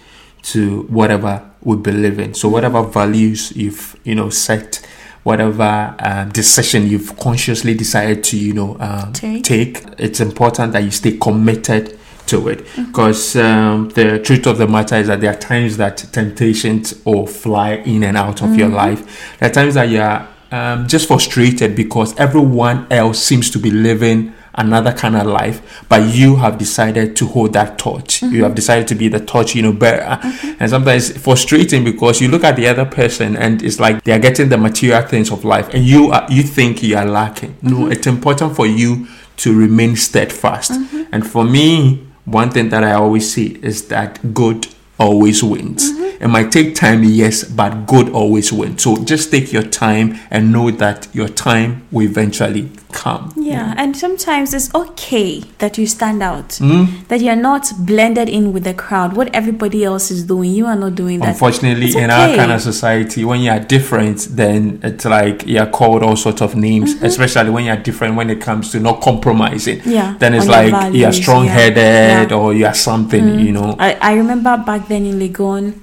to 0.44 0.84
whatever 0.84 1.50
we 1.62 1.76
believe 1.76 2.20
in. 2.20 2.34
So 2.34 2.48
whatever 2.48 2.82
values 2.84 3.52
you've 3.56 4.00
you 4.04 4.15
know 4.15 4.30
set, 4.30 4.86
whatever 5.24 5.96
um, 6.00 6.30
decision 6.30 6.88
you've 6.88 7.18
consciously 7.18 7.74
decided 7.74 8.24
to 8.26 8.38
you 8.38 8.54
know 8.54 8.78
um, 8.80 9.12
Take. 9.12 9.84
it's 9.98 10.20
important 10.20 10.74
that 10.74 10.84
you 10.84 10.91
stay 10.91 11.18
committed 11.18 12.00
to 12.28 12.48
it 12.50 12.66
because 12.76 13.36
um, 13.36 13.90
the 13.90 14.20
truth 14.20 14.46
of 14.48 14.58
the 14.58 14.68
matter 14.68 14.96
is 14.96 15.08
that 15.08 15.22
there 15.22 15.32
are 15.32 15.40
times 15.40 15.78
that 15.78 15.98
temptations 16.12 16.94
will 17.06 17.28
fly 17.28 17.74
in 17.86 18.04
and 18.04 18.18
out 18.18 18.42
of 18.42 18.56
your 18.56 18.70
life. 18.70 19.38
There 19.40 19.50
are 19.50 19.54
times 19.54 19.76
that 19.76 19.90
you're 19.90 20.28
um, 20.52 20.88
just 20.88 21.08
frustrated 21.08 21.76
because 21.76 22.18
everyone 22.18 22.88
else 22.92 23.20
seems 23.22 23.50
to 23.52 23.60
be 23.60 23.72
living 23.72 24.34
another 24.58 24.94
kind 24.94 25.18
of 25.18 25.28
life, 25.28 25.84
but 25.90 26.16
you 26.16 26.38
have 26.38 26.58
decided 26.58 27.14
to 27.18 27.26
hold 27.28 27.52
that 27.52 27.78
torch. 27.78 28.22
Mm-hmm. 28.22 28.36
You 28.36 28.44
have 28.44 28.56
decided 28.56 28.88
to 28.88 28.96
be 28.96 29.10
the 29.10 29.20
torch, 29.20 29.54
you 29.54 29.62
know, 29.62 29.74
bearer. 29.74 30.18
And 30.60 30.70
sometimes 30.70 31.12
frustrating 31.18 31.84
because 31.84 32.22
you 32.22 32.30
look 32.30 32.46
at 32.46 32.56
the 32.56 32.66
other 32.68 32.86
person 32.86 33.36
and 33.36 33.62
it's 33.62 33.82
like 33.82 34.02
they 34.06 34.14
are 34.14 34.20
getting 34.20 34.48
the 34.48 34.58
material 34.58 35.02
things 35.02 35.30
of 35.30 35.44
life, 35.44 35.74
and 35.74 35.84
you 35.84 36.10
are, 36.12 36.26
you 36.30 36.42
think 36.42 36.82
you 36.82 36.96
are 36.96 37.06
lacking. 37.06 37.58
No, 37.62 37.76
Mm-hmm. 37.76 37.92
it's 37.92 38.08
important 38.08 38.56
for 38.56 38.66
you 38.66 39.08
to 39.38 39.54
remain 39.54 39.98
steadfast. 39.98 40.72
Mm-hmm. 40.72 41.04
And 41.12 41.28
for 41.30 41.44
me, 41.44 42.05
one 42.26 42.50
thing 42.52 42.70
that 42.70 42.84
I 42.84 42.94
always 42.94 43.32
see 43.32 43.60
is 43.62 43.88
that 43.90 44.34
good 44.34 44.68
always 45.00 45.44
wins. 45.44 45.92
Mm-hmm. 45.92 46.24
It 46.24 46.28
might 46.28 46.52
take 46.52 46.76
time, 46.76 47.04
yes, 47.04 47.44
but 47.44 47.86
good 47.86 48.10
always 48.10 48.52
wins. 48.52 48.84
So 48.84 49.04
just 49.04 49.32
take 49.32 49.52
your 49.52 49.64
time 49.64 50.20
and 50.32 50.52
know 50.52 50.72
that 50.72 51.08
your 51.14 51.28
time 51.30 51.88
will 51.92 52.04
eventually 52.06 52.72
come. 53.04 53.34
Yeah, 53.38 53.74
and 53.78 53.96
sometimes 53.96 54.54
it's 54.58 54.70
okay 54.74 55.42
that 55.60 55.78
you 55.78 55.86
stand 55.88 56.24
out, 56.24 56.50
Mm. 56.62 57.08
that 57.10 57.20
you're 57.22 57.36
not 57.52 57.64
blended 57.92 58.30
in 58.30 58.54
with 58.54 58.64
the 58.64 58.74
crowd. 58.74 59.10
What 59.18 59.28
everybody 59.36 59.84
else 59.84 60.10
is 60.16 60.24
doing, 60.24 60.52
you 60.60 60.66
are 60.66 60.76
not 60.86 60.96
doing 60.96 61.20
that. 61.20 61.30
Unfortunately, 61.36 61.88
It's 61.88 61.96
in 61.96 62.10
our 62.10 62.36
kind 62.36 62.52
of 62.52 62.62
society, 62.62 63.24
when 63.26 63.42
you 63.42 63.52
are 63.52 63.60
different, 63.60 64.18
then 64.42 64.80
it's 64.82 65.06
like 65.06 65.44
you're 65.46 65.68
called 65.80 66.02
all 66.04 66.16
sorts 66.16 66.42
of 66.42 66.56
names, 66.56 66.96
Mm-hmm. 66.96 67.06
especially 67.06 67.50
when 67.52 67.66
you're 67.66 67.84
different 67.90 68.16
when 68.16 68.30
it 68.30 68.40
comes 68.42 68.72
to 68.72 68.80
not 68.80 69.02
compromising. 69.02 69.82
Yeah, 69.86 70.16
Then 70.20 70.34
it's 70.34 70.48
like 70.48 70.94
you're 70.96 71.12
strong 71.14 71.46
headed 71.48 71.78
yeah. 71.78 72.26
Mm. 72.26 72.38
or 72.40 72.54
you're 72.54 72.74
something, 72.74 73.40
you 73.40 73.52
know. 73.52 73.76
I, 73.80 73.90
I 74.02 74.14
remember 74.16 74.56
back 74.66 74.88
then 74.88 75.06
in 75.06 75.20
Legon, 75.20 75.74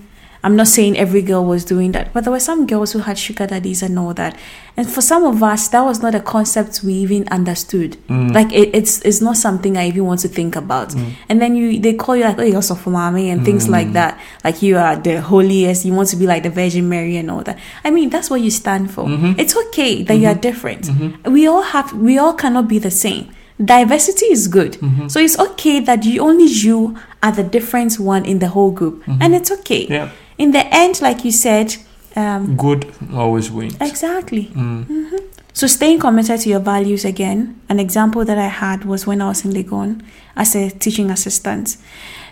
I'm 0.44 0.57
not 0.57 0.66
saying 0.66 0.96
every 0.98 1.22
girl 1.22 1.44
was 1.44 1.64
doing 1.64 1.92
that, 1.92 2.12
but 2.12 2.24
there 2.24 2.33
were 2.33 2.40
some 2.40 2.66
girls 2.66 2.92
who 2.92 2.98
had 2.98 3.16
sugar 3.16 3.46
daddies 3.46 3.81
and 3.83 3.96
all 3.96 4.12
that. 4.14 4.37
And 4.76 4.90
for 4.90 5.00
some 5.00 5.22
of 5.24 5.40
us, 5.42 5.68
that 5.68 5.83
was 5.83 6.02
not 6.02 6.14
a 6.16 6.20
concept 6.20 6.83
we 6.83 6.94
even 6.94 7.28
understood. 7.28 7.96
Mm. 8.09 8.35
Like 8.35 8.52
it, 8.52 8.74
it's 8.74 9.00
it's 9.02 9.20
not 9.20 9.37
something 9.37 9.76
I 9.76 9.87
even 9.87 10.05
want 10.05 10.20
to 10.20 10.28
think 10.28 10.57
about. 10.57 10.94
And 11.28 11.40
then 11.40 11.55
you 11.55 11.78
they 11.78 11.94
call 11.94 12.16
you 12.16 12.24
like, 12.24 12.38
oh, 12.38 12.42
you're 12.42 12.62
so 12.62 12.76
mommy 12.90 13.31
and 13.31 13.44
things 13.44 13.66
Mm. 13.68 13.70
like 13.70 13.92
that. 13.92 14.18
Like 14.42 14.62
you 14.62 14.78
are 14.78 14.96
the 14.96 15.20
holiest. 15.20 15.85
You 15.85 15.92
want 15.94 16.09
to 16.09 16.16
be 16.16 16.26
like 16.26 16.42
the 16.42 16.50
Virgin 16.50 16.88
Mary 16.88 17.16
and 17.18 17.31
all 17.31 17.42
that. 17.44 17.59
I 17.85 17.90
mean, 17.90 18.11
that's 18.11 18.28
what 18.28 18.40
you 18.40 18.50
stand 18.50 18.90
for. 18.90 19.05
Mm-hmm. 19.05 19.38
It's 19.38 19.55
okay 19.57 20.02
that 20.02 20.14
you 20.14 20.26
are 20.26 20.35
different. 20.35 20.90
We 21.24 21.46
all 21.46 21.62
have. 21.62 21.92
We 21.92 22.18
all 22.18 22.35
cannot 22.35 22.66
be 22.66 22.78
the 22.81 22.90
same. 22.90 23.31
Diversity 23.62 24.26
is 24.26 24.48
good. 24.48 24.72
Mm-hmm. 24.72 25.07
So 25.09 25.20
it's 25.20 25.38
okay 25.38 25.78
that 25.81 26.05
you 26.05 26.20
only 26.22 26.46
you 26.46 26.96
are 27.22 27.31
the 27.31 27.44
different 27.44 28.00
one 28.00 28.24
in 28.24 28.38
the 28.40 28.48
whole 28.48 28.72
group, 28.72 29.05
and 29.20 29.35
it's 29.35 29.52
okay. 29.52 29.85
Mm-hmm. 29.85 29.92
Yeah. 29.92 30.11
In 30.38 30.50
the 30.52 30.64
end, 30.74 31.00
like 31.00 31.24
you 31.24 31.32
said, 31.32 31.76
um, 32.16 32.56
Good 32.56 32.92
always 33.14 33.50
wins. 33.50 33.76
exactly. 33.80 34.46
Mm. 34.54 34.84
hmm 34.86 35.16
So 35.54 35.66
staying 35.66 36.00
committed 36.00 36.40
to 36.40 36.48
your 36.48 36.60
values 36.60 37.04
again. 37.04 37.60
An 37.68 37.78
example 37.78 38.24
that 38.24 38.38
I 38.38 38.48
had 38.48 38.84
was 38.84 39.06
when 39.06 39.20
I 39.20 39.28
was 39.28 39.44
in 39.44 39.52
Legon 39.52 40.00
as 40.34 40.54
a 40.56 40.70
teaching 40.70 41.10
assistant. 41.10 41.76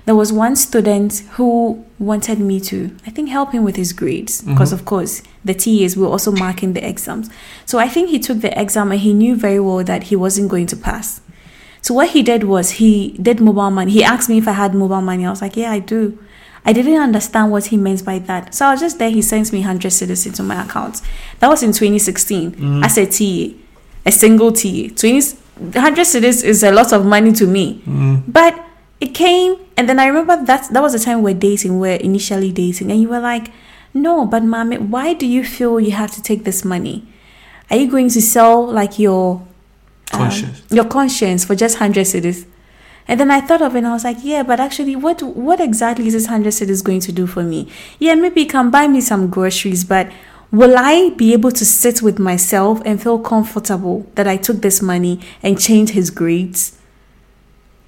There 0.06 0.16
was 0.16 0.32
one 0.32 0.56
student 0.56 1.22
who 1.36 1.84
wanted 1.98 2.38
me 2.40 2.58
to, 2.60 2.90
I 3.06 3.10
think, 3.10 3.28
help 3.28 3.52
him 3.52 3.62
with 3.62 3.76
his 3.76 3.92
grades 3.92 4.40
because, 4.40 4.72
of 4.72 4.84
course, 4.86 5.22
the 5.44 5.52
TAs 5.54 5.96
were 5.96 6.06
also 6.08 6.32
marking 6.32 6.72
the 6.72 6.80
exams. 6.88 7.28
So 7.66 7.78
I 7.78 7.88
think 7.88 8.08
he 8.08 8.18
took 8.18 8.40
the 8.40 8.58
exam 8.58 8.90
and 8.92 9.00
he 9.00 9.12
knew 9.12 9.36
very 9.36 9.60
well 9.60 9.84
that 9.84 10.04
he 10.04 10.16
wasn't 10.16 10.48
going 10.50 10.66
to 10.68 10.76
pass. 10.76 11.20
So 11.82 11.92
what 11.94 12.08
he 12.10 12.22
did 12.22 12.44
was 12.44 12.72
he 12.80 13.16
did 13.20 13.40
mobile 13.40 13.70
money. 13.70 13.92
He 13.92 14.02
asked 14.02 14.28
me 14.30 14.38
if 14.38 14.48
I 14.48 14.52
had 14.52 14.74
mobile 14.74 15.02
money. 15.02 15.26
I 15.26 15.30
was 15.30 15.42
like, 15.42 15.56
yeah, 15.56 15.70
I 15.70 15.78
do. 15.80 16.18
I 16.64 16.72
didn't 16.72 17.00
understand 17.00 17.50
what 17.50 17.66
he 17.66 17.76
meant 17.76 18.04
by 18.04 18.18
that. 18.20 18.54
So 18.54 18.66
I 18.66 18.72
was 18.72 18.80
just 18.80 18.98
there. 18.98 19.10
He 19.10 19.22
sends 19.22 19.52
me 19.52 19.60
100 19.60 19.90
cedis 19.90 20.26
into 20.26 20.42
my 20.42 20.62
account. 20.62 21.00
That 21.38 21.48
was 21.48 21.62
in 21.62 21.72
2016 21.72 22.84
as 22.84 22.98
a 22.98 23.06
TA, 23.06 23.56
a 24.04 24.12
single 24.12 24.52
TA. 24.52 24.88
20, 24.94 25.20
100 25.56 26.06
cedis 26.06 26.44
is 26.44 26.62
a 26.62 26.70
lot 26.72 26.92
of 26.92 27.04
money 27.06 27.32
to 27.32 27.46
me. 27.46 27.82
But 28.28 28.62
it 29.00 29.14
came, 29.14 29.56
and 29.76 29.88
then 29.88 29.98
I 29.98 30.06
remember 30.06 30.44
that 30.44 30.68
that 30.70 30.82
was 30.82 30.92
the 30.92 30.98
time 30.98 31.22
we 31.22 31.32
we're 31.32 31.40
dating, 31.40 31.80
we 31.80 31.88
we're 31.88 31.96
initially 31.96 32.52
dating, 32.52 32.90
and 32.90 33.00
you 33.00 33.08
were 33.08 33.20
like, 33.20 33.50
no, 33.94 34.26
but 34.26 34.44
mommy, 34.44 34.78
why 34.78 35.14
do 35.14 35.26
you 35.26 35.42
feel 35.42 35.80
you 35.80 35.92
have 35.92 36.10
to 36.12 36.22
take 36.22 36.44
this 36.44 36.64
money? 36.64 37.06
Are 37.70 37.76
you 37.76 37.90
going 37.90 38.10
to 38.10 38.20
sell 38.20 38.66
like 38.66 38.98
your 38.98 39.36
um, 40.12 40.18
Conscience. 40.20 40.62
your 40.70 40.84
conscience 40.84 41.44
for 41.44 41.54
just 41.54 41.80
100 41.80 42.04
cedis? 42.06 42.44
And 43.10 43.18
then 43.18 43.28
I 43.32 43.40
thought 43.40 43.60
of 43.60 43.74
it 43.74 43.78
and 43.78 43.88
I 43.88 43.92
was 43.92 44.04
like, 44.04 44.18
yeah, 44.22 44.44
but 44.44 44.60
actually, 44.60 44.94
what 44.94 45.20
what 45.20 45.58
exactly 45.60 46.06
is 46.06 46.12
this 46.12 46.26
100 46.26 46.50
cedis 46.50 46.82
going 46.82 47.00
to 47.00 47.10
do 47.10 47.26
for 47.26 47.42
me? 47.42 47.68
Yeah, 47.98 48.14
maybe 48.14 48.42
it 48.42 48.50
can 48.50 48.70
buy 48.70 48.86
me 48.86 49.00
some 49.00 49.28
groceries, 49.28 49.82
but 49.82 50.12
will 50.52 50.78
I 50.78 51.10
be 51.16 51.32
able 51.32 51.50
to 51.50 51.64
sit 51.64 52.02
with 52.02 52.20
myself 52.20 52.80
and 52.84 53.02
feel 53.02 53.18
comfortable 53.18 54.06
that 54.14 54.28
I 54.28 54.36
took 54.36 54.58
this 54.58 54.80
money 54.80 55.18
and 55.42 55.60
changed 55.60 55.92
his 55.92 56.08
grades? 56.08 56.78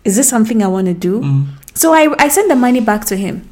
Is 0.05 0.17
this 0.17 0.29
something 0.29 0.61
I 0.61 0.67
want 0.67 0.89
to 0.89 0.95
do? 0.95 1.21
Mm. 1.21 1.47
So 1.73 1.95
I, 1.95 2.13
I 2.19 2.27
sent 2.27 2.49
the 2.49 2.57
money 2.57 2.81
back 2.81 3.05
to 3.05 3.17
him. 3.17 3.49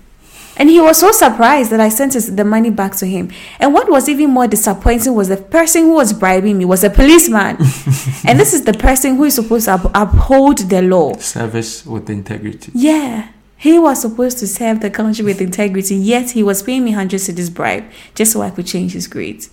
And 0.60 0.68
he 0.68 0.78
was 0.78 1.00
so 1.00 1.10
surprised 1.10 1.70
that 1.72 1.80
I 1.80 1.88
sent 1.88 2.12
his, 2.12 2.36
the 2.36 2.44
money 2.44 2.68
back 2.68 2.94
to 2.96 3.06
him. 3.06 3.30
And 3.58 3.72
what 3.72 3.88
was 3.88 4.10
even 4.10 4.28
more 4.28 4.46
disappointing 4.46 5.14
was 5.14 5.28
the 5.28 5.38
person 5.38 5.84
who 5.84 5.94
was 5.94 6.12
bribing 6.12 6.58
me 6.58 6.66
was 6.66 6.84
a 6.84 6.90
policeman. 6.90 7.56
and 8.26 8.38
this 8.38 8.52
is 8.52 8.64
the 8.64 8.74
person 8.74 9.16
who 9.16 9.24
is 9.24 9.36
supposed 9.36 9.64
to 9.64 9.72
up- 9.72 9.90
uphold 9.94 10.58
the 10.58 10.82
law. 10.82 11.14
Service 11.14 11.86
with 11.86 12.10
integrity. 12.10 12.70
Yeah. 12.74 13.30
He 13.56 13.78
was 13.78 14.02
supposed 14.02 14.36
to 14.40 14.46
serve 14.46 14.80
the 14.80 14.90
country 14.90 15.24
with 15.24 15.40
integrity, 15.40 15.94
yet 15.94 16.32
he 16.32 16.42
was 16.42 16.62
paying 16.62 16.84
me 16.84 16.90
100 16.90 17.20
cedis 17.20 17.52
bribe 17.52 17.84
just 18.14 18.32
so 18.32 18.42
I 18.42 18.50
could 18.50 18.66
change 18.66 18.92
his 18.92 19.06
grades. 19.06 19.48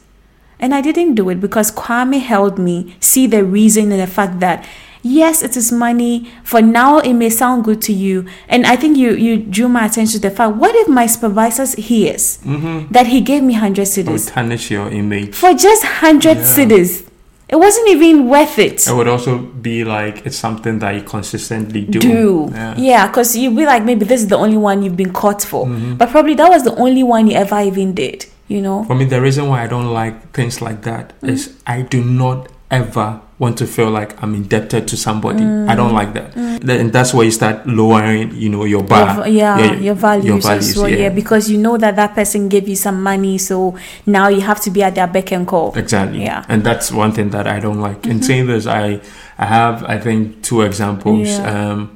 And 0.60 0.76
I 0.76 0.82
didn't 0.82 1.16
do 1.16 1.30
it 1.30 1.40
because 1.40 1.72
Kwame 1.72 2.20
held 2.20 2.60
me 2.60 2.98
see 3.00 3.28
the 3.28 3.46
reason 3.46 3.94
and 3.94 4.02
the 4.02 4.08
fact 4.08 4.42
that 4.42 4.68
yes, 5.08 5.42
it 5.42 5.56
is 5.58 5.72
money. 5.72 6.30
For 6.44 6.62
now, 6.62 7.00
it 7.00 7.14
may 7.14 7.30
sound 7.30 7.64
good 7.64 7.82
to 7.84 7.94
you. 7.94 8.26
And 8.48 8.66
I 8.66 8.76
think 8.76 8.98
you, 8.98 9.12
you 9.16 9.38
drew 9.38 9.68
my 9.70 9.86
attention 9.86 10.20
to 10.22 10.30
the 10.30 10.36
fact 10.36 10.56
what 10.58 10.76
if 10.76 10.88
my 10.88 11.08
supervisor 11.08 11.66
hears 11.82 12.40
Mm-hmm. 12.44 12.92
that 12.92 13.08
he 13.08 13.22
gave 13.22 13.44
me 13.44 13.54
100 13.54 13.78
Will 13.78 13.86
cedis 13.86 14.32
tarnish 14.32 14.72
your 14.72 14.90
image. 14.90 15.34
for 15.36 15.54
just 15.54 15.84
100 15.84 16.38
Yeah. 16.38 16.44
cedis? 16.44 17.04
It 17.50 17.56
wasn't 17.56 17.88
even 17.90 18.28
worth 18.28 18.60
it. 18.60 18.86
It 18.88 18.94
would 18.94 19.08
also 19.08 19.38
be 19.38 19.86
like 19.86 20.26
it's 20.26 20.36
something 20.36 20.80
that 20.80 20.96
you 20.96 21.02
consistently 21.02 21.82
do. 21.86 22.00
do. 22.00 22.50
Yeah. 22.52 22.76
Yeah, 22.78 23.08
because 23.08 23.38
you'd 23.38 23.56
be 23.56 23.66
like, 23.66 23.84
maybe 23.86 24.04
this 24.06 24.22
is 24.22 24.28
the 24.28 24.36
only 24.38 24.58
one 24.58 24.84
you've 24.84 24.98
been 24.98 25.14
caught 25.14 25.42
for. 25.44 25.66
Mm-hmm. 25.66 25.96
But 25.96 26.10
probably 26.10 26.34
that 26.36 26.50
was 26.50 26.64
the 26.64 26.76
only 26.76 27.04
one 27.04 27.28
you 27.28 27.36
ever 27.38 27.60
even 27.62 27.94
did, 27.94 28.26
you 28.50 28.62
know? 28.62 28.84
For 28.84 28.96
me, 28.96 29.06
the 29.06 29.22
reason 29.22 29.48
why 29.48 29.64
I 29.64 29.68
don't 29.68 29.94
like 29.94 30.34
things 30.34 30.62
like 30.62 30.82
that 30.84 31.14
is 31.24 31.48
Mm. 31.48 31.54
I 31.68 31.82
do 31.84 32.04
not 32.04 32.50
ever 32.70 33.22
want 33.40 33.56
to 33.60 33.68
feel 33.68 33.92
like 33.92 34.22
I'm 34.24 34.34
indebted 34.34 34.88
to 34.88 34.98
somebody. 34.98 35.44
I 35.44 35.76
don't 35.76 35.94
like 35.94 36.14
that. 36.14 36.34
Then- 36.34 36.80
And 36.82 36.92
that's 36.94 37.14
where 37.14 37.24
you 37.26 37.32
start 37.32 37.68
lowering, 37.68 38.34
you 38.36 38.50
know, 38.50 38.64
your 38.66 38.82
Mm. 38.82 38.90
Your 38.90 39.06
bar. 39.16 39.28
yeah, 39.28 39.58
Yeah, 39.60 39.74
your 39.74 39.96
values, 39.96 40.26
your 40.26 40.40
values, 40.42 40.78
well. 40.78 40.90
Yeah. 40.90 40.98
yeah. 40.98 41.10
because 41.10 41.50
you 41.52 41.58
know 41.58 41.78
that 41.78 41.96
that 41.96 42.16
person 42.16 42.50
gave 42.50 42.68
you 42.68 42.76
some 42.76 43.02
money, 43.04 43.38
so 43.38 43.76
now 44.06 44.28
you 44.28 44.42
have 44.42 44.60
to 44.62 44.72
be 44.72 44.82
at 44.84 44.96
their 44.96 45.08
beck 45.08 45.32
and 45.32 45.46
call. 45.48 45.72
Exactly. 45.76 46.24
Yeah. 46.24 46.44
And 46.50 46.64
that's 46.64 46.92
one 46.92 47.12
thing 47.12 47.30
that 47.32 47.46
I 47.48 47.60
don't 47.60 47.80
like. 47.80 48.08
In 48.08 48.22
saying 48.24 48.48
this, 48.48 48.66
I 48.66 49.00
I 49.38 49.46
have 49.46 49.84
I 49.84 50.00
think 50.00 50.42
two 50.42 50.62
examples. 50.64 51.28
Yeah. 51.30 51.72
Um, 51.72 51.90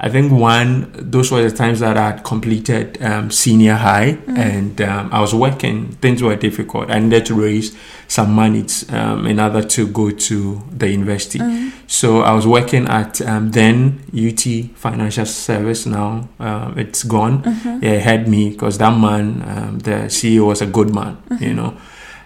I 0.00 0.08
think 0.08 0.30
one, 0.30 0.92
those 0.94 1.32
were 1.32 1.42
the 1.42 1.54
times 1.56 1.80
that 1.80 1.96
I 1.96 2.12
had 2.12 2.22
completed 2.24 3.02
um, 3.02 3.32
senior 3.32 3.74
high 3.74 4.16
and 4.28 4.80
um, 4.80 5.08
I 5.12 5.20
was 5.20 5.34
working. 5.34 5.88
Things 5.94 6.22
were 6.22 6.36
difficult. 6.36 6.88
I 6.88 7.00
needed 7.00 7.26
to 7.26 7.34
raise 7.34 7.76
some 8.06 8.32
money 8.32 8.64
um, 8.90 9.26
in 9.26 9.40
order 9.40 9.60
to 9.60 9.88
go 9.88 10.10
to 10.10 10.62
the 10.70 10.88
university. 10.88 11.40
So 11.88 12.20
I 12.20 12.32
was 12.32 12.46
working 12.46 12.86
at 12.86 13.20
um, 13.22 13.50
then 13.50 14.04
UT 14.16 14.40
Financial 14.76 15.26
Service. 15.26 15.84
Now 15.84 16.28
um, 16.38 16.78
it's 16.78 17.02
gone. 17.02 17.42
Yeah, 17.82 17.92
it 17.92 18.02
had 18.02 18.28
me 18.28 18.50
because 18.50 18.78
that 18.78 18.96
man, 18.96 19.42
um, 19.48 19.78
the 19.80 20.06
CEO, 20.08 20.46
was 20.46 20.62
a 20.62 20.66
good 20.66 20.94
man. 20.94 21.16
You 21.40 21.54
know. 21.54 21.76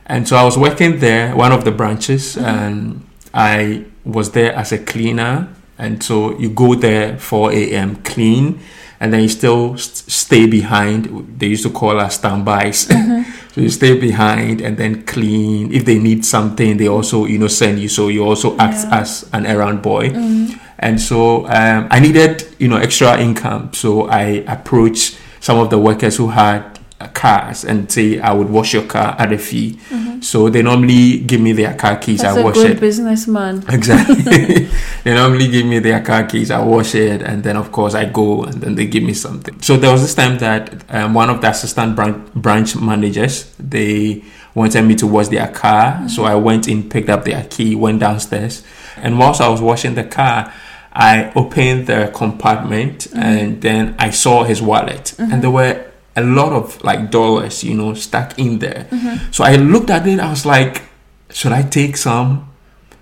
And 0.07 0.29
so 0.29 0.37
I 0.37 0.45
was 0.45 0.59
working 0.59 0.99
there, 0.99 1.35
one 1.35 1.53
of 1.53 1.65
the 1.65 1.71
branches, 1.71 2.37
and 2.37 3.07
I 3.33 3.87
was 4.05 4.33
there 4.33 4.53
as 4.53 4.73
a 4.73 4.79
cleaner. 4.79 5.49
And 5.83 6.03
so 6.03 6.39
you 6.39 6.49
go 6.51 6.75
there 6.75 7.19
4 7.19 7.53
a.m. 7.53 7.97
clean, 8.05 8.61
and 9.01 9.13
then 9.13 9.23
you 9.23 9.29
still 9.29 9.77
st- 9.77 10.11
stay 10.11 10.47
behind. 10.47 11.07
They 11.39 11.49
used 11.49 11.65
to 11.65 11.71
call 11.71 11.99
us 12.01 12.15
standbys. 12.19 12.87
so 13.53 13.61
you 13.61 13.69
stay 13.69 13.99
behind 13.99 14.61
and 14.61 14.77
then 14.77 15.03
clean. 15.05 15.73
If 15.75 15.85
they 15.85 15.99
need 15.99 16.25
something, 16.25 16.77
they 16.77 16.87
also 16.89 17.27
you 17.27 17.39
know 17.39 17.49
send 17.49 17.81
you. 17.81 17.89
So 17.89 18.09
you 18.09 18.23
also 18.25 18.57
act 18.59 18.79
Yeah. 18.85 19.01
as 19.01 19.29
an 19.33 19.45
errand 19.47 19.83
boy. 19.83 20.13
And 20.79 21.01
so 21.01 21.47
um, 21.47 21.87
I 21.91 21.99
needed 22.01 22.47
you 22.59 22.69
know 22.69 22.77
extra 22.79 23.19
income. 23.19 23.71
So 23.73 24.07
I 24.09 24.45
approached 24.47 25.19
some 25.41 25.59
of 25.59 25.71
the 25.71 25.79
workers 25.79 26.17
who 26.17 26.29
had 26.29 26.79
cars 27.09 27.65
and 27.65 27.91
say 27.91 28.21
I 28.21 28.33
would 28.33 28.49
wash 28.49 28.75
your 28.75 28.85
car 28.85 29.17
at 29.19 29.33
a 29.33 29.39
fee. 29.39 29.79
Mm-hmm. 29.91 30.21
So 30.21 30.49
they 30.49 30.63
normally 30.63 31.19
give 31.19 31.41
me 31.41 31.53
their 31.53 31.75
car 31.75 31.97
keys. 31.97 32.23
That's 32.23 32.37
I 32.37 32.41
a 32.41 32.45
wash 32.45 32.55
good 32.55 32.71
it. 32.73 32.81
businessman. 32.81 33.65
Exactly. 33.73 34.15
they 35.05 35.15
normally 35.15 35.49
give 35.49 35.67
me 35.67 35.79
their 35.79 36.03
car 36.03 36.25
keys. 36.25 36.51
I 36.51 36.63
wash 36.63 36.95
it, 36.95 37.23
and 37.23 37.43
then 37.43 37.57
of 37.57 37.73
course 37.73 37.95
I 37.95 38.05
go, 38.05 38.45
and 38.45 38.55
then 38.63 38.75
they 38.75 38.87
give 38.87 39.03
me 39.03 39.15
something. 39.15 39.61
So 39.61 39.77
there 39.77 39.91
was 39.91 40.03
this 40.03 40.15
time 40.15 40.39
that 40.39 40.85
um, 40.91 41.15
one 41.15 41.31
of 41.31 41.41
the 41.41 41.51
assistant 41.51 41.97
branch, 41.97 42.33
branch 42.35 42.77
managers 42.77 43.53
they 43.59 44.23
wanted 44.55 44.83
me 44.83 44.95
to 44.97 45.07
wash 45.07 45.29
their 45.29 45.49
car. 45.49 46.09
So 46.09 46.23
mm-hmm. 46.23 46.33
I 46.33 46.35
went 46.37 46.69
in, 46.69 46.89
picked 46.89 47.09
up 47.09 47.25
their 47.25 47.45
key, 47.45 47.75
went 47.75 48.01
downstairs, 48.01 48.63
and 48.97 49.19
whilst 49.19 49.41
I 49.41 49.49
was 49.49 49.61
washing 49.61 49.95
the 49.95 50.05
car. 50.05 50.53
I 50.95 51.33
opened 51.35 51.87
the 51.87 52.13
compartment 52.15 53.09
mm-hmm. 53.09 53.19
and 53.19 53.63
then 53.63 53.95
I 53.99 54.11
saw 54.11 54.45
his 54.45 54.61
wallet, 54.61 55.19
and 55.19 55.43
there 55.43 55.51
were 55.51 55.92
a 56.17 56.23
lot 56.23 56.53
of 56.53 56.83
like 56.85 57.11
dollars, 57.11 57.65
you 57.65 57.75
know, 57.75 57.95
stuck 57.95 58.39
in 58.39 58.59
there. 58.59 58.87
Mm-hmm. 58.91 59.33
So 59.33 59.45
I 59.45 59.57
looked 59.57 59.91
at 59.91 60.07
it. 60.07 60.21
I 60.21 60.29
was 60.31 60.45
like, 60.45 60.83
should 61.31 61.53
I 61.53 61.63
take 61.63 61.97
some? 61.97 62.49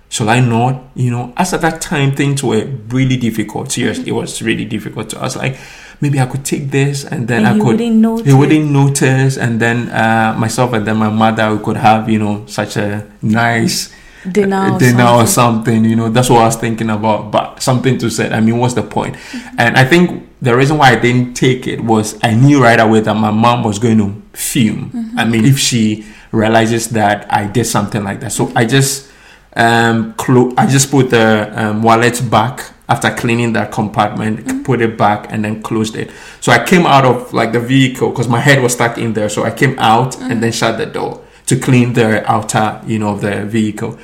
Should 0.09 0.27
I 0.27 0.39
not? 0.41 0.83
You 0.95 1.11
know, 1.11 1.33
as 1.37 1.53
at 1.53 1.61
that 1.61 1.81
time, 1.81 2.15
things 2.15 2.43
were 2.43 2.65
really 2.89 3.17
difficult. 3.17 3.71
Seriously, 3.71 4.09
it 4.09 4.11
was 4.13 4.41
really 4.41 4.65
difficult. 4.65 5.11
So 5.11 5.19
I 5.19 5.23
was 5.23 5.35
like, 5.37 5.57
maybe 6.01 6.19
I 6.19 6.25
could 6.25 6.43
take 6.43 6.69
this, 6.71 7.05
and 7.05 7.27
then 7.27 7.45
And 7.45 7.47
I 7.47 7.51
could. 7.57 7.79
wouldn't 7.79 7.95
notice. 7.95 8.33
Wouldn't 8.33 8.71
notice, 8.71 9.37
and 9.37 9.59
then 9.59 9.89
uh, 9.89 10.35
myself 10.37 10.73
and 10.73 10.85
then 10.85 10.97
my 10.97 11.09
mother 11.09 11.55
we 11.55 11.63
could 11.63 11.77
have, 11.77 12.09
you 12.09 12.19
know, 12.19 12.45
such 12.47 12.75
a 12.77 13.07
nice 13.21 13.91
uh, 13.91 13.95
Dinner 14.31 14.73
or 14.73 14.77
dinner 14.79 15.03
or 15.07 15.25
something. 15.25 15.27
something. 15.27 15.85
You 15.85 15.95
know, 15.95 16.09
that's 16.09 16.29
what 16.29 16.41
I 16.41 16.45
was 16.45 16.55
thinking 16.57 16.89
about. 16.89 17.31
But 17.31 17.63
something 17.63 17.97
to 17.99 18.09
say. 18.09 18.29
I 18.31 18.39
mean, 18.41 18.57
what's 18.57 18.73
the 18.75 18.83
point? 18.83 19.15
Mm-hmm. 19.15 19.55
And 19.59 19.77
I 19.77 19.85
think 19.85 20.27
the 20.41 20.55
reason 20.55 20.77
why 20.77 20.91
I 20.91 20.99
didn't 20.99 21.35
take 21.35 21.67
it 21.67 21.81
was 21.81 22.17
I 22.23 22.33
knew 22.33 22.61
right 22.63 22.79
away 22.79 23.01
that 23.01 23.13
my 23.13 23.31
mom 23.31 23.63
was 23.63 23.77
going 23.79 23.97
to 23.99 24.21
fume. 24.37 25.13
I 25.17 25.25
mean, 25.25 25.45
if 25.45 25.59
she 25.59 26.05
realizes 26.31 26.89
that 26.89 27.31
I 27.31 27.45
did 27.47 27.65
something 27.65 28.03
like 28.03 28.19
that, 28.21 28.31
so 28.31 28.51
I 28.55 28.65
just 28.65 29.09
um 29.55 30.13
clo- 30.13 30.53
I 30.57 30.65
just 30.65 30.89
put 30.89 31.09
the 31.09 31.51
um, 31.55 31.83
wallet 31.83 32.21
back 32.31 32.71
after 32.87 33.13
cleaning 33.13 33.53
that 33.53 33.71
compartment, 33.71 34.65
put 34.65 34.81
it 34.81 34.97
back, 34.97 35.31
and 35.31 35.45
then 35.45 35.61
closed 35.61 35.95
it. 35.95 36.09
So 36.41 36.51
I 36.51 36.63
came 36.65 36.85
out 36.85 37.05
of 37.05 37.33
like 37.33 37.51
the 37.53 37.59
vehicle 37.59 38.09
because 38.09 38.27
my 38.27 38.39
head 38.39 38.61
was 38.61 38.73
stuck 38.73 38.97
in 38.97 39.13
there. 39.13 39.29
So 39.29 39.43
I 39.43 39.51
came 39.51 39.77
out 39.79 40.19
and 40.21 40.41
then 40.41 40.51
shut 40.51 40.77
the 40.77 40.85
door 40.85 41.21
to 41.45 41.59
clean 41.59 41.93
the 41.93 42.29
outer, 42.29 42.81
you 42.85 42.99
know, 42.99 43.09
of 43.09 43.21
the 43.21 43.45
vehicle. 43.45 43.97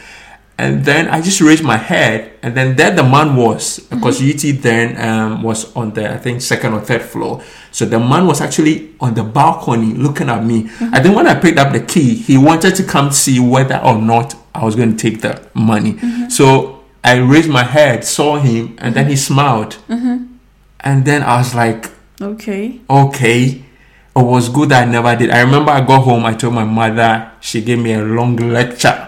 And 0.59 0.83
then 0.83 1.07
I 1.09 1.21
just 1.21 1.39
raised 1.39 1.63
my 1.63 1.77
head, 1.77 2.33
and 2.41 2.57
then 2.57 2.75
there 2.75 2.89
the 2.89 3.03
man 3.03 3.35
was, 3.35 3.79
because 3.79 4.19
mm-hmm. 4.19 4.55
UT 4.57 4.61
then 4.63 4.97
um, 4.99 5.43
was 5.43 5.75
on 5.75 5.93
the 5.93 6.11
I 6.11 6.17
think 6.17 6.41
second 6.41 6.73
or 6.73 6.81
third 6.81 7.03
floor. 7.03 7.43
So 7.71 7.85
the 7.85 7.99
man 7.99 8.25
was 8.25 8.41
actually 8.41 8.95
on 8.99 9.13
the 9.13 9.23
balcony 9.23 9.93
looking 9.93 10.29
at 10.29 10.43
me. 10.43 10.63
Mm-hmm. 10.63 10.95
I 10.95 11.03
think 11.03 11.15
when 11.15 11.27
I 11.27 11.35
picked 11.35 11.59
up 11.59 11.73
the 11.73 11.81
key, 11.81 12.15
he 12.15 12.37
wanted 12.39 12.75
to 12.75 12.83
come 12.83 13.11
see 13.11 13.39
whether 13.39 13.77
or 13.77 14.01
not 14.01 14.33
I 14.55 14.65
was 14.65 14.75
going 14.75 14.97
to 14.97 14.97
take 14.97 15.21
the 15.21 15.47
money. 15.53 15.93
Mm-hmm. 15.93 16.29
So 16.29 16.83
I 17.03 17.19
raised 17.19 17.49
my 17.49 17.63
head, 17.63 18.03
saw 18.03 18.37
him, 18.37 18.75
and 18.79 18.95
then 18.95 19.07
he 19.09 19.15
smiled. 19.15 19.77
And 20.79 21.05
then 21.05 21.21
I 21.21 21.37
was 21.37 21.53
like, 21.53 21.91
Okay. 22.19 22.81
okay 22.89 23.63
it 24.15 24.25
was 24.25 24.49
good 24.49 24.69
that 24.69 24.87
i 24.87 24.91
never 24.91 25.15
did 25.15 25.29
i 25.29 25.41
remember 25.41 25.69
i 25.69 25.85
got 25.85 26.01
home 26.01 26.25
i 26.25 26.33
told 26.33 26.51
my 26.51 26.63
mother 26.63 27.31
she 27.39 27.61
gave 27.61 27.77
me 27.77 27.93
a 27.93 28.01
long 28.01 28.35
lecture 28.35 29.07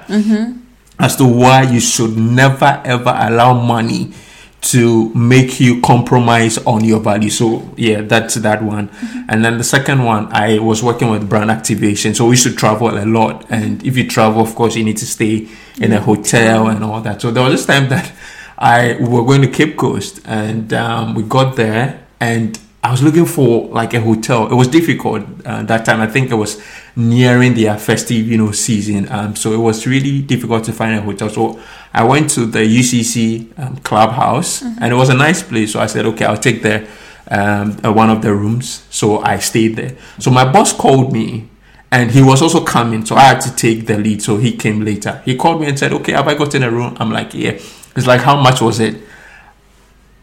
as 0.99 1.15
to 1.15 1.25
why 1.25 1.63
you 1.63 1.79
should 1.79 2.17
never 2.17 2.81
ever 2.85 3.13
allow 3.15 3.53
money 3.53 4.13
to 4.61 5.13
make 5.13 5.59
you 5.59 5.79
compromise 5.81 6.57
on 6.59 6.83
your 6.83 6.99
value. 6.99 7.29
So 7.29 7.67
yeah 7.77 8.01
that's 8.01 8.35
that 8.35 8.61
one. 8.61 8.89
And 9.29 9.43
then 9.43 9.57
the 9.57 9.63
second 9.63 10.03
one 10.03 10.27
i 10.33 10.59
was 10.59 10.83
working 10.83 11.09
with 11.09 11.29
brand 11.29 11.49
activation. 11.49 12.13
So 12.13 12.25
we 12.25 12.31
used 12.31 12.43
to 12.43 12.53
travel 12.53 12.89
a 12.89 13.05
lot. 13.05 13.45
And 13.49 13.83
if 13.85 13.95
you 13.97 14.07
travel 14.07 14.41
of 14.41 14.53
course 14.55 14.75
you 14.75 14.83
need 14.83 14.97
to 14.97 15.05
stay 15.05 15.47
in 15.79 15.93
a 15.93 16.01
hotel 16.01 16.67
and 16.67 16.83
all 16.83 17.01
that. 17.01 17.21
So 17.21 17.31
there 17.31 17.43
was 17.43 17.53
this 17.53 17.65
time 17.65 17.89
that 17.89 18.11
i 18.57 18.97
we 18.99 19.07
were 19.07 19.23
going 19.23 19.41
to 19.41 19.47
cape 19.47 19.77
coast. 19.77 20.19
And 20.25 20.73
um, 20.73 21.15
we 21.15 21.23
got 21.23 21.55
there. 21.55 22.05
And 22.19 22.59
I 22.81 22.91
was 22.91 23.03
looking 23.03 23.25
for 23.25 23.67
like 23.67 23.93
a 23.93 23.99
hotel. 23.99 24.49
It 24.49 24.55
was 24.55 24.69
difficult 24.69 25.25
uh, 25.45 25.63
that 25.63 25.85
time. 25.85 25.99
I 25.99 26.07
think 26.07 26.31
it 26.31 26.35
was 26.35 26.61
nearing 26.95 27.53
the 27.53 27.69
uh, 27.69 27.77
festive, 27.77 28.25
you 28.25 28.37
know, 28.37 28.51
season. 28.51 29.11
Um, 29.11 29.35
so 29.35 29.51
it 29.51 29.57
was 29.57 29.85
really 29.85 30.21
difficult 30.21 30.63
to 30.65 30.71
find 30.73 30.97
a 30.97 31.01
hotel. 31.01 31.29
So 31.29 31.59
I 31.93 32.03
went 32.05 32.29
to 32.31 32.45
the 32.45 32.59
UCC 32.59 33.59
um, 33.59 33.75
clubhouse, 33.77 34.61
and 34.61 34.93
it 34.93 34.95
was 34.95 35.09
a 35.09 35.13
nice 35.13 35.43
place. 35.43 35.73
So 35.73 35.81
I 35.81 35.87
said, 35.87 36.05
okay, 36.05 36.23
I'll 36.23 36.37
take 36.37 36.61
the 36.63 36.87
um, 37.29 37.77
uh, 37.83 37.91
one 37.91 38.09
of 38.09 38.21
the 38.21 38.33
rooms. 38.33 38.85
So 38.89 39.19
I 39.19 39.39
stayed 39.39 39.75
there. 39.75 39.97
So 40.19 40.31
my 40.31 40.49
boss 40.49 40.71
called 40.71 41.11
me. 41.11 41.49
And 41.91 42.11
he 42.11 42.21
was 42.21 42.43
also 42.43 42.63
coming, 42.63 43.03
so 43.03 43.15
I 43.15 43.21
had 43.21 43.41
to 43.41 43.55
take 43.55 43.87
the 43.87 43.97
lead. 43.97 44.21
So 44.21 44.37
he 44.37 44.55
came 44.55 44.85
later. 44.85 45.23
He 45.25 45.35
called 45.35 45.59
me 45.59 45.67
and 45.67 45.79
said, 45.79 45.91
"Okay, 45.91 46.11
have 46.11 46.27
I 46.27 46.35
gotten 46.35 46.61
a 46.61 46.69
room?" 46.69 46.95
I'm 46.99 47.09
like, 47.09 47.33
"Yeah." 47.33 47.53
It's 47.95 48.05
like, 48.05 48.21
"How 48.21 48.39
much 48.39 48.61
was 48.61 48.79
it?" 48.79 49.01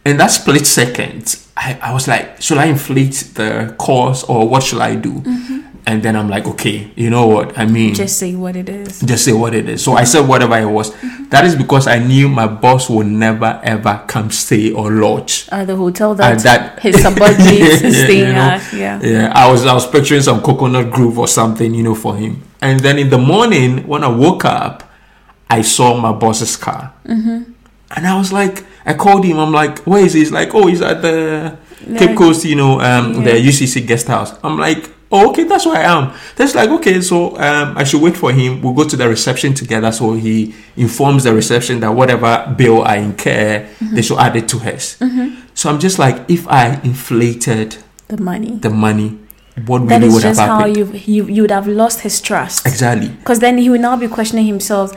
In 0.07 0.16
that 0.18 0.28
split 0.28 0.66
second, 0.66 1.38
I, 1.57 1.78
I 1.82 1.92
was 1.94 2.07
like, 2.07 2.40
should 2.40 2.59
I 2.59 2.66
inflate 2.66 3.14
the 3.34 3.74
cost 3.78 4.28
or 4.28 4.48
what 4.48 4.62
should 4.62 4.80
I 4.80 4.94
do? 4.94 5.22
And 5.88 6.02
then 6.02 6.16
I'm 6.16 6.28
like, 6.28 6.46
okay, 6.46 6.90
you 6.96 7.11
know 7.11 7.28
what? 7.28 7.57
I 7.57 7.64
mean, 7.64 7.94
just, 7.94 8.18
say 8.18 8.34
what 8.34 8.57
it 8.57 8.68
is. 8.68 9.00
Just 9.00 9.24
say 9.24 9.32
what 9.32 9.54
it 9.54 9.68
is. 9.68 9.84
So 9.84 9.92
I 9.92 10.02
said 10.02 10.26
whatever 10.26 10.59
it 10.59 10.66
was. 10.66 10.92
That 11.28 11.44
is 11.44 11.54
because 11.54 11.86
I 11.86 12.00
knew 12.00 12.28
my 12.28 12.48
boss 12.48 12.90
would 12.90 13.07
never 13.07 13.61
ever 13.62 14.04
come 14.09 14.32
stay 14.32 14.72
or 14.72 14.90
lodge. 14.90 15.48
Uh, 15.52 15.64
the 15.64 15.76
hotel 15.76 16.14
that, 16.16 16.32
And 16.32 16.40
that 16.40 16.80
his 16.80 17.00
subordinates 17.00 17.82
is 17.82 17.96
Yeah, 17.96 18.04
staying 18.04 18.26
you 18.26 18.32
know, 18.32 18.40
at. 18.40 18.72
Yeah. 18.72 19.00
Yeah, 19.00 19.32
I 19.32 19.50
was 19.50 19.64
I 19.64 19.74
was 19.74 19.86
picturing 19.86 20.22
some 20.22 20.42
coconut 20.42 20.90
grove 20.90 21.20
or 21.20 21.28
something, 21.28 21.72
you 21.72 21.84
know, 21.84 21.94
for 21.94 22.16
him. 22.16 22.42
And 22.61 22.80
then 22.80 22.98
in 22.98 23.09
the 23.09 23.18
morning 23.18 23.86
when 23.86 24.02
I 24.02 24.09
woke 24.09 24.44
up, 24.44 24.82
I 25.48 25.62
saw 25.62 25.96
my 25.96 26.12
boss's 26.12 26.57
car, 26.57 26.92
mm-hmm. 27.04 27.52
And 27.95 28.07
I 28.07 28.16
was 28.18 28.32
like, 28.32 28.64
I 28.84 28.95
called 28.95 29.24
him. 29.24 29.39
I'm 29.39 29.53
like, 29.53 29.78
where 29.80 30.05
is 30.05 30.12
he? 30.14 30.20
He's 30.20 30.32
like, 30.32 30.55
oh, 30.55 30.66
he's 30.66 30.82
at 30.82 31.03
the 31.03 31.57
Cape 31.99 32.16
Coast, 32.16 32.45
you 32.45 32.57
know, 32.57 32.80
um, 32.80 33.24
the 33.24 33.30
UCC 33.32 33.87
guest 33.87 34.09
house. 34.09 34.32
I'm 34.43 34.59
like. 34.59 34.91
Oh, 35.12 35.30
okay, 35.30 35.45
that's 35.45 35.64
where 35.64 35.76
I 35.76 35.82
am. 35.84 36.12
That's 36.34 36.57
like 36.57 36.68
okay, 36.68 37.01
so 37.01 37.37
um, 37.39 37.78
I 37.78 37.84
should 37.84 38.03
wait 38.03 38.16
for 38.16 38.32
him. 38.32 38.61
We'll 38.61 38.72
go 38.74 38.82
to 38.89 38.97
the 38.97 39.09
reception 39.09 39.55
together. 39.55 39.93
So 39.93 40.14
he 40.14 40.53
informs 40.76 41.22
the 41.22 41.32
reception 41.32 41.78
that 41.80 41.91
whatever 41.95 42.53
bill 42.59 42.82
I 42.82 42.97
incur, 42.97 43.68
they 43.93 44.03
should 44.03 44.18
add 44.18 44.34
it 44.34 44.49
to 44.49 44.59
his. 44.59 44.97
So 45.55 45.70
I'm 45.70 45.78
just 45.78 46.01
like, 46.01 46.28
if 46.28 46.49
I 46.49 46.80
inflated 46.82 47.76
The 48.09 48.16
money. 48.20 48.57
the 48.57 48.68
money, 48.70 49.16
what 49.64 49.87
That 49.87 50.01
really 50.03 50.09
is 50.09 50.14
would 50.14 50.22
have 50.24 50.37
just 50.37 50.49
how 50.49 50.66
you 50.66 50.87
you 50.93 51.28
you 51.28 51.43
would 51.43 51.53
have 51.53 51.68
lost 51.68 52.01
his 52.01 52.20
trust. 52.20 52.66
Exactly. 52.66 53.09
Because 53.11 53.39
then 53.39 53.59
he 53.59 53.70
will 53.70 53.80
now 53.80 53.97
be 53.97 54.09
questioning 54.09 54.47
himself. 54.47 54.93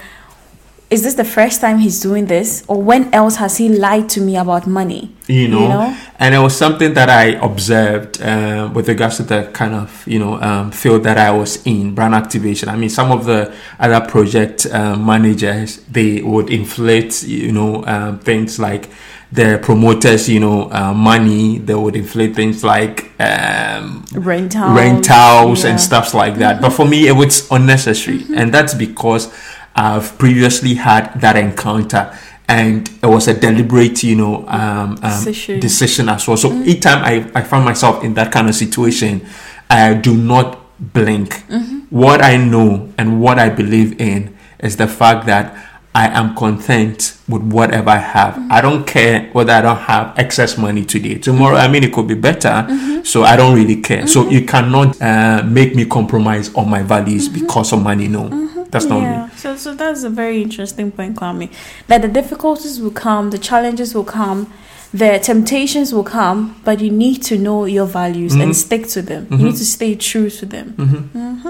Is 0.90 1.04
this 1.04 1.14
the 1.14 1.24
first 1.24 1.62
time 1.62 1.78
he's 1.78 2.00
doing 2.00 2.26
this, 2.26 2.64
or 2.68 2.82
when 2.82 3.14
else 3.14 3.36
has 3.36 3.58
he 3.58 3.70
lied 3.70 4.10
to 4.10 4.22
me 4.22 4.36
about 4.38 4.66
money? 4.66 5.14
You 5.28 5.48
know, 5.48 5.62
You 5.62 5.68
know? 5.68 5.98
and 6.18 6.34
it 6.34 6.40
was 6.40 6.58
something 6.58 6.96
that 6.96 7.10
I 7.10 7.38
observed 7.46 8.20
uh, 8.20 8.72
with 8.74 8.88
regards 8.88 9.18
to 9.18 9.24
the 9.24 9.52
kind 9.54 9.76
of 9.76 10.04
you 10.08 10.18
know 10.18 10.42
um, 10.42 10.72
field 10.72 11.04
that 11.04 11.20
I 11.20 11.30
was 11.30 11.64
in, 11.68 11.94
brand 11.94 12.16
activation. 12.16 12.70
I 12.70 12.76
mean, 12.76 12.90
some 12.90 13.12
of 13.12 13.26
the 13.26 13.54
other 13.80 14.04
project 14.08 14.66
uh, 14.66 14.96
managers 14.96 15.78
they 15.92 16.24
would 16.24 16.50
inflate 16.50 17.22
you 17.22 17.52
know 17.52 17.86
um, 17.86 18.18
things 18.18 18.58
like 18.58 18.90
the 19.32 19.60
promoters, 19.62 20.28
you 20.28 20.40
know, 20.40 20.72
uh, 20.72 20.92
money. 20.94 21.60
They 21.60 21.76
would 21.76 21.96
inflate 21.96 22.36
things 22.36 22.64
like 22.64 23.12
um, 23.20 24.06
Rentals, 24.12 24.76
rentals 24.76 25.64
and 25.66 25.74
yeah. 25.74 25.78
stuff 25.78 26.14
like 26.14 26.38
that. 26.38 26.62
But 26.62 26.72
for 26.72 26.88
me, 26.88 27.08
it 27.08 27.12
was 27.12 27.48
unnecessary, 27.52 28.26
and 28.36 28.52
that's 28.52 28.74
because 28.74 29.32
I've 29.76 30.18
previously 30.18 30.76
had 30.76 31.20
that 31.22 31.36
encounter, 31.36 32.18
and 32.48 32.90
it 33.02 33.06
was 33.06 33.28
a 33.28 33.34
deliberate, 33.40 34.04
you 34.04 34.16
know, 34.16 34.48
um, 34.48 34.98
um, 35.02 35.24
Decision. 35.24 35.60
decision 35.60 36.10
as 36.10 36.28
well. 36.28 36.38
So 36.38 36.50
mm. 36.50 36.66
each 36.66 36.82
time 36.82 37.04
I, 37.04 37.30
I 37.36 37.44
find 37.44 37.64
myself 37.64 38.04
in 38.04 38.14
that 38.16 38.32
kind 38.32 38.50
of 38.50 38.56
situation, 38.56 39.26
I 39.70 39.94
do 39.94 40.16
not 40.18 40.58
blink. 40.80 41.46
Mm-hmm. 41.48 41.80
What 41.90 42.22
I 42.22 42.38
know 42.38 42.92
and 42.98 43.22
what 43.22 43.38
I 43.40 43.50
believe 43.50 44.00
in 44.02 44.36
is 44.60 44.78
the 44.78 44.88
fact 44.88 45.26
that 45.28 45.56
I 45.94 46.08
am 46.08 46.36
content 46.36 47.18
with 47.28 47.42
whatever 47.42 47.90
I 47.90 47.98
have. 47.98 48.36
Mm-hmm. 48.36 48.52
I 48.52 48.62
don't 48.62 48.86
care 48.86 49.30
whether 49.34 49.52
I 49.54 49.62
don't 49.62 49.78
have 49.78 50.18
excess 50.18 50.58
money 50.58 50.86
today. 50.86 51.16
Tomorrow, 51.18 51.58
I 51.58 51.68
mean, 51.68 51.84
it 51.84 51.92
could 51.94 52.08
be 52.08 52.14
better. 52.14 52.50
Mm-hmm. 52.50 53.04
So 53.04 53.24
I 53.24 53.36
don't 53.36 53.56
really 53.56 53.82
care. 53.82 54.06
So 54.08 54.30
you 54.30 54.46
cannot 54.46 55.02
uh, 55.02 55.44
make 55.46 55.76
me 55.76 55.86
compromise 55.86 56.54
on 56.54 56.70
my 56.70 56.84
values 56.84 57.28
because 57.28 57.74
of 57.74 57.82
money. 57.82 58.08
No, 58.08 58.28
that's 58.72 58.86
not 58.86 59.00
me. 59.00 59.06
Yeah, 59.06 59.30
so 59.32 59.56
so 59.56 59.74
that's 59.74 60.04
a 60.04 60.10
very 60.10 60.42
interesting 60.42 60.92
point, 60.92 61.16
Kwame. 61.18 61.52
That 61.88 62.02
the 62.02 62.08
difficulties 62.08 62.80
will 62.80 62.92
come, 62.92 63.30
the 63.30 63.38
challenges 63.38 63.94
will 63.96 64.04
come, 64.04 64.52
the 64.94 65.20
temptations 65.20 65.94
will 65.94 66.04
come, 66.04 66.60
but 66.64 66.80
you 66.80 66.90
need 66.90 67.22
to 67.24 67.38
know 67.38 67.66
your 67.66 67.86
values 67.86 68.36
and 68.36 68.56
stick 68.56 68.88
to 68.90 69.02
them. 69.02 69.28
You 69.32 69.38
need 69.38 69.58
to 69.58 69.66
stay 69.66 69.96
true 69.96 70.30
to 70.30 70.46
them. 70.46 70.74
Mm-hmm. 70.78 71.50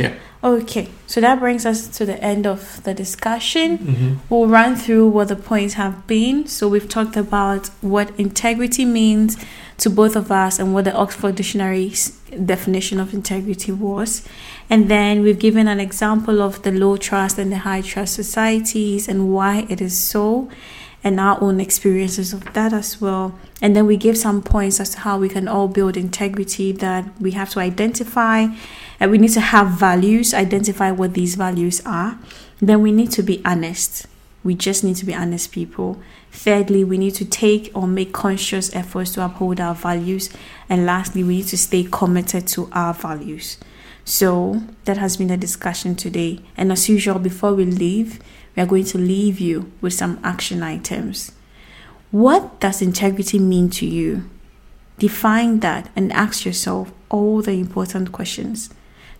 Yeah. 0.00 0.14
Okay, 0.42 0.88
so 1.06 1.20
that 1.20 1.38
brings 1.38 1.66
us 1.66 1.86
to 1.98 2.06
the 2.06 2.18
end 2.22 2.46
of 2.46 2.82
the 2.84 2.94
discussion. 2.94 3.76
Mm-hmm. 3.76 4.14
We'll 4.30 4.46
run 4.46 4.74
through 4.74 5.08
what 5.08 5.28
the 5.28 5.36
points 5.36 5.74
have 5.74 6.06
been. 6.06 6.46
So 6.46 6.66
we've 6.66 6.88
talked 6.88 7.16
about 7.16 7.68
what 7.82 8.18
integrity 8.18 8.86
means 8.86 9.36
to 9.80 9.90
both 9.90 10.14
of 10.14 10.30
us 10.30 10.58
and 10.58 10.74
what 10.74 10.84
the 10.84 10.94
Oxford 10.94 11.34
Dictionary's 11.34 12.10
definition 12.44 13.00
of 13.00 13.12
integrity 13.14 13.72
was. 13.72 14.26
And 14.68 14.88
then 14.88 15.22
we've 15.22 15.38
given 15.38 15.66
an 15.68 15.80
example 15.80 16.42
of 16.42 16.62
the 16.62 16.70
low 16.70 16.96
trust 16.96 17.38
and 17.38 17.50
the 17.50 17.58
high 17.58 17.80
trust 17.80 18.14
societies 18.14 19.08
and 19.08 19.32
why 19.32 19.66
it 19.68 19.80
is 19.80 19.98
so 19.98 20.50
and 21.02 21.18
our 21.18 21.42
own 21.42 21.60
experiences 21.60 22.34
of 22.34 22.52
that 22.52 22.74
as 22.74 23.00
well. 23.00 23.38
And 23.62 23.74
then 23.74 23.86
we 23.86 23.96
give 23.96 24.18
some 24.18 24.42
points 24.42 24.80
as 24.80 24.90
to 24.90 25.00
how 25.00 25.18
we 25.18 25.30
can 25.30 25.48
all 25.48 25.66
build 25.66 25.96
integrity 25.96 26.72
that 26.72 27.06
we 27.18 27.30
have 27.30 27.48
to 27.50 27.60
identify 27.60 28.48
and 28.98 29.10
we 29.10 29.16
need 29.16 29.32
to 29.32 29.40
have 29.40 29.68
values, 29.68 30.34
identify 30.34 30.90
what 30.90 31.14
these 31.14 31.36
values 31.36 31.80
are. 31.86 32.18
Then 32.60 32.82
we 32.82 32.92
need 32.92 33.10
to 33.12 33.22
be 33.22 33.40
honest. 33.46 34.06
We 34.44 34.54
just 34.54 34.84
need 34.84 34.96
to 34.96 35.06
be 35.06 35.14
honest 35.14 35.52
people. 35.52 35.98
Thirdly, 36.32 36.84
we 36.84 36.96
need 36.96 37.14
to 37.16 37.24
take 37.24 37.70
or 37.74 37.86
make 37.86 38.12
conscious 38.12 38.74
efforts 38.74 39.12
to 39.12 39.24
uphold 39.24 39.60
our 39.60 39.74
values. 39.74 40.30
And 40.68 40.86
lastly, 40.86 41.22
we 41.22 41.38
need 41.38 41.48
to 41.48 41.58
stay 41.58 41.86
committed 41.90 42.46
to 42.48 42.68
our 42.72 42.94
values. 42.94 43.58
So 44.04 44.62
that 44.84 44.96
has 44.96 45.16
been 45.16 45.28
the 45.28 45.36
discussion 45.36 45.94
today. 45.96 46.40
And 46.56 46.72
as 46.72 46.88
usual, 46.88 47.18
before 47.18 47.54
we 47.54 47.64
leave, 47.64 48.20
we 48.56 48.62
are 48.62 48.66
going 48.66 48.84
to 48.86 48.98
leave 48.98 49.40
you 49.40 49.70
with 49.80 49.92
some 49.92 50.18
action 50.24 50.62
items. 50.62 51.32
What 52.10 52.58
does 52.60 52.82
integrity 52.82 53.38
mean 53.38 53.70
to 53.70 53.86
you? 53.86 54.28
Define 54.98 55.60
that 55.60 55.90
and 55.94 56.12
ask 56.12 56.44
yourself 56.44 56.92
all 57.08 57.42
the 57.42 57.52
important 57.52 58.12
questions. 58.12 58.70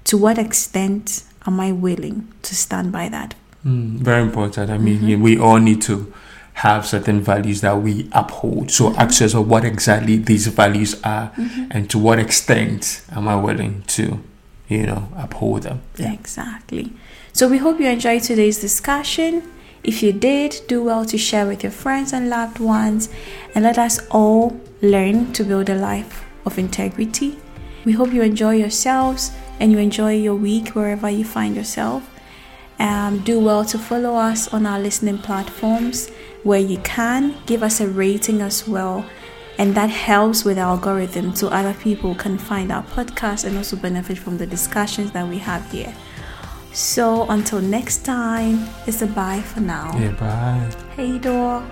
To 0.05 0.17
what 0.17 0.39
extent 0.39 1.25
am 1.47 1.61
I 1.61 1.73
willing 1.73 2.33
to 2.43 2.55
stand 2.55 2.93
by 2.93 3.09
that? 3.09 3.35
Mm, 3.65 3.99
very 3.99 4.23
important. 4.23 4.71
I 4.71 4.79
mean, 4.79 5.01
mm-hmm. 5.01 5.23
we 5.23 5.39
all 5.39 5.59
need 5.59 5.83
to 5.83 6.13
have 6.61 6.85
certain 6.87 7.23
values 7.23 7.63
that 7.63 7.81
we 7.81 8.07
uphold. 8.13 8.71
So, 8.71 8.91
mm-hmm. 8.91 9.01
access 9.01 9.35
of 9.35 9.49
what 9.49 9.65
exactly 9.65 10.17
these 10.19 10.47
values 10.49 10.95
are 11.03 11.31
mm-hmm. 11.31 11.69
and 11.71 11.89
to 11.89 11.99
what 11.99 12.19
extent 12.19 13.03
am 13.11 13.29
I 13.29 13.37
willing 13.37 13.83
to, 13.97 14.23
you 14.69 14.85
know, 14.87 15.09
uphold 15.17 15.63
them. 15.63 15.81
Yeah. 15.97 16.13
Exactly. 16.13 16.93
So, 17.33 17.49
we 17.49 17.57
hope 17.59 17.81
you 17.81 17.87
enjoyed 17.87 18.23
today's 18.23 18.61
discussion. 18.61 19.51
If 19.83 20.03
you 20.03 20.13
did, 20.13 20.61
do 20.69 20.83
well 20.83 21.07
to 21.07 21.17
share 21.17 21.47
with 21.47 21.63
your 21.63 21.73
friends 21.73 22.13
and 22.13 22.29
loved 22.29 22.59
ones 22.59 23.09
and 23.55 23.65
let 23.65 23.79
us 23.79 23.99
all 24.11 24.61
learn 24.83 25.33
to 25.33 25.45
build 25.45 25.71
a 25.71 25.75
life 25.75 26.27
of 26.45 26.59
integrity. 26.59 27.39
We 27.87 27.93
hope 27.93 28.13
you 28.13 28.21
enjoy 28.21 28.57
yourselves 28.57 29.33
and 29.59 29.73
you 29.73 29.79
enjoy 29.79 30.17
your 30.17 30.35
week 30.35 30.69
wherever 30.71 31.09
you 31.09 31.25
find 31.25 31.57
yourself. 31.57 32.03
Um, 32.79 33.21
do 33.21 33.41
well 33.41 33.65
to 33.67 33.79
follow 33.79 34.15
us 34.15 34.53
on 34.53 34.67
our 34.67 34.79
listening 34.79 35.19
platforms 35.19 36.11
where 36.43 36.61
you 36.61 36.79
can. 36.79 37.37
Give 37.47 37.63
us 37.63 37.81
a 37.81 37.89
rating 37.89 38.41
as 38.41 38.67
well. 38.67 39.05
And 39.59 39.75
that 39.75 39.91
helps 39.91 40.45
with 40.45 40.57
the 40.57 40.63
algorithm 40.63 41.35
so 41.35 41.49
other 41.49 41.75
people 41.75 42.15
can 42.15 42.39
find 42.39 42.73
our 42.73 42.83
podcast 42.83 43.45
and 43.45 43.57
also 43.57 43.77
benefit 43.77 44.19
from 44.19 44.39
the 44.39 44.47
discussions 44.47 45.13
that 45.13 45.29
we 45.29 45.39
have 45.39 45.71
here. 45.71 45.95
So 46.73 47.29
until 47.29 47.61
next 47.61 48.05
time, 48.05 48.67
it's 48.87 49.03
a 49.03 49.07
bye 49.07 49.41
for 49.41 49.61
now. 49.61 49.91
Yeah, 49.99 50.13
bye. 50.13 50.71
Hey, 50.97 51.19
door. 51.19 51.67